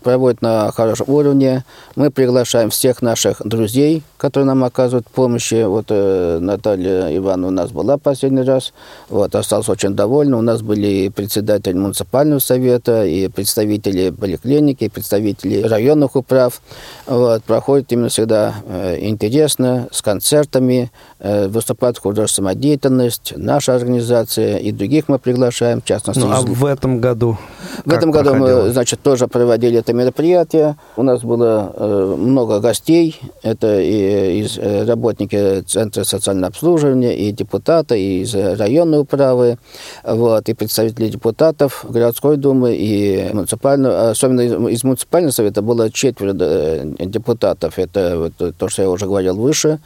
проводит 0.03 0.43
на 0.43 0.71
хорошем 0.71 1.07
уровне. 1.09 1.65
Мы 1.95 2.11
приглашаем 2.11 2.69
всех 2.69 3.01
наших 3.01 3.41
друзей, 3.43 4.03
которые 4.20 4.47
нам 4.47 4.63
оказывают 4.63 5.07
помощь. 5.07 5.51
Вот 5.51 5.89
Наталья 5.89 7.15
Ивановна 7.15 7.47
у 7.47 7.51
нас 7.51 7.72
была 7.72 7.97
последний 7.97 8.43
раз, 8.43 8.74
вот, 9.09 9.34
осталась 9.34 9.70
очень 9.70 9.95
довольна. 9.95 10.38
У 10.38 10.41
нас 10.41 10.61
были 10.61 11.09
председатель 11.09 11.76
муниципального 11.76 12.39
совета, 12.39 13.05
и 13.05 13.28
представители 13.30 14.09
поликлиники, 14.11 14.84
и 14.84 14.89
представители 14.89 15.61
районных 15.61 16.15
управ. 16.15 16.61
Вот, 17.07 17.43
проходит 17.43 17.91
именно 17.91 18.09
всегда 18.09 18.55
интересно 18.99 19.88
с 19.91 20.01
концертами, 20.01 20.91
э, 21.20 21.47
выступает 21.47 21.97
художественная 21.97 22.55
деятельность, 22.55 23.34
наша 23.36 23.76
организация 23.76 24.57
и 24.57 24.72
других 24.72 25.05
мы 25.07 25.20
приглашаем, 25.20 25.82
в 25.82 25.86
частности. 25.86 26.22
Ну, 26.22 26.32
а 26.32 26.41
в 26.41 26.65
этом 26.65 26.99
году? 26.99 27.38
В 27.86 27.93
этом 27.93 28.11
году 28.11 28.32
проходило? 28.32 28.63
мы, 28.63 28.70
значит, 28.72 29.01
тоже 29.01 29.28
проводили 29.28 29.80
это 29.80 29.93
мероприятие. 29.93 30.78
У 30.97 31.03
нас 31.03 31.22
было 31.22 31.74
э, 31.76 32.15
много 32.17 32.59
гостей. 32.59 33.20
Это 33.43 33.80
и 33.80 34.09
из 34.10 34.57
э, 34.57 34.86
работники 34.86 35.62
Центра 35.62 36.03
социального 36.03 36.47
обслуживания, 36.47 37.16
и 37.18 37.32
депутаты, 37.32 37.99
и 37.99 38.22
из 38.22 38.36
районной 38.36 38.99
управы, 38.99 39.57
вот, 40.03 40.49
и 40.49 40.53
представители 40.53 41.10
депутатов 41.10 41.86
городской 41.88 42.38
думы, 42.38 42.76
и 42.76 43.30
муниципального, 43.34 44.10
особенно 44.10 44.41
из 44.70 44.84
муниципального 44.84 45.32
совета 45.32 45.62
было 45.62 45.91
четверо 45.91 46.34
депутатов. 46.34 47.80
Это 47.80 48.18
вот, 48.18 48.55
то, 48.57 48.70
что 48.70 48.82
я 48.82 48.89
уже 48.89 49.05
говорил 49.05 49.36
выше. 49.36 49.80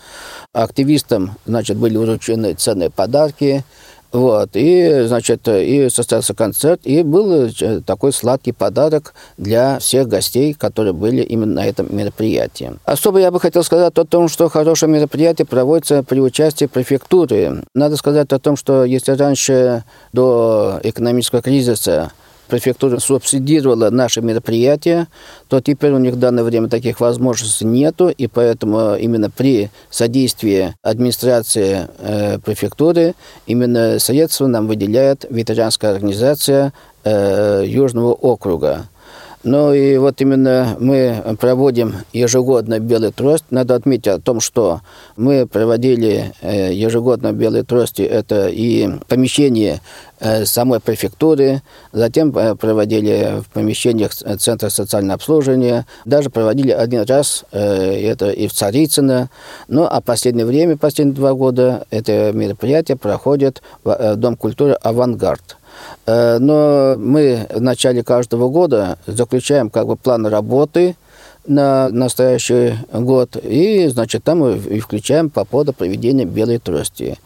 Активистам, 0.54 1.32
значит, 1.46 1.78
были 1.78 1.98
вручены 1.98 2.54
ценные 2.54 2.90
подарки. 2.90 3.64
Вот, 4.14 4.52
и, 4.54 5.06
значит, 5.08 5.48
и 5.48 5.90
состоялся 5.90 6.36
концерт, 6.36 6.82
и 6.84 7.02
был 7.02 7.50
э, 7.50 7.82
такой 7.84 8.14
сладкий 8.14 8.52
подарок 8.52 9.16
для 9.38 9.80
всех 9.80 10.08
гостей, 10.08 10.54
которые 10.54 10.94
были 10.94 11.24
именно 11.24 11.56
на 11.56 11.66
этом 11.66 11.88
мероприятии. 11.90 12.74
Особо 12.86 13.18
я 13.20 13.32
бы 13.32 13.40
хотел 13.40 13.64
сказать 13.64 13.92
о 13.98 14.06
том, 14.06 14.28
что 14.30 14.50
хорошее 14.50 14.92
мероприятие 14.92 15.48
проводится 15.48 16.04
при 16.04 16.20
участии 16.20 16.66
префектуры. 16.66 17.64
Надо 17.74 17.98
сказать 17.98 18.32
о 18.32 18.38
том, 18.38 18.56
что 18.56 18.86
если 18.86 19.14
раньше 19.14 19.84
до 20.12 20.80
экономического 20.84 21.42
кризиса 21.42 22.12
префектура 22.48 23.00
субсидировала 23.00 23.90
наши 23.90 24.22
мероприятия, 24.22 25.08
то 25.48 25.62
теперь 25.62 25.92
у 25.92 25.98
них 25.98 26.14
в 26.14 26.20
данное 26.20 26.44
время 26.44 26.70
таких 26.70 27.00
возможностей 27.00 27.66
нету, 27.66 28.10
и 28.10 28.28
поэтому 28.28 28.96
именно 28.96 29.30
при 29.30 29.70
содействии 29.90 30.76
администрации 30.82 31.88
э, 32.00 32.40
префектуры 32.40 33.16
именно 33.48 34.00
средства 34.00 34.48
нам 34.48 34.68
выделяет 34.68 35.26
ветеранская 35.30 35.94
организация 35.94 36.74
э, 37.04 37.64
Южного 37.66 38.14
округа. 38.14 38.88
Ну 39.44 39.74
и 39.74 39.98
вот 39.98 40.22
именно 40.22 40.78
мы 40.80 41.36
проводим 41.38 41.96
ежегодно 42.14 42.80
«Белый 42.80 43.12
трость». 43.12 43.44
Надо 43.50 43.76
отметить 43.76 44.08
о 44.08 44.20
том, 44.20 44.40
что 44.40 44.80
мы 45.18 45.46
проводили 45.46 46.34
э, 46.42 46.72
ежегодно 46.74 47.34
«Белый 47.34 47.64
трость» 47.64 48.00
это 48.00 48.48
и 48.48 48.90
помещение 49.10 49.82
э, 50.22 50.46
самой 50.46 50.80
префектуры, 50.80 51.62
затем 51.92 52.36
э, 52.38 52.56
проводили 52.56 53.42
в 53.42 53.50
помещениях 53.50 54.14
Центра 54.14 54.70
социального 54.70 55.16
обслуживания, 55.16 55.88
даже 56.06 56.30
проводили 56.30 56.72
один 56.72 57.02
раз, 57.02 57.44
это 57.52 58.30
и 58.30 58.48
в 58.48 58.54
Царицыно. 58.54 59.30
Ну, 59.68 59.84
а 59.84 60.00
последнее 60.00 60.46
время, 60.46 60.78
последние 60.78 61.16
два 61.16 61.34
года, 61.34 61.86
это 61.92 62.32
мероприятие 62.32 62.96
проходит 62.96 63.62
в 63.84 64.16
Дом 64.16 64.38
культуры 64.38 64.72
«Авангард». 64.82 65.58
Э, 66.06 66.38
но 66.40 66.96
мы 66.98 67.48
в 67.54 67.62
начале 67.62 68.04
каждого 68.04 68.50
года 68.50 68.98
заключаем 69.08 69.70
как 69.70 69.88
бы 69.88 69.96
план 69.96 70.26
работы 70.26 70.96
на 71.46 71.90
настоящий 71.90 72.76
год, 72.94 73.36
и, 73.42 73.88
значит, 73.88 74.24
там 74.24 74.40
мы 74.40 74.56
и 74.58 74.80
включаем 74.80 75.30
по 75.30 75.44
поводу 75.44 75.74
проведения 75.74 76.26
белой 76.26 76.58
трости. 76.58 77.18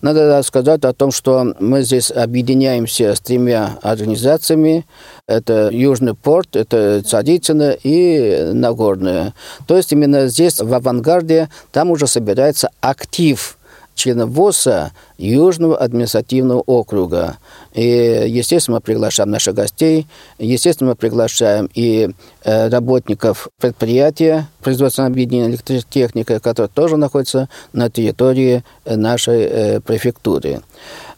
Надо 0.00 0.42
сказать 0.42 0.84
о 0.84 0.92
том, 0.92 1.10
что 1.10 1.54
мы 1.60 1.82
здесь 1.82 2.10
объединяемся 2.10 3.14
с 3.14 3.20
тремя 3.20 3.78
организациями. 3.82 4.86
Это 5.28 5.68
Южный 5.70 6.14
порт, 6.14 6.56
это 6.56 7.02
Царицыно 7.02 7.76
и 7.82 8.50
Нагорное. 8.54 9.34
То 9.66 9.76
есть 9.76 9.92
именно 9.92 10.28
здесь, 10.28 10.60
в 10.60 10.72
авангарде, 10.72 11.50
там 11.72 11.90
уже 11.90 12.06
собирается 12.06 12.70
актив 12.80 13.55
членов 13.96 14.30
ВОЗа 14.30 14.92
Южного 15.18 15.76
административного 15.76 16.60
округа. 16.60 17.38
И, 17.72 17.82
естественно, 18.28 18.76
мы 18.76 18.80
приглашаем 18.82 19.30
наших 19.30 19.54
гостей, 19.54 20.06
естественно, 20.38 20.90
мы 20.90 20.94
приглашаем 20.94 21.68
и 21.74 22.10
э, 22.44 22.68
работников 22.68 23.48
предприятия 23.58 24.46
производственного 24.62 25.12
объединения 25.12 25.48
электротехника, 25.48 26.38
которое 26.38 26.68
тоже 26.68 26.96
находится 26.96 27.48
на 27.72 27.90
территории 27.90 28.62
э, 28.84 28.96
нашей 28.96 29.42
э, 29.42 29.80
префектуры. 29.80 30.60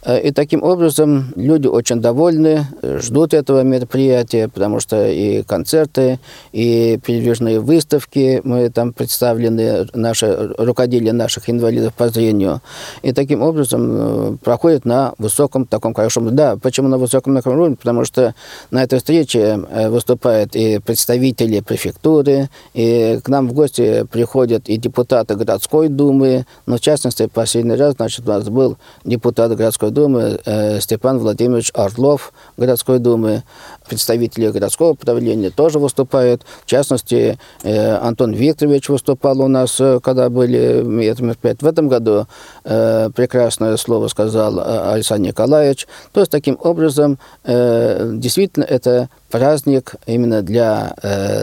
Э, 0.05 0.21
и 0.21 0.31
таким 0.31 0.63
образом 0.63 1.33
люди 1.37 1.67
очень 1.67 2.01
довольны, 2.01 2.67
ждут 2.83 3.35
этого 3.35 3.63
мероприятия, 3.63 4.49
потому 4.49 4.81
что 4.81 5.09
и 5.09 5.43
концерты, 5.43 6.21
и 6.53 6.99
передвижные 7.05 7.61
выставки, 7.61 8.41
мы 8.45 8.71
там 8.71 8.93
представлены, 8.93 9.87
наши, 9.95 10.55
рукоделие 10.59 11.13
наших 11.13 11.51
инвалидов 11.51 11.95
по 11.95 12.09
зрению. 12.09 12.61
И 13.03 13.13
таким 13.13 13.43
образом 13.43 13.91
э, 13.91 14.37
проходит 14.43 14.85
на 14.85 15.15
высоком 15.19 15.67
таком 15.67 15.95
хорошем... 15.95 16.35
Да, 16.35 16.57
почему 16.57 16.89
на 16.89 16.99
высоком 16.99 17.35
таком 17.35 17.55
уровне? 17.55 17.77
Потому 17.77 18.05
что 18.05 18.35
на 18.71 18.83
этой 18.83 18.99
встрече 18.99 19.61
э, 19.71 19.89
выступают 19.89 20.55
и 20.55 20.79
представители 20.79 21.61
префектуры, 21.61 22.49
и 22.75 23.19
к 23.23 23.29
нам 23.29 23.49
в 23.49 23.53
гости 23.53 24.07
приходят 24.11 24.69
и 24.69 24.77
депутаты 24.77 25.35
городской 25.35 25.89
думы, 25.89 26.47
но 26.67 26.77
в 26.77 26.81
частности, 26.81 27.27
последний 27.27 27.75
раз, 27.75 27.95
значит, 27.95 28.27
у 28.27 28.29
нас 28.29 28.49
был 28.49 28.77
депутат 29.05 29.55
городской 29.57 29.88
городской 29.89 29.91
думы 29.91 30.41
э, 30.45 30.81
Степан 30.81 31.19
Владимирович 31.19 31.71
Орлов 31.75 32.33
городской 32.57 32.99
думы, 32.99 33.43
представители 33.89 34.51
городского 34.51 34.91
управления 34.91 35.51
тоже 35.51 35.79
выступают. 35.79 36.43
В 36.65 36.67
частности, 36.67 37.39
э, 37.63 37.97
Антон 37.97 38.33
Викторович 38.33 38.89
выступал 38.89 39.41
у 39.41 39.49
нас, 39.49 39.81
э, 39.81 40.01
когда 40.03 40.29
были 40.29 41.05
это 41.07 41.23
мероприятия. 41.23 41.65
В 41.65 41.69
этом 41.69 41.89
году 41.89 42.27
прекрасное 42.65 43.77
слово 43.77 44.09
сказал 44.09 44.61
Александр 44.93 45.29
Николаевич. 45.29 45.87
То 46.13 46.21
есть, 46.21 46.31
таким 46.31 46.59
образом, 46.63 47.19
действительно, 47.45 48.65
это 48.65 49.09
праздник 49.31 49.95
именно 50.07 50.43
для 50.43 50.95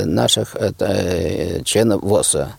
наших 0.06 0.56
членов 1.64 2.02
ВОСа. 2.04 2.50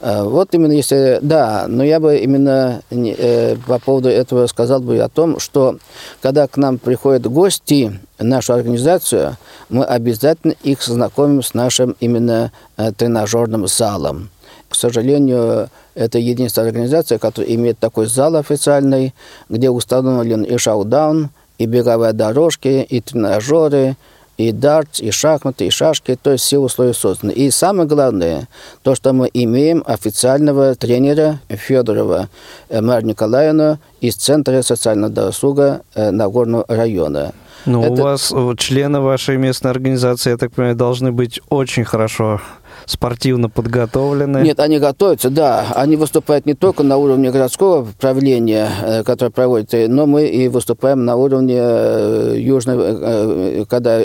Э, 0.00 0.22
вот 0.22 0.54
именно 0.54 0.72
если... 0.72 1.18
Да, 1.22 1.66
но 1.68 1.84
я 1.84 2.00
бы 2.00 2.18
именно 2.18 2.82
э, 2.90 3.56
по 3.66 3.78
поводу 3.78 4.08
этого 4.08 4.46
сказал 4.46 4.80
бы 4.80 4.98
о 4.98 5.08
том, 5.08 5.38
что 5.38 5.78
когда 6.20 6.46
к 6.46 6.56
нам 6.56 6.78
приходят 6.78 7.26
гости 7.26 7.98
в 8.18 8.24
нашу 8.24 8.54
организацию, 8.54 9.36
мы 9.68 9.84
обязательно 9.84 10.54
их 10.62 10.82
знакомим 10.82 11.42
с 11.42 11.54
нашим 11.54 11.96
именно 12.00 12.52
э, 12.76 12.92
тренажерным 12.92 13.66
залом. 13.66 14.30
К 14.68 14.74
сожалению, 14.74 15.70
это 15.94 16.18
единственная 16.18 16.68
организация, 16.68 17.18
которая 17.18 17.52
имеет 17.54 17.78
такой 17.78 18.06
зал 18.06 18.36
официальный, 18.36 19.14
где 19.48 19.70
установлен 19.70 20.42
и 20.42 20.56
шоу-даун, 20.58 21.30
и 21.56 21.66
беговые 21.66 22.12
дорожки, 22.12 22.86
и 22.88 23.00
тренажеры, 23.00 23.96
и 24.38 24.52
дартс, 24.52 25.00
и 25.00 25.10
шахматы, 25.10 25.66
и 25.66 25.70
шашки, 25.70 26.16
то 26.20 26.32
есть 26.32 26.44
все 26.44 26.58
условия 26.58 26.94
созданы. 26.94 27.32
И 27.32 27.50
самое 27.50 27.86
главное, 27.86 28.48
то, 28.82 28.94
что 28.94 29.12
мы 29.12 29.28
имеем 29.34 29.82
официального 29.86 30.74
тренера 30.74 31.40
Федорова 31.48 32.28
Марию 32.70 33.08
Николаевну 33.08 33.78
из 34.00 34.14
Центра 34.14 34.62
социального 34.62 35.12
досуга 35.12 35.82
Нагорного 35.94 36.64
района. 36.68 37.32
Ну, 37.66 37.82
Это... 37.82 37.92
у 37.92 37.96
вас 37.96 38.32
члены 38.56 39.00
вашей 39.00 39.36
местной 39.36 39.72
организации, 39.72 40.30
я 40.30 40.36
так 40.36 40.52
понимаю, 40.52 40.76
должны 40.76 41.10
быть 41.10 41.40
очень 41.48 41.84
хорошо 41.84 42.40
спортивно 42.88 43.48
подготовлены? 43.50 44.38
Нет, 44.38 44.58
они 44.60 44.78
готовятся, 44.78 45.30
да. 45.30 45.66
Они 45.74 45.96
выступают 45.96 46.46
не 46.46 46.54
только 46.54 46.82
на 46.82 46.96
уровне 46.96 47.30
городского 47.30 47.86
правления, 48.00 48.70
э, 48.82 49.04
которое 49.04 49.30
проводит, 49.30 49.88
но 49.88 50.06
мы 50.06 50.26
и 50.26 50.48
выступаем 50.48 51.04
на 51.04 51.16
уровне 51.16 51.58
э, 51.58 52.36
южной, 52.38 52.76
э, 52.78 53.64
когда 53.68 53.98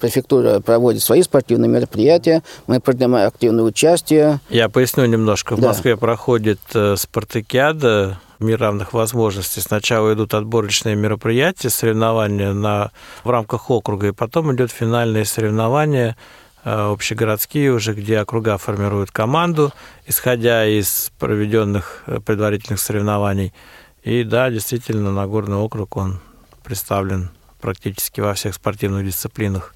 префектура 0.00 0.60
проводит 0.60 1.02
свои 1.02 1.22
спортивные 1.22 1.68
мероприятия, 1.68 2.42
мы 2.66 2.80
принимаем 2.80 3.26
активное 3.26 3.64
участие. 3.64 4.40
Я 4.48 4.68
поясню 4.68 5.04
немножко. 5.06 5.56
В 5.56 5.60
да. 5.60 5.68
Москве 5.68 5.96
проходит 5.96 6.60
спартакиада 6.96 8.18
мир 8.38 8.60
равных 8.60 8.92
возможностей. 8.92 9.60
Сначала 9.60 10.12
идут 10.14 10.34
отборочные 10.34 10.94
мероприятия, 10.94 11.70
соревнования 11.70 12.52
на, 12.52 12.90
в 13.24 13.30
рамках 13.30 13.70
округа, 13.70 14.08
и 14.08 14.12
потом 14.12 14.54
идет 14.54 14.70
финальные 14.70 15.24
соревнования 15.24 16.10
Э, 16.12 16.41
общегородские 16.64 17.72
уже, 17.72 17.92
где 17.92 18.20
округа 18.20 18.56
формируют 18.56 19.10
команду, 19.10 19.72
исходя 20.06 20.66
из 20.66 21.10
проведенных 21.18 22.02
э, 22.06 22.20
предварительных 22.20 22.80
соревнований. 22.80 23.52
И 24.04 24.24
да, 24.24 24.50
действительно, 24.50 25.12
Нагорный 25.12 25.56
округ, 25.56 25.96
он 25.96 26.20
представлен 26.62 27.30
практически 27.60 28.20
во 28.20 28.34
всех 28.34 28.54
спортивных 28.54 29.04
дисциплинах. 29.04 29.74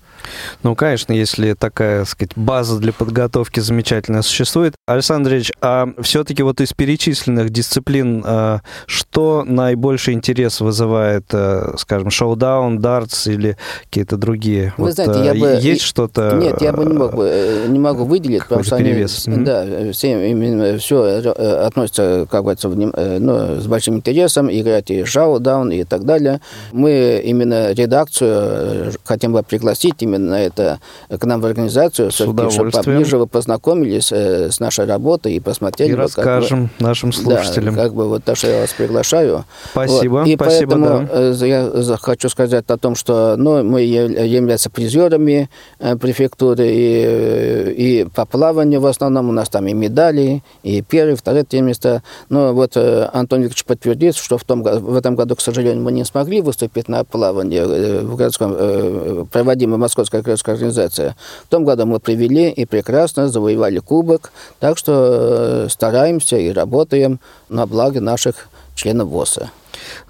Ну, 0.62 0.75
конечно, 0.75 1.12
если 1.12 1.55
такая, 1.55 2.01
так 2.01 2.09
сказать, 2.09 2.33
база 2.37 2.79
для 2.79 2.93
подготовки 2.93 3.61
замечательная 3.61 4.23
существует. 4.23 4.75
Александр 4.87 5.35
Ильич, 5.35 5.53
а 5.61 5.89
все-таки 6.01 6.43
вот 6.43 6.61
из 6.61 6.73
перечисленных 6.73 7.51
дисциплин, 7.51 8.23
а, 8.25 8.61
что 8.87 9.45
наибольший 9.45 10.14
интерес 10.14 10.61
вызывает, 10.61 11.25
а, 11.33 11.75
скажем, 11.79 12.11
шоу-даун, 12.11 12.79
дартс 12.79 13.27
или 13.27 13.57
какие-то 13.85 14.17
другие? 14.17 14.73
Вы 14.77 14.87
вот, 14.87 14.95
знаете, 14.95 15.25
я 15.25 15.33
а, 15.33 15.35
бы... 15.35 15.59
Есть 15.61 15.83
что-то... 15.83 16.37
Нет, 16.41 16.61
я 16.61 16.73
бы 16.73 16.85
не 16.85 16.93
могу, 16.93 17.23
э, 17.23 17.67
не 17.69 17.79
могу 17.79 18.05
выделить, 18.05 18.43
потому 18.43 18.64
что 18.64 18.79
перевес. 18.79 19.27
они... 19.27 19.45
Да, 19.45 19.64
все, 19.93 20.31
именно 20.31 20.79
все 20.79 21.05
э, 21.05 21.67
относится, 21.67 22.27
как 22.31 22.43
говорится, 22.43 22.69
э, 22.69 23.19
ну, 23.19 23.61
с 23.61 23.67
большим 23.67 23.97
интересом, 23.97 24.51
играть 24.51 24.91
и 24.91 25.05
шоу-даун 25.05 25.71
и 25.71 25.85
так 25.85 26.05
далее. 26.05 26.41
Мы 26.73 27.23
именно 27.25 27.73
редакцию 27.73 28.93
хотим 29.05 29.33
бы 29.33 29.43
пригласить 29.43 30.03
именно 30.07 30.35
это 30.35 30.81
к 31.09 31.25
нам 31.25 31.41
в 31.41 31.47
организацию, 31.47 32.11
чтобы 32.11 32.49
поближе 32.71 33.19
вы 33.19 33.27
познакомились 33.27 34.13
э, 34.13 34.51
с 34.51 34.61
нашей 34.61 34.87
работой 34.87 35.35
и 35.35 35.41
посмотрели. 35.41 35.93
И 35.93 35.95
вот, 35.95 36.03
расскажем 36.03 36.65
бы, 36.65 36.71
нашим 36.79 37.13
слушателям. 37.13 37.75
Да, 37.75 37.83
как 37.83 37.95
бы 37.95 38.09
вот 38.09 38.25
то, 38.25 38.35
что 38.35 38.49
я 38.49 38.61
вас 38.61 38.73
приглашаю. 38.73 39.45
Спасибо. 39.73 40.13
Вот. 40.19 40.27
И 40.27 40.37
спасибо, 40.37 40.73
поэтому 40.73 41.09
да. 41.09 41.09
Э, 41.13 41.35
я 41.43 41.97
хочу 41.97 42.29
сказать 42.29 42.65
о 42.69 42.77
том, 42.77 42.95
что 42.95 43.37
ну, 43.37 43.63
мы 43.63 43.83
являемся 43.83 44.71
призерами 44.71 45.51
э, 45.79 45.97
префектуры 45.97 46.67
и, 46.67 47.75
и 47.77 48.07
по 48.15 48.25
плаванию 48.25 48.81
в 48.81 48.87
основном 48.87 49.29
у 49.29 49.33
нас 49.33 49.49
там 49.49 49.67
и 49.67 49.75
медали, 49.75 50.43
и 50.63 50.83
первые, 50.83 51.17
вторые 51.17 51.45
те 51.45 51.61
места. 51.61 52.03
Но 52.29 52.55
вот 52.55 52.77
Антон 52.77 53.43
Викторович 53.43 53.65
подтвердит, 53.65 54.17
что 54.17 54.39
в, 54.39 54.45
том, 54.45 54.63
в 54.63 54.97
этом 54.97 55.17
году, 55.17 55.37
к 55.37 55.41
сожалению, 55.41 55.83
мы 55.83 55.93
не 55.93 56.05
смогли 56.05 56.41
выступить 56.41 56.89
на 56.89 57.05
плавании 57.05 57.61
в 58.03 58.17
городском, 58.17 59.27
проводимом 59.27 59.85
крестная 60.05 60.55
организация. 60.55 61.17
В 61.45 61.49
том 61.49 61.65
году 61.65 61.87
мы 61.87 62.01
привели 62.01 62.51
и 62.51 62.65
прекрасно 62.65 63.29
завоевали 63.29 63.79
кубок, 63.79 64.33
так 64.61 64.79
что 64.79 65.65
э, 65.67 65.69
стараемся 65.71 66.37
и 66.37 66.51
работаем 66.51 67.21
на 67.49 67.67
благо 67.67 68.01
наших 68.01 68.49
членов 68.75 69.09
ВОСа. 69.09 69.51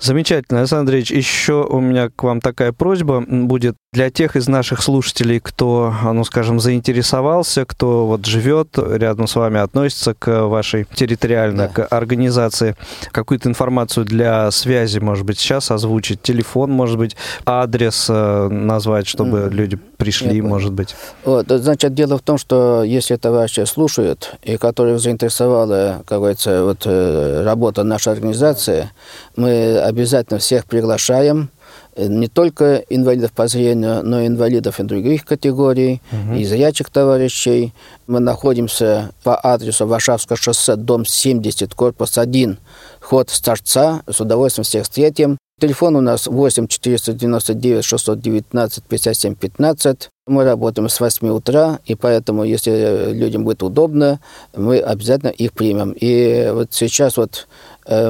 Замечательно, 0.00 0.60
Александр 0.60 0.82
Андреевич. 0.82 1.10
Еще 1.10 1.64
у 1.64 1.80
меня 1.80 2.10
к 2.10 2.22
вам 2.22 2.40
такая 2.40 2.72
просьба 2.72 3.24
будет 3.26 3.76
для 3.92 4.10
тех 4.10 4.36
из 4.36 4.46
наших 4.46 4.82
слушателей, 4.82 5.40
кто, 5.40 5.92
ну, 6.02 6.22
скажем, 6.24 6.60
заинтересовался, 6.60 7.64
кто 7.64 8.06
вот 8.06 8.26
живет 8.26 8.78
рядом 8.78 9.26
с 9.26 9.34
вами, 9.34 9.58
относится 9.58 10.12
к 10.12 10.46
вашей 10.46 10.84
территориальной 10.84 11.68
да. 11.68 11.68
к 11.68 11.86
организации, 11.86 12.76
какую-то 13.10 13.48
информацию 13.48 14.04
для 14.04 14.50
связи, 14.50 14.98
может 14.98 15.24
быть, 15.24 15.38
сейчас 15.38 15.70
озвучить, 15.70 16.20
телефон, 16.20 16.70
может 16.70 16.98
быть, 16.98 17.16
адрес 17.46 18.06
э, 18.10 18.48
назвать, 18.48 19.06
чтобы 19.06 19.38
mm. 19.38 19.50
люди 19.50 19.78
пришли, 19.96 20.42
может 20.42 20.72
быть. 20.72 20.94
Вот, 21.24 21.46
значит, 21.48 21.94
дело 21.94 22.18
в 22.18 22.22
том, 22.22 22.38
что 22.38 22.82
если 22.82 23.16
товарищи 23.16 23.64
слушают, 23.64 24.34
и 24.42 24.56
которых 24.56 25.00
заинтересовала, 25.00 26.02
как 26.06 26.18
говорится, 26.18 26.64
вот, 26.64 26.82
э, 26.84 27.42
работа 27.44 27.82
нашей 27.82 28.12
организации, 28.12 28.90
мы 29.36 29.65
обязательно 29.66 30.38
всех 30.38 30.66
приглашаем, 30.66 31.50
э, 31.94 32.06
не 32.06 32.28
только 32.28 32.84
инвалидов 32.88 33.32
по 33.32 33.48
зрению, 33.48 34.02
но 34.02 34.20
и 34.20 34.26
инвалидов 34.26 34.80
и 34.80 34.84
других 34.84 35.24
категорий, 35.24 36.00
угу. 36.12 36.34
и 36.34 36.44
зрячих 36.44 36.90
товарищей. 36.90 37.72
Мы 38.06 38.20
находимся 38.20 39.12
по 39.22 39.38
адресу 39.42 39.86
Варшавское 39.86 40.36
шоссе, 40.36 40.76
дом 40.76 41.04
70, 41.04 41.74
корпус 41.74 42.18
1, 42.18 42.58
ход 43.00 43.30
с 43.30 43.40
торца. 43.40 44.02
С 44.08 44.20
удовольствием 44.20 44.64
всех 44.64 44.84
встретим. 44.84 45.38
Телефон 45.58 45.96
у 45.96 46.02
нас 46.02 46.26
8 46.26 46.66
499 46.66 47.82
619 47.82 48.84
57 48.84 49.34
15. 49.34 50.10
Мы 50.26 50.44
работаем 50.44 50.90
с 50.90 51.00
8 51.00 51.28
утра, 51.28 51.78
и 51.86 51.94
поэтому, 51.94 52.44
если 52.44 53.12
людям 53.12 53.44
будет 53.44 53.62
удобно, 53.62 54.20
мы 54.54 54.80
обязательно 54.80 55.30
их 55.30 55.54
примем. 55.54 55.92
И 55.92 56.50
вот 56.52 56.74
сейчас 56.74 57.16
вот 57.16 57.48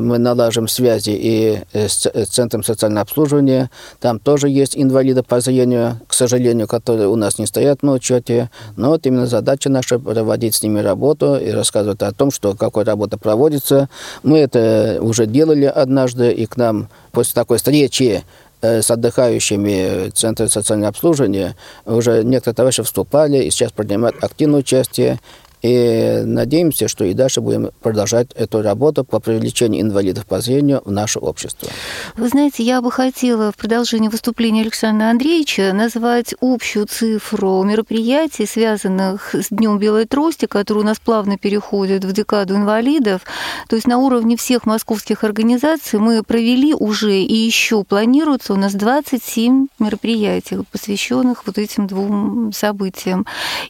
мы 0.01 0.19
налажим 0.19 0.69
связи 0.69 1.11
и 1.11 1.61
э, 1.73 1.89
с 1.89 2.09
Центром 2.29 2.65
социального 2.65 3.03
обслуживания. 3.03 3.71
Там 4.01 4.19
тоже 4.19 4.49
есть 4.49 4.77
инвалиды 4.77 5.23
по 5.23 5.41
зрению, 5.41 6.01
к 6.07 6.15
сожалению, 6.15 6.67
которые 6.67 7.09
у 7.09 7.17
нас 7.17 7.39
не 7.39 7.47
стоят 7.47 7.83
на 7.83 7.93
учете. 7.93 8.51
Но 8.77 8.91
вот 8.91 9.07
именно 9.07 9.27
задача 9.27 9.69
наша 9.69 9.99
проводить 9.99 10.55
с 10.55 10.63
ними 10.63 10.81
работу 10.81 11.37
и 11.37 11.51
рассказывать 11.51 12.03
о 12.03 12.13
том, 12.13 12.31
что 12.31 12.55
какой 12.55 12.85
работа 12.85 13.19
проводится. 13.19 13.89
Мы 14.23 14.39
это 14.39 14.99
уже 15.01 15.27
делали 15.27 15.65
однажды, 15.65 16.33
и 16.33 16.47
к 16.47 16.57
нам 16.57 16.89
после 17.13 17.35
такой 17.35 17.59
встречи 17.59 18.25
э, 18.63 18.81
с 18.81 18.91
отдыхающими 18.91 20.11
Центра 20.11 20.49
социального 20.49 20.89
обслуживания 20.89 21.57
уже 21.85 22.25
некоторые 22.25 22.55
товарищи 22.55 22.83
вступали 22.83 23.39
и 23.43 23.51
сейчас 23.51 23.73
принимают 23.73 24.23
активное 24.23 24.61
участие. 24.61 25.21
И 25.67 26.23
надеемся, 26.25 26.87
что 26.87 27.05
и 27.05 27.13
дальше 27.13 27.41
будем 27.41 27.71
продолжать 27.83 28.29
эту 28.35 28.63
работу 28.63 29.05
по 29.05 29.19
привлечению 29.19 29.83
инвалидов 29.83 30.25
по 30.27 30.41
зрению 30.41 30.81
в 30.85 30.93
наше 30.93 31.19
общество. 31.19 31.69
Вы 32.17 32.29
знаете, 32.29 32.63
я 32.63 32.81
бы 32.81 32.93
хотела 32.93 33.51
в 33.51 33.57
продолжении 33.57 34.09
выступления 34.09 34.61
Александра 34.63 35.07
Андреевича 35.07 35.73
назвать 35.73 36.35
общую 36.41 36.87
цифру 36.87 37.65
мероприятий, 37.65 38.47
связанных 38.47 39.35
с 39.35 39.49
Днем 39.51 39.79
Белой 39.79 40.05
Трости, 40.05 40.47
который 40.47 40.79
у 40.79 40.85
нас 40.85 41.01
плавно 41.01 41.37
переходит 41.37 42.05
в 42.05 42.13
декаду 42.13 42.55
инвалидов. 42.55 43.23
То 43.69 43.75
есть 43.75 43.89
на 43.89 43.99
уровне 43.99 44.37
всех 44.37 44.67
московских 44.67 45.25
организаций 45.25 45.99
мы 45.99 46.23
провели 46.23 46.75
уже 46.75 47.19
и 47.21 47.35
еще 47.35 47.83
планируется 47.83 48.53
у 48.53 48.57
нас 48.57 48.73
27 48.75 49.67
мероприятий, 49.81 50.59
посвященных 50.71 51.45
вот 51.45 51.59
этим 51.59 51.89
двум 51.89 52.53
событиям. 52.53 53.27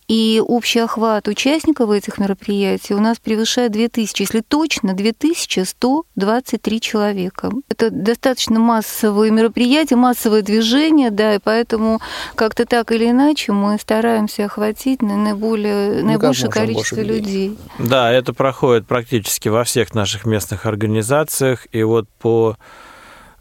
И 0.09 0.42
общий 0.47 0.80
охват 0.80 1.26
участников 1.28 1.86
участников 1.87 1.91
этих 1.91 2.18
мероприятий 2.18 2.95
у 2.95 3.01
нас 3.01 3.18
превышает 3.18 3.72
2000, 3.72 4.22
если 4.22 4.41
точно, 4.41 4.95
2123 4.95 6.80
человека. 6.80 7.51
Это 7.68 7.91
достаточно 7.91 8.59
массовые 8.59 9.30
мероприятия, 9.30 9.97
массовое 9.97 10.43
движение, 10.43 11.11
да, 11.11 11.34
и 11.34 11.39
поэтому 11.39 12.01
как-то 12.34 12.64
так 12.66 12.93
или 12.93 13.11
иначе 13.11 13.53
мы 13.53 13.78
стараемся 13.78 14.47
охватить 14.47 15.03
наиболее, 15.03 16.03
ну, 16.03 16.09
наибольшее 16.09 16.51
количество 16.51 17.01
людей. 17.01 17.49
людей. 17.49 17.59
Да, 17.78 18.12
это 18.12 18.32
проходит 18.32 18.87
практически 18.87 19.49
во 19.49 19.64
всех 19.64 19.95
наших 19.95 20.26
местных 20.26 20.66
организациях, 20.66 21.66
и 21.72 21.82
вот 21.82 22.09
по 22.20 22.57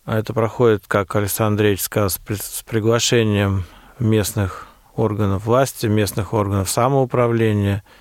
это 0.05 0.33
проходит, 0.33 0.83
как 0.87 1.15
Александр 1.15 1.55
Андреевич 1.55 1.81
сказал, 1.81 2.09
с 2.09 2.63
приглашением 2.63 3.63
местных 3.97 4.67
органов 4.95 5.45
власти, 5.45 5.87
местных 5.87 6.33
органов 6.33 6.69
самоуправления– 6.69 7.83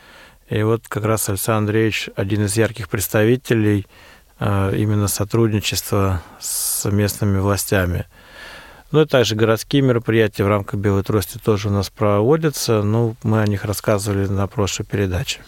и 0.54 0.62
вот 0.62 0.86
как 0.86 1.04
раз 1.04 1.28
Александр 1.28 1.70
Андреевич 1.70 2.10
один 2.14 2.44
из 2.44 2.56
ярких 2.56 2.88
представителей 2.88 3.88
э, 4.38 4.76
именно 4.76 5.08
сотрудничества 5.08 6.22
с 6.38 6.88
местными 6.88 7.38
властями. 7.38 8.06
Ну 8.92 9.00
и 9.00 9.06
также 9.06 9.34
городские 9.34 9.82
мероприятия 9.82 10.44
в 10.44 10.48
рамках 10.48 10.78
Белой 10.78 11.02
трости 11.02 11.38
тоже 11.38 11.70
у 11.70 11.72
нас 11.72 11.90
проводятся. 11.90 12.84
Ну, 12.84 13.16
мы 13.24 13.40
о 13.40 13.46
них 13.48 13.64
рассказывали 13.64 14.28
на 14.28 14.46
прошлой 14.46 14.84
передаче. 14.84 15.40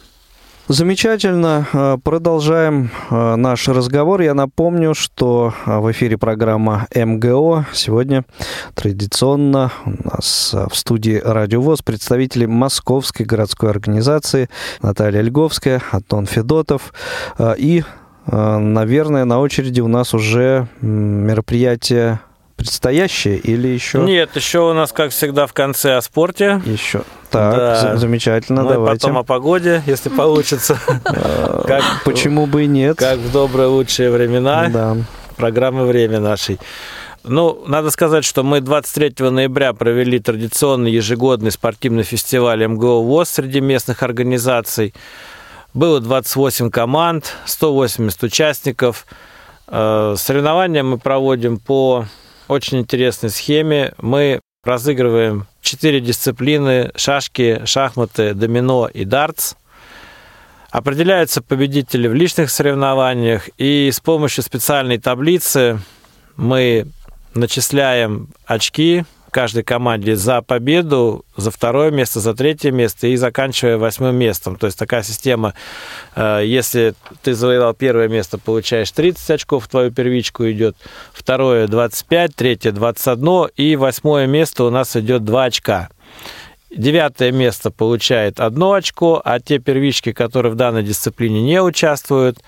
Замечательно. 0.68 1.64
Э, 1.72 1.96
продолжаем 2.02 2.90
э, 3.10 3.36
наш 3.36 3.68
разговор. 3.68 4.20
Я 4.20 4.34
напомню, 4.34 4.94
что 4.94 5.54
э, 5.64 5.78
в 5.78 5.92
эфире 5.92 6.18
программа 6.18 6.88
МГО. 6.92 7.66
Сегодня 7.72 8.24
традиционно 8.74 9.70
у 9.84 10.08
нас 10.08 10.52
в 10.52 10.74
студии 10.74 11.22
Радио 11.24 11.60
ВОЗ 11.60 11.82
представители 11.82 12.46
Московской 12.46 13.24
городской 13.24 13.70
организации 13.70 14.48
Наталья 14.82 15.20
Льговская, 15.20 15.82
Антон 15.92 16.26
Федотов 16.26 16.92
и 17.38 17.84
Наверное, 18.28 19.24
на 19.24 19.38
очереди 19.38 19.80
у 19.80 19.86
нас 19.86 20.12
уже 20.12 20.66
мероприятие 20.80 22.18
предстоящее 22.56 23.38
или 23.38 23.68
еще? 23.68 23.98
Нет, 23.98 24.34
еще 24.34 24.70
у 24.70 24.72
нас, 24.72 24.92
как 24.92 25.10
всегда, 25.12 25.46
в 25.46 25.52
конце 25.52 25.96
о 25.96 26.02
спорте. 26.02 26.60
Еще. 26.64 27.02
Так, 27.30 27.56
да. 27.56 27.96
замечательно, 27.96 28.62
Мы 28.62 28.72
давайте. 28.74 29.00
потом 29.00 29.18
о 29.18 29.22
погоде, 29.22 29.82
если 29.86 30.08
получится. 30.08 30.78
как, 31.66 31.82
Почему 32.04 32.46
бы 32.46 32.64
и 32.64 32.66
нет? 32.66 32.96
Как 32.96 33.18
в 33.18 33.30
добрые 33.30 33.68
лучшие 33.68 34.10
времена. 34.10 34.68
Да. 34.68 34.96
Программы 35.36 35.84
«Время» 35.84 36.18
нашей. 36.18 36.58
Ну, 37.28 37.62
надо 37.66 37.90
сказать, 37.90 38.24
что 38.24 38.44
мы 38.44 38.60
23 38.60 39.30
ноября 39.30 39.72
провели 39.72 40.20
традиционный 40.20 40.92
ежегодный 40.92 41.50
спортивный 41.50 42.04
фестиваль 42.04 42.64
МГО 42.66 43.02
ВОЗ 43.02 43.28
среди 43.28 43.60
местных 43.60 44.04
организаций. 44.04 44.94
Было 45.74 46.00
28 46.00 46.70
команд, 46.70 47.34
180 47.44 48.22
участников. 48.22 49.06
Э, 49.66 50.14
соревнования 50.16 50.84
мы 50.84 50.98
проводим 50.98 51.58
по 51.58 52.06
очень 52.48 52.78
интересной 52.78 53.30
схеме. 53.30 53.94
Мы 53.98 54.40
разыгрываем 54.64 55.46
четыре 55.60 56.00
дисциплины– 56.00 56.90
шашки, 56.96 57.62
шахматы, 57.64 58.34
домино 58.34 58.88
и 58.92 59.04
дартс. 59.04 59.54
Определяются 60.70 61.42
победители 61.42 62.08
в 62.08 62.14
личных 62.14 62.50
соревнованиях, 62.50 63.48
и 63.56 63.90
с 63.90 64.00
помощью 64.00 64.42
специальной 64.44 64.98
таблицы 64.98 65.80
мы 66.36 66.86
начисляем 67.34 68.28
очки 68.44 69.04
каждой 69.36 69.64
команде 69.64 70.16
за 70.16 70.40
победу, 70.40 71.26
за 71.36 71.50
второе 71.50 71.90
место, 71.90 72.20
за 72.20 72.32
третье 72.32 72.70
место 72.70 73.06
и 73.06 73.16
заканчивая 73.16 73.76
восьмым 73.76 74.16
местом. 74.16 74.56
То 74.56 74.64
есть 74.64 74.78
такая 74.78 75.02
система, 75.02 75.52
э, 76.14 76.40
если 76.46 76.94
ты 77.22 77.34
завоевал 77.34 77.74
первое 77.74 78.08
место, 78.08 78.38
получаешь 78.38 78.90
30 78.90 79.30
очков, 79.32 79.64
в 79.66 79.68
твою 79.68 79.90
первичку 79.90 80.50
идет, 80.50 80.74
второе 81.12 81.68
25, 81.68 82.34
третье 82.34 82.72
21 82.72 83.50
и 83.56 83.76
восьмое 83.76 84.26
место 84.26 84.64
у 84.64 84.70
нас 84.70 84.96
идет 84.96 85.22
2 85.22 85.44
очка. 85.44 85.90
Девятое 86.74 87.30
место 87.30 87.70
получает 87.70 88.40
одно 88.40 88.72
очко, 88.72 89.20
а 89.22 89.38
те 89.38 89.58
первички, 89.58 90.12
которые 90.12 90.50
в 90.50 90.56
данной 90.56 90.82
дисциплине 90.82 91.42
не 91.42 91.60
участвуют, 91.60 92.38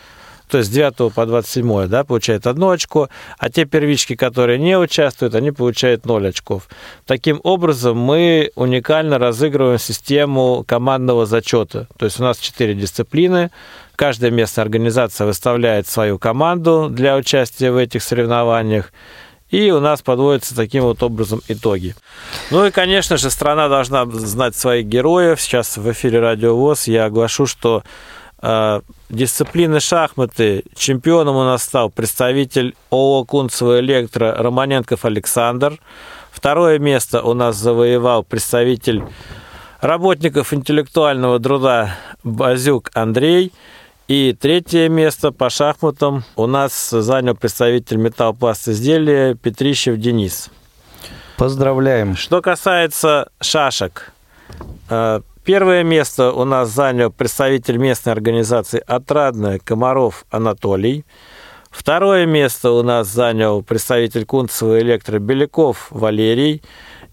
то 0.48 0.58
есть 0.58 0.70
с 0.70 0.72
9 0.72 1.12
по 1.14 1.26
27, 1.26 1.86
да, 1.86 2.04
получает 2.04 2.46
одно 2.46 2.70
очко, 2.70 3.08
а 3.38 3.50
те 3.50 3.64
первички, 3.64 4.16
которые 4.16 4.58
не 4.58 4.76
участвуют, 4.78 5.34
они 5.34 5.50
получают 5.50 6.06
0 6.06 6.28
очков. 6.28 6.68
Таким 7.06 7.40
образом, 7.42 7.98
мы 7.98 8.50
уникально 8.54 9.18
разыгрываем 9.18 9.78
систему 9.78 10.64
командного 10.66 11.26
зачета. 11.26 11.86
То 11.98 12.06
есть 12.06 12.18
у 12.20 12.22
нас 12.22 12.38
4 12.38 12.74
дисциплины, 12.74 13.50
каждая 13.96 14.30
местная 14.30 14.64
организация 14.64 15.26
выставляет 15.26 15.86
свою 15.86 16.18
команду 16.18 16.88
для 16.90 17.16
участия 17.16 17.70
в 17.70 17.76
этих 17.76 18.02
соревнованиях, 18.02 18.92
и 19.50 19.70
у 19.70 19.80
нас 19.80 20.02
подводятся 20.02 20.54
таким 20.54 20.82
вот 20.82 21.02
образом 21.02 21.40
итоги. 21.48 21.94
Ну 22.50 22.66
и, 22.66 22.70
конечно 22.70 23.16
же, 23.16 23.30
страна 23.30 23.68
должна 23.68 24.04
знать 24.04 24.54
своих 24.54 24.86
героев. 24.86 25.40
Сейчас 25.40 25.78
в 25.78 25.90
эфире 25.90 26.20
Радио 26.20 26.54
ВОЗ 26.54 26.86
я 26.88 27.06
оглашу, 27.06 27.46
что 27.46 27.82
дисциплины 29.08 29.80
шахматы 29.80 30.64
чемпионом 30.76 31.36
у 31.36 31.44
нас 31.44 31.64
стал 31.64 31.90
представитель 31.90 32.76
ООО 32.90 33.24
«Кунцево 33.24 33.80
Электро» 33.80 34.34
Романенков 34.34 35.04
Александр. 35.04 35.78
Второе 36.30 36.78
место 36.78 37.22
у 37.22 37.34
нас 37.34 37.56
завоевал 37.56 38.22
представитель 38.22 39.02
работников 39.80 40.52
интеллектуального 40.52 41.40
труда 41.40 41.96
Базюк 42.22 42.90
Андрей. 42.94 43.52
И 44.06 44.34
третье 44.38 44.88
место 44.88 45.32
по 45.32 45.50
шахматам 45.50 46.24
у 46.36 46.46
нас 46.46 46.90
занял 46.90 47.34
представитель 47.34 47.98
металлопласт 47.98 48.68
изделия 48.68 49.34
Петрищев 49.34 49.98
Денис. 49.98 50.48
Поздравляем. 51.36 52.16
Что 52.16 52.40
касается 52.40 53.28
шашек, 53.40 54.12
э, 54.88 55.20
Первое 55.48 55.82
место 55.82 56.30
у 56.32 56.44
нас 56.44 56.68
занял 56.68 57.10
представитель 57.10 57.78
местной 57.78 58.12
организации 58.12 58.82
«Отрадная» 58.86 59.58
Комаров 59.58 60.26
Анатолий. 60.30 61.06
Второе 61.70 62.26
место 62.26 62.72
у 62.72 62.82
нас 62.82 63.08
занял 63.08 63.62
представитель 63.62 64.26
Кунцева 64.26 64.78
электро 64.78 65.18
Беляков 65.18 65.86
Валерий. 65.88 66.62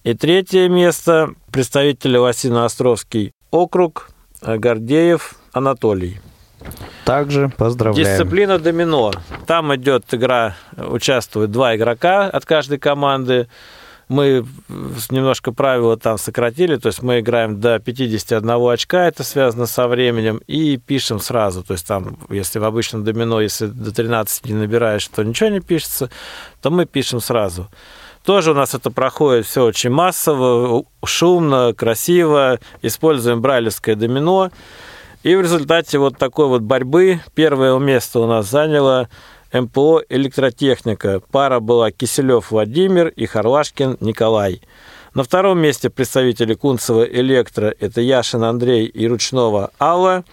И 0.03 0.13
третье 0.15 0.67
место 0.67 1.29
представитель 1.49 2.17
Лосино-Островский 2.17 3.31
округ 3.51 4.09
Гордеев 4.41 5.35
Анатолий. 5.53 6.19
Также 7.05 7.47
поздравляем. 7.47 8.05
Дисциплина 8.05 8.59
домино. 8.59 9.13
Там 9.47 9.73
идет 9.75 10.13
игра, 10.13 10.57
участвуют 10.75 11.51
два 11.51 11.77
игрока 11.77 12.25
от 12.25 12.43
каждой 12.43 12.79
команды 12.79 13.47
мы 14.07 14.45
немножко 15.09 15.51
правила 15.51 15.97
там 15.97 16.17
сократили, 16.17 16.75
то 16.75 16.87
есть 16.87 17.01
мы 17.01 17.19
играем 17.19 17.59
до 17.59 17.79
51 17.79 18.49
очка, 18.71 19.07
это 19.07 19.23
связано 19.23 19.65
со 19.65 19.87
временем, 19.87 20.41
и 20.47 20.77
пишем 20.77 21.19
сразу. 21.19 21.63
То 21.63 21.73
есть 21.73 21.87
там, 21.87 22.17
если 22.29 22.59
в 22.59 22.63
обычном 22.63 23.03
домино, 23.03 23.41
если 23.41 23.67
до 23.67 23.93
13 23.93 24.45
не 24.45 24.53
набираешь, 24.53 25.07
то 25.07 25.23
ничего 25.23 25.49
не 25.49 25.59
пишется, 25.59 26.09
то 26.61 26.69
мы 26.69 26.85
пишем 26.85 27.19
сразу. 27.19 27.69
Тоже 28.23 28.51
у 28.51 28.55
нас 28.55 28.73
это 28.73 28.89
проходит 28.89 29.45
все 29.45 29.63
очень 29.63 29.91
массово, 29.91 30.83
шумно, 31.03 31.73
красиво, 31.75 32.59
используем 32.81 33.41
брайлевское 33.41 33.95
домино. 33.95 34.51
И 35.21 35.35
в 35.35 35.41
результате 35.41 35.97
вот 35.99 36.17
такой 36.17 36.47
вот 36.47 36.61
борьбы 36.61 37.21
первое 37.33 37.77
место 37.79 38.19
у 38.19 38.27
нас 38.27 38.49
заняло 38.49 39.09
МПО 39.61 40.03
«Электротехника». 40.09 41.21
Пара 41.31 41.61
была 41.61 41.89
Киселев 41.89 42.51
Владимир 42.51 43.07
и 43.07 43.25
Харлашкин 43.25 43.97
Николай. 44.01 44.61
На 45.13 45.23
втором 45.23 45.59
месте 45.59 45.89
представители 45.89 46.55
Кунцева 46.55 47.03
«Электро»– 47.03 47.73
это 47.79 48.01
Яшин 48.01 48.43
Андрей 48.43 48.85
и 48.85 49.07
Ручнова 49.07 49.71
Алла. 49.79 50.25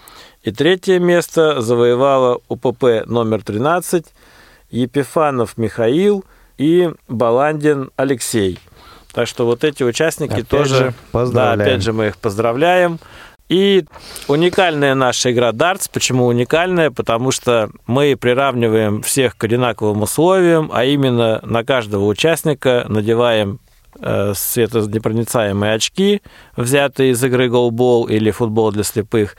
И 0.42 0.50
третье 0.50 0.98
место 0.98 1.60
завоевала 1.60 2.40
УПП 2.48 3.06
номер 3.06 3.42
13 3.44 4.06
Епифанов 4.70 5.56
Михаил 5.56 6.24
и 6.58 6.90
Баландин 7.06 7.90
Алексей. 7.94 8.58
Так 9.12 9.28
что 9.28 9.46
вот 9.46 9.62
эти 9.62 9.84
участники 9.84 10.32
опять 10.32 10.48
тоже... 10.48 10.76
Же 10.76 10.94
поздравляем. 11.12 11.58
Да, 11.58 11.64
опять 11.64 11.82
же 11.82 11.92
мы 11.92 12.06
их 12.08 12.16
поздравляем. 12.16 12.98
И 13.52 13.84
уникальная 14.28 14.94
наша 14.94 15.30
игра 15.30 15.50
Darts. 15.50 15.90
Почему 15.92 16.24
уникальная? 16.24 16.90
Потому 16.90 17.32
что 17.32 17.68
мы 17.86 18.16
приравниваем 18.16 19.02
всех 19.02 19.36
к 19.36 19.44
одинаковым 19.44 20.00
условиям, 20.00 20.70
а 20.72 20.86
именно 20.86 21.38
на 21.42 21.62
каждого 21.62 22.06
участника 22.06 22.86
надеваем 22.88 23.60
э, 24.00 24.32
светонепроницаемые 24.34 25.74
очки, 25.74 26.22
взятые 26.56 27.10
из 27.10 27.22
игры 27.22 27.50
голбол 27.50 28.06
или 28.06 28.30
футбол 28.30 28.72
для 28.72 28.84
слепых, 28.84 29.36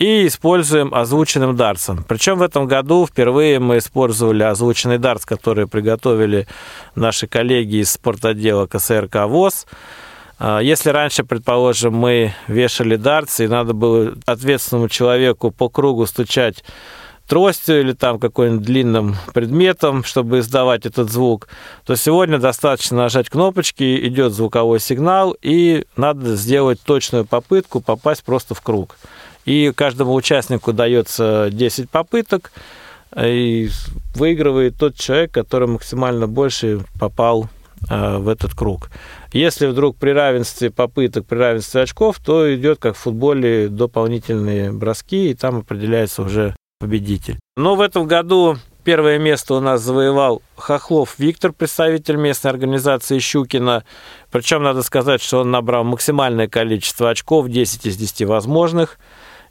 и 0.00 0.26
используем 0.26 0.92
озвученным 0.92 1.54
дартсом. 1.54 2.04
Причем 2.08 2.38
в 2.38 2.42
этом 2.42 2.66
году 2.66 3.06
впервые 3.06 3.60
мы 3.60 3.78
использовали 3.78 4.42
озвученный 4.42 4.98
дартс, 4.98 5.24
который 5.24 5.68
приготовили 5.68 6.48
наши 6.96 7.28
коллеги 7.28 7.76
из 7.76 7.92
спортотдела 7.92 8.66
КСРК 8.66 9.26
ВОЗ. 9.26 9.68
А, 10.38 10.60
если 10.60 10.90
раньше, 10.90 11.24
предположим, 11.24 11.94
мы 11.94 12.34
вешали 12.48 12.96
дартс, 12.96 13.40
и 13.40 13.48
надо 13.48 13.72
было 13.72 14.14
ответственному 14.26 14.88
человеку 14.88 15.50
по 15.50 15.68
кругу 15.68 16.06
стучать 16.06 16.62
тростью 17.26 17.80
или 17.80 17.92
там 17.92 18.18
каким-нибудь 18.18 18.64
длинным 18.64 19.16
предметом, 19.34 20.04
чтобы 20.04 20.38
издавать 20.38 20.86
этот 20.86 21.10
звук, 21.10 21.48
то 21.84 21.96
сегодня 21.96 22.38
достаточно 22.38 22.98
нажать 22.98 23.28
кнопочки, 23.28 24.06
идет 24.06 24.32
звуковой 24.32 24.78
сигнал, 24.78 25.36
и 25.42 25.86
надо 25.96 26.36
сделать 26.36 26.80
точную 26.80 27.24
попытку 27.24 27.80
попасть 27.80 28.22
просто 28.22 28.54
в 28.54 28.60
круг. 28.60 28.96
И 29.44 29.72
каждому 29.74 30.14
участнику 30.14 30.72
дается 30.72 31.48
10 31.50 31.90
попыток, 31.90 32.52
и 33.16 33.70
выигрывает 34.14 34.76
тот 34.76 34.96
человек, 34.96 35.32
который 35.32 35.68
максимально 35.68 36.26
больше 36.26 36.80
попал 36.98 37.48
а, 37.88 38.18
в 38.18 38.28
этот 38.28 38.54
круг. 38.54 38.90
Если 39.36 39.66
вдруг 39.66 39.98
при 39.98 40.12
равенстве 40.12 40.70
попыток, 40.70 41.26
при 41.26 41.36
равенстве 41.36 41.82
очков, 41.82 42.18
то 42.24 42.54
идет, 42.54 42.78
как 42.78 42.96
в 42.96 43.00
футболе, 43.00 43.68
дополнительные 43.68 44.72
броски, 44.72 45.28
и 45.28 45.34
там 45.34 45.58
определяется 45.58 46.22
уже 46.22 46.56
победитель. 46.80 47.38
Но 47.54 47.74
в 47.74 47.82
этом 47.82 48.06
году 48.06 48.56
первое 48.82 49.18
место 49.18 49.52
у 49.52 49.60
нас 49.60 49.82
завоевал 49.82 50.40
Хохлов 50.56 51.18
Виктор, 51.18 51.52
представитель 51.52 52.16
местной 52.16 52.50
организации 52.50 53.18
Щукина. 53.18 53.84
Причем 54.30 54.62
надо 54.62 54.82
сказать, 54.82 55.20
что 55.20 55.40
он 55.40 55.50
набрал 55.50 55.84
максимальное 55.84 56.48
количество 56.48 57.10
очков, 57.10 57.50
10 57.50 57.84
из 57.88 57.96
10 57.98 58.22
возможных. 58.22 58.98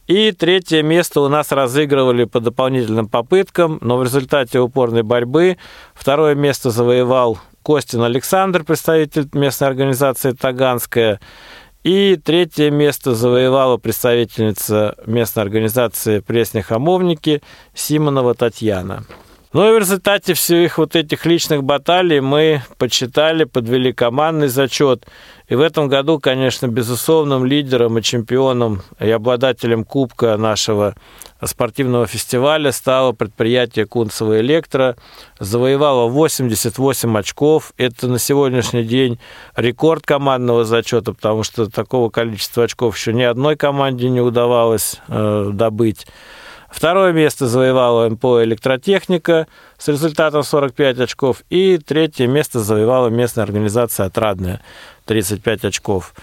И 0.08 0.32
третье 0.32 0.82
место 0.82 1.22
у 1.22 1.28
нас 1.28 1.52
разыгрывали 1.52 2.24
по 2.24 2.40
дополнительным 2.40 3.08
попыткам, 3.08 3.78
но 3.82 3.98
в 3.98 4.04
результате 4.04 4.60
упорной 4.60 5.04
борьбы 5.04 5.58
второе 5.94 6.34
место 6.34 6.72
завоевал 6.72 7.38
Костин 7.66 8.04
Александр, 8.04 8.64
представитель 8.64 9.28
местной 9.34 9.68
организации 9.68 10.34
«Таганская», 10.34 11.20
и 11.84 12.16
третье 12.16 12.70
место 12.70 13.16
завоевала 13.16 13.78
представительница 13.78 14.96
местной 15.08 15.42
организации 15.42 16.20
«Пресни-хамовники» 16.20 17.42
Симонова 17.74 18.36
Татьяна. 18.36 19.04
Ну 19.56 19.70
и 19.70 19.74
в 19.74 19.78
результате 19.78 20.34
всех 20.34 20.78
вот 20.78 20.98
этих 20.98 21.26
личных 21.26 21.64
баталий 21.64 22.20
мы 22.20 22.62
подсчитали, 22.78 23.46
подвели 23.46 23.94
командный 23.94 24.50
зачет. 24.50 25.08
И 25.48 25.56
в 25.56 25.62
этом 25.62 25.88
году, 25.88 26.20
конечно, 26.20 26.68
безусловным 26.68 27.46
лидером 27.46 27.98
и 27.98 28.02
чемпионом 28.02 28.82
и 29.00 29.10
обладателем 29.10 29.86
кубка 29.86 30.36
нашего 30.36 30.96
спортивного 31.42 32.06
фестиваля 32.06 32.74
стало 32.74 33.14
предприятие 33.14 33.86
Кунцево 33.86 34.42
Электро. 34.42 34.98
Завоевало 35.40 36.10
88 36.10 37.18
очков. 37.18 37.72
Это 37.78 38.10
на 38.10 38.20
сегодняшний 38.20 38.84
день 38.84 39.20
рекорд 39.56 40.06
командного 40.06 40.66
зачета, 40.66 41.14
потому 41.14 41.44
что 41.44 41.72
такого 41.72 42.10
количества 42.10 42.66
очков 42.66 42.98
еще 42.98 43.14
ни 43.14 43.24
одной 43.24 43.56
команде 43.56 44.10
не 44.10 44.20
удавалось 44.20 45.00
э, 45.08 45.52
добыть. 45.54 46.08
Второе 46.76 47.14
место 47.14 47.48
завоевала 47.48 48.10
МПО 48.10 48.44
«Электротехника» 48.44 49.48
с 49.78 49.88
результатом 49.88 50.44
45 50.44 51.00
очков. 51.00 51.42
И 51.50 51.78
третье 51.78 52.28
место 52.28 52.60
завоевала 52.60 53.08
местная 53.08 53.46
организация 53.46 54.08
«Отрадная» 54.08 54.62
35 55.06 55.64
очков. 55.64 56.14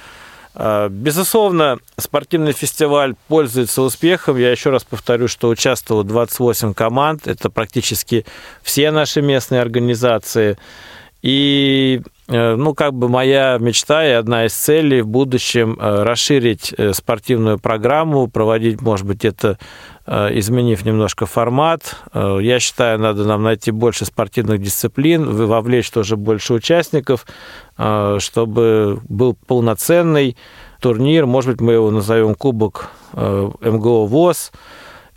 А, 0.55 0.91
безусловно, 0.91 1.79
спортивный 1.97 2.53
фестиваль 2.53 3.15
пользуется 3.29 3.81
успехом. 3.81 4.37
Я 4.37 4.51
еще 4.51 4.69
раз 4.69 4.85
повторю, 4.85 5.27
что 5.27 5.49
участвовало 5.49 6.05
28 6.05 6.75
команд. 6.75 7.27
Это 7.27 7.49
практически 7.49 8.27
все 8.63 8.91
наши 8.91 9.23
местные 9.23 9.63
организации. 9.63 10.59
И 11.23 12.03
ну, 12.33 12.75
как 12.75 12.95
бы 12.95 13.09
моя 13.09 13.59
мечта 13.61 14.07
и 14.07 14.11
одна 14.11 14.47
из 14.47 14.55
целей 14.55 15.03
в 15.03 15.07
будущем 15.07 15.77
э, 15.79 16.03
расширить 16.03 16.75
э, 16.77 16.93
спортивную 16.95 17.59
программу, 17.59 18.27
проводить, 18.27 18.81
может 18.81 19.07
быть, 19.07 19.25
это 19.25 19.59
изменив 20.05 20.85
немножко 20.85 21.27
формат. 21.27 21.95
Я 22.13 22.59
считаю, 22.59 22.99
надо 22.99 23.23
нам 23.23 23.45
найти 23.45 23.71
больше 23.71 24.05
спортивных 24.05 24.61
дисциплин, 24.61 25.47
вовлечь 25.47 25.93
тоже 25.93 26.17
больше 26.17 26.55
участников, 26.55 27.25
чтобы 27.77 28.99
был 29.09 29.37
полноценный 29.47 30.37
турнир, 30.81 31.27
может 31.27 31.53
быть, 31.53 31.61
мы 31.61 31.75
его 31.75 31.93
назовем 31.93 32.35
Кубок 32.35 32.91
МГО 33.13 34.07
ВОЗ, 34.07 34.51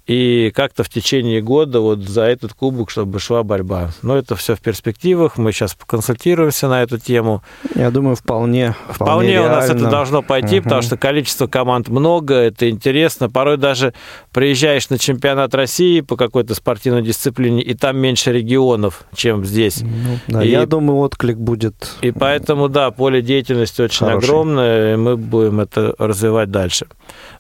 и 0.07 0.51
как-то 0.55 0.83
в 0.83 0.89
течение 0.89 1.41
года 1.41 1.79
вот 1.79 1.99
за 1.99 2.23
этот 2.23 2.53
кубок, 2.53 2.89
чтобы 2.89 3.19
шла 3.19 3.43
борьба. 3.43 3.91
Но 4.01 4.15
это 4.17 4.35
все 4.35 4.55
в 4.55 4.61
перспективах, 4.61 5.37
мы 5.37 5.51
сейчас 5.51 5.73
поконсультируемся 5.73 6.67
на 6.67 6.83
эту 6.83 6.97
тему. 6.97 7.43
Я 7.75 7.91
думаю, 7.91 8.15
вполне 8.15 8.45
Вполне, 8.45 8.75
вполне 8.89 9.41
у 9.41 9.47
нас 9.47 9.69
это 9.69 9.89
должно 9.89 10.21
пойти, 10.21 10.59
угу. 10.59 10.65
потому 10.65 10.81
что 10.81 10.97
количество 10.97 11.47
команд 11.47 11.89
много, 11.89 12.35
это 12.35 12.69
интересно. 12.69 13.29
Порой 13.29 13.57
даже 13.57 13.93
приезжаешь 14.31 14.89
на 14.89 14.97
чемпионат 14.97 15.53
России 15.55 16.01
по 16.01 16.15
какой-то 16.15 16.55
спортивной 16.55 17.01
дисциплине, 17.01 17.61
и 17.61 17.73
там 17.73 17.97
меньше 17.97 18.31
регионов, 18.31 19.03
чем 19.15 19.45
здесь. 19.45 19.81
Ну, 19.81 20.19
да, 20.27 20.43
и, 20.43 20.49
я 20.49 20.65
думаю, 20.65 20.99
отклик 20.99 21.37
будет 21.37 21.95
И 22.01 22.11
поэтому, 22.11 22.69
да, 22.69 22.91
поле 22.91 23.21
деятельности 23.21 23.81
очень 23.81 24.05
хороший. 24.05 24.25
огромное, 24.25 24.93
и 24.93 24.97
мы 24.97 25.17
будем 25.17 25.59
это 25.59 25.95
развивать 25.97 26.51
дальше. 26.51 26.87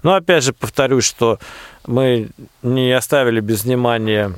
Но 0.03 0.13
опять 0.15 0.43
же 0.43 0.53
повторюсь, 0.53 1.05
что 1.05 1.39
мы 1.87 2.29
не 2.61 2.91
оставили 2.91 3.39
без 3.39 3.63
внимания 3.63 4.33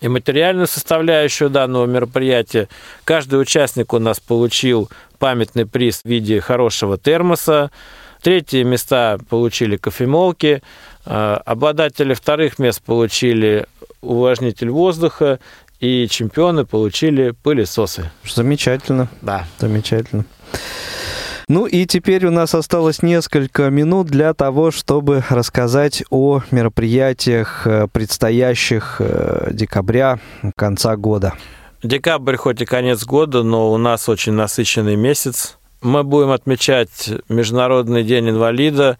и 0.00 0.08
материальную 0.08 0.66
составляющую 0.66 1.50
данного 1.50 1.86
мероприятия. 1.86 2.68
Каждый 3.04 3.40
участник 3.40 3.92
у 3.94 3.98
нас 3.98 4.20
получил 4.20 4.90
памятный 5.18 5.66
приз 5.66 6.02
в 6.02 6.04
виде 6.04 6.40
хорошего 6.40 6.98
термоса. 6.98 7.70
Третьи 8.22 8.62
места 8.62 9.18
получили 9.28 9.76
кофемолки. 9.76 10.62
А, 11.04 11.40
обладатели 11.44 12.14
вторых 12.14 12.58
мест 12.58 12.82
получили 12.82 13.66
увлажнитель 14.00 14.70
воздуха. 14.70 15.40
И 15.80 16.08
чемпионы 16.08 16.64
получили 16.64 17.30
пылесосы. 17.30 18.10
Замечательно. 18.24 19.08
Да. 19.22 19.46
Замечательно. 19.58 20.24
Ну 21.48 21.64
и 21.64 21.86
теперь 21.86 22.26
у 22.26 22.30
нас 22.30 22.54
осталось 22.54 23.02
несколько 23.02 23.70
минут 23.70 24.08
для 24.08 24.34
того, 24.34 24.70
чтобы 24.70 25.24
рассказать 25.30 26.04
о 26.10 26.42
мероприятиях 26.50 27.66
э, 27.66 27.86
предстоящих 27.90 28.96
э, 29.00 29.48
декабря, 29.52 30.20
конца 30.56 30.94
года. 30.96 31.32
Декабрь 31.82 32.36
хоть 32.36 32.60
и 32.60 32.66
конец 32.66 33.02
года, 33.06 33.42
но 33.42 33.72
у 33.72 33.78
нас 33.78 34.10
очень 34.10 34.32
насыщенный 34.32 34.96
месяц. 34.96 35.56
Мы 35.80 36.04
будем 36.04 36.32
отмечать 36.32 37.08
Международный 37.30 38.04
день 38.04 38.28
инвалида. 38.28 38.98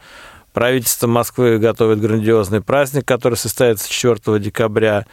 Правительство 0.54 1.06
Москвы 1.06 1.58
готовит 1.58 2.00
грандиозный 2.00 2.62
праздник, 2.62 3.04
который 3.04 3.34
состоится 3.34 3.90
4 3.90 4.38
декабря. 4.38 5.04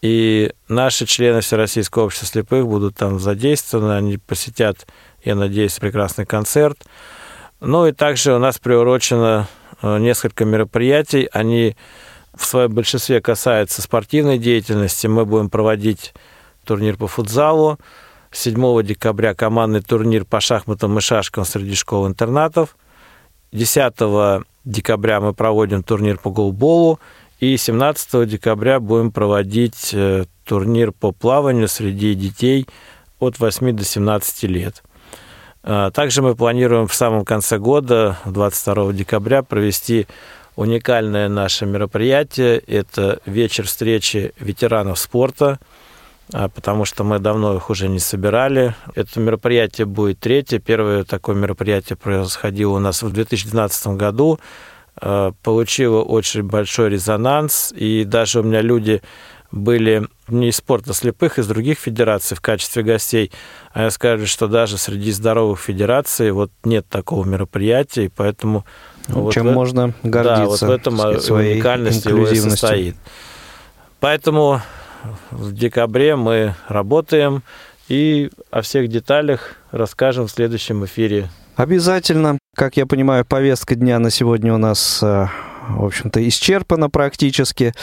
И 0.00 0.52
наши 0.68 1.04
члены 1.04 1.42
Всероссийского 1.42 2.04
общества 2.04 2.26
слепых 2.26 2.66
будут 2.66 2.96
там 2.96 3.20
задействованы, 3.20 3.92
они 3.92 4.16
посетят 4.16 4.86
я 5.24 5.34
надеюсь, 5.34 5.78
прекрасный 5.78 6.26
концерт. 6.26 6.78
Ну 7.60 7.86
и 7.86 7.92
также 7.92 8.34
у 8.34 8.38
нас 8.38 8.58
приурочено 8.58 9.46
э, 9.82 9.98
несколько 9.98 10.44
мероприятий. 10.44 11.28
Они 11.32 11.76
в 12.34 12.44
своем 12.44 12.72
большинстве 12.72 13.20
касаются 13.20 13.82
спортивной 13.82 14.38
деятельности. 14.38 15.06
Мы 15.06 15.26
будем 15.26 15.50
проводить 15.50 16.14
турнир 16.64 16.96
по 16.96 17.06
футзалу. 17.06 17.78
7 18.32 18.82
декабря 18.82 19.34
командный 19.34 19.82
турнир 19.82 20.24
по 20.24 20.40
шахматам 20.40 20.96
и 20.98 21.00
шашкам 21.00 21.44
среди 21.44 21.74
школ-интернатов. 21.74 22.76
10 23.52 24.44
декабря 24.64 25.20
мы 25.20 25.34
проводим 25.34 25.82
турнир 25.82 26.18
по 26.18 26.30
голболу. 26.30 27.00
И 27.40 27.56
17 27.56 28.28
декабря 28.28 28.80
будем 28.80 29.10
проводить 29.10 29.90
э, 29.92 30.24
турнир 30.44 30.92
по 30.92 31.12
плаванию 31.12 31.68
среди 31.68 32.14
детей 32.14 32.66
от 33.18 33.38
8 33.38 33.76
до 33.76 33.84
17 33.84 34.42
лет. 34.44 34.82
А, 35.62 35.90
также 35.90 36.22
мы 36.22 36.34
планируем 36.34 36.86
в 36.86 36.94
самом 36.94 37.24
конце 37.24 37.58
года, 37.58 38.18
22 38.24 38.92
декабря, 38.92 39.42
провести 39.42 40.06
уникальное 40.56 41.28
наше 41.28 41.66
мероприятие. 41.66 42.58
Это 42.58 43.20
вечер 43.26 43.66
встречи 43.66 44.32
ветеранов 44.38 44.98
спорта, 44.98 45.58
а, 46.32 46.48
потому 46.48 46.84
что 46.84 47.04
мы 47.04 47.18
давно 47.18 47.56
их 47.56 47.68
уже 47.70 47.88
не 47.88 47.98
собирали. 47.98 48.74
Это 48.94 49.20
мероприятие 49.20 49.86
будет 49.86 50.20
третье. 50.20 50.58
Первое 50.58 51.04
такое 51.04 51.36
мероприятие 51.36 51.96
происходило 51.96 52.76
у 52.76 52.78
нас 52.78 53.02
в 53.02 53.12
2012 53.12 53.88
году. 53.88 54.40
А, 54.96 55.32
получило 55.42 56.02
очень 56.02 56.42
большой 56.42 56.90
резонанс, 56.90 57.72
и 57.76 58.04
даже 58.04 58.40
у 58.40 58.42
меня 58.42 58.62
люди 58.62 59.02
были 59.52 60.06
не 60.28 60.48
из 60.48 60.56
спорта 60.56 60.94
слепых, 60.94 61.38
из 61.38 61.46
других 61.46 61.78
федераций 61.78 62.36
в 62.36 62.40
качестве 62.40 62.82
гостей, 62.82 63.32
а 63.72 63.84
я 63.84 63.90
скажу, 63.90 64.26
что 64.26 64.48
даже 64.48 64.78
среди 64.78 65.12
здоровых 65.12 65.60
федераций 65.60 66.32
вот 66.32 66.50
нет 66.64 66.86
такого 66.88 67.24
мероприятия, 67.24 68.06
и 68.06 68.08
поэтому... 68.08 68.64
Ну, 69.08 69.22
вот 69.22 69.34
чем 69.34 69.48
в, 69.48 69.52
можно 69.52 69.94
гордиться. 70.02 70.36
Да, 70.36 70.46
вот 70.46 70.60
в 70.60 70.70
этом 70.70 70.98
сказать, 70.98 71.30
уникальность 71.30 72.04
его 72.04 72.28
и 72.28 72.34
состоит. 72.36 72.96
Поэтому 74.00 74.60
в 75.30 75.52
декабре 75.52 76.16
мы 76.16 76.54
работаем 76.68 77.42
и 77.88 78.30
о 78.50 78.62
всех 78.62 78.88
деталях 78.88 79.56
расскажем 79.70 80.26
в 80.26 80.30
следующем 80.30 80.84
эфире. 80.84 81.28
Обязательно. 81.56 82.38
Как 82.56 82.76
я 82.76 82.86
понимаю, 82.86 83.24
повестка 83.24 83.74
дня 83.74 83.98
на 83.98 84.10
сегодня 84.10 84.54
у 84.54 84.58
нас 84.58 85.00
э, 85.02 85.26
в 85.68 85.84
общем-то, 85.84 86.26
исчерпано 86.26 86.90
практически. 86.90 87.74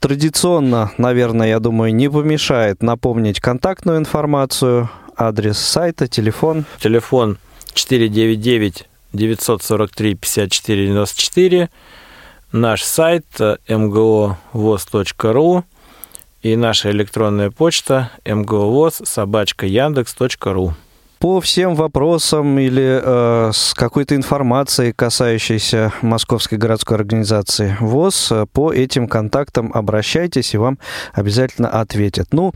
Традиционно, 0.00 0.92
наверное, 0.98 1.48
я 1.48 1.60
думаю, 1.60 1.94
не 1.94 2.10
помешает 2.10 2.82
напомнить 2.82 3.40
контактную 3.40 3.98
информацию, 3.98 4.90
адрес 5.16 5.58
сайта, 5.58 6.06
телефон. 6.08 6.64
Телефон 6.80 7.38
499 7.74 8.88
943 9.12 10.14
54 10.14 10.86
94, 10.86 11.68
наш 12.52 12.82
сайт 12.82 13.26
mgovoz.ru 13.68 15.62
и 16.42 16.56
наша 16.56 16.90
электронная 16.90 17.50
почта 17.50 18.10
mgovoz 18.24 19.04
собачка 19.04 19.66
яндекс.ру 19.66 20.74
по 21.18 21.40
всем 21.40 21.74
вопросам 21.74 22.58
или 22.58 23.00
э, 23.02 23.50
с 23.52 23.74
какой-то 23.74 24.14
информацией, 24.14 24.92
касающейся 24.92 25.92
Московской 26.02 26.58
городской 26.58 26.96
организации 26.96 27.76
ВОЗ, 27.80 28.32
э, 28.32 28.46
по 28.52 28.72
этим 28.72 29.08
контактам 29.08 29.70
обращайтесь, 29.72 30.54
и 30.54 30.58
вам 30.58 30.78
обязательно 31.12 31.68
ответят. 31.68 32.28
Ну, 32.32 32.52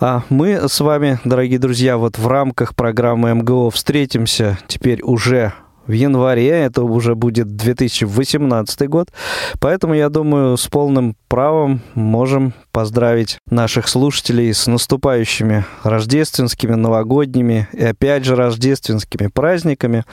а 0.00 0.22
мы 0.28 0.68
с 0.68 0.80
вами, 0.80 1.18
дорогие 1.24 1.58
друзья, 1.58 1.96
вот 1.96 2.18
в 2.18 2.26
рамках 2.26 2.74
программы 2.74 3.34
МГО 3.34 3.70
встретимся 3.70 4.58
теперь 4.66 5.02
уже 5.02 5.52
в 5.86 5.92
январе, 5.92 6.48
это 6.48 6.82
уже 6.82 7.14
будет 7.14 7.56
2018 7.56 8.88
год. 8.88 9.08
Поэтому, 9.60 9.94
я 9.94 10.08
думаю, 10.08 10.56
с 10.56 10.66
полным 10.66 11.16
правом 11.28 11.80
можем 11.94 12.54
поздравить 12.70 13.38
наших 13.46 13.88
слушателей 13.88 14.52
с 14.52 14.66
наступающими 14.66 15.64
рождественскими, 15.82 16.74
новогодними 16.74 17.68
и 17.72 17.84
опять 17.84 18.24
же 18.24 18.36
рождественскими 18.36 19.28
праздниками 19.28 20.04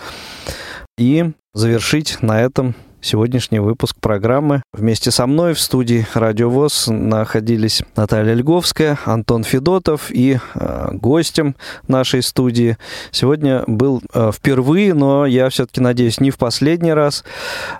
и 0.97 1.31
завершить 1.53 2.17
на 2.21 2.41
этом 2.41 2.75
сегодняшний 3.01 3.59
выпуск 3.59 3.97
программы. 3.99 4.61
Вместе 4.73 5.11
со 5.11 5.27
мной 5.27 5.53
в 5.53 5.59
студии 5.59 6.05
Радио 6.13 6.49
ВОЗ 6.49 6.87
находились 6.87 7.83
Наталья 7.95 8.33
Льговская, 8.33 8.97
Антон 9.05 9.43
Федотов 9.43 10.11
и 10.11 10.39
э, 10.55 10.89
гостем 10.93 11.55
нашей 11.87 12.21
студии 12.21 12.77
сегодня 13.11 13.63
был 13.67 14.01
э, 14.13 14.31
впервые, 14.33 14.93
но 14.93 15.25
я 15.25 15.49
все-таки 15.49 15.81
надеюсь, 15.81 16.19
не 16.19 16.31
в 16.31 16.37
последний 16.37 16.93
раз, 16.93 17.23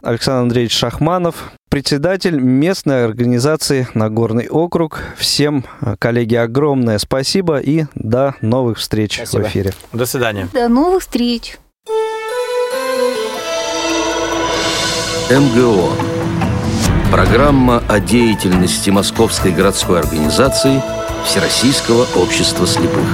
Александр 0.01 0.43
Андреевич 0.43 0.73
Шахманов, 0.77 1.51
председатель 1.69 2.39
местной 2.39 3.05
организации 3.05 3.87
Нагорный 3.93 4.47
округ. 4.47 5.01
Всем, 5.17 5.65
э, 5.81 5.95
коллеги, 5.99 6.35
огромное 6.35 6.97
спасибо 6.97 7.59
и 7.59 7.85
до 7.95 8.35
новых 8.41 8.77
встреч 8.79 9.17
спасибо. 9.17 9.41
в 9.41 9.47
эфире. 9.47 9.73
До 9.93 10.05
свидания. 10.05 10.49
До 10.53 10.67
новых 10.67 11.01
встреч. 11.01 11.57
МГО. 15.29 15.91
Программа 17.11 17.83
о 17.87 17.99
деятельности 17.99 18.89
Московской 18.89 19.51
городской 19.51 19.99
организации 19.99 20.81
Всероссийского 21.23 22.07
общества 22.15 22.65
слепых. 22.65 23.05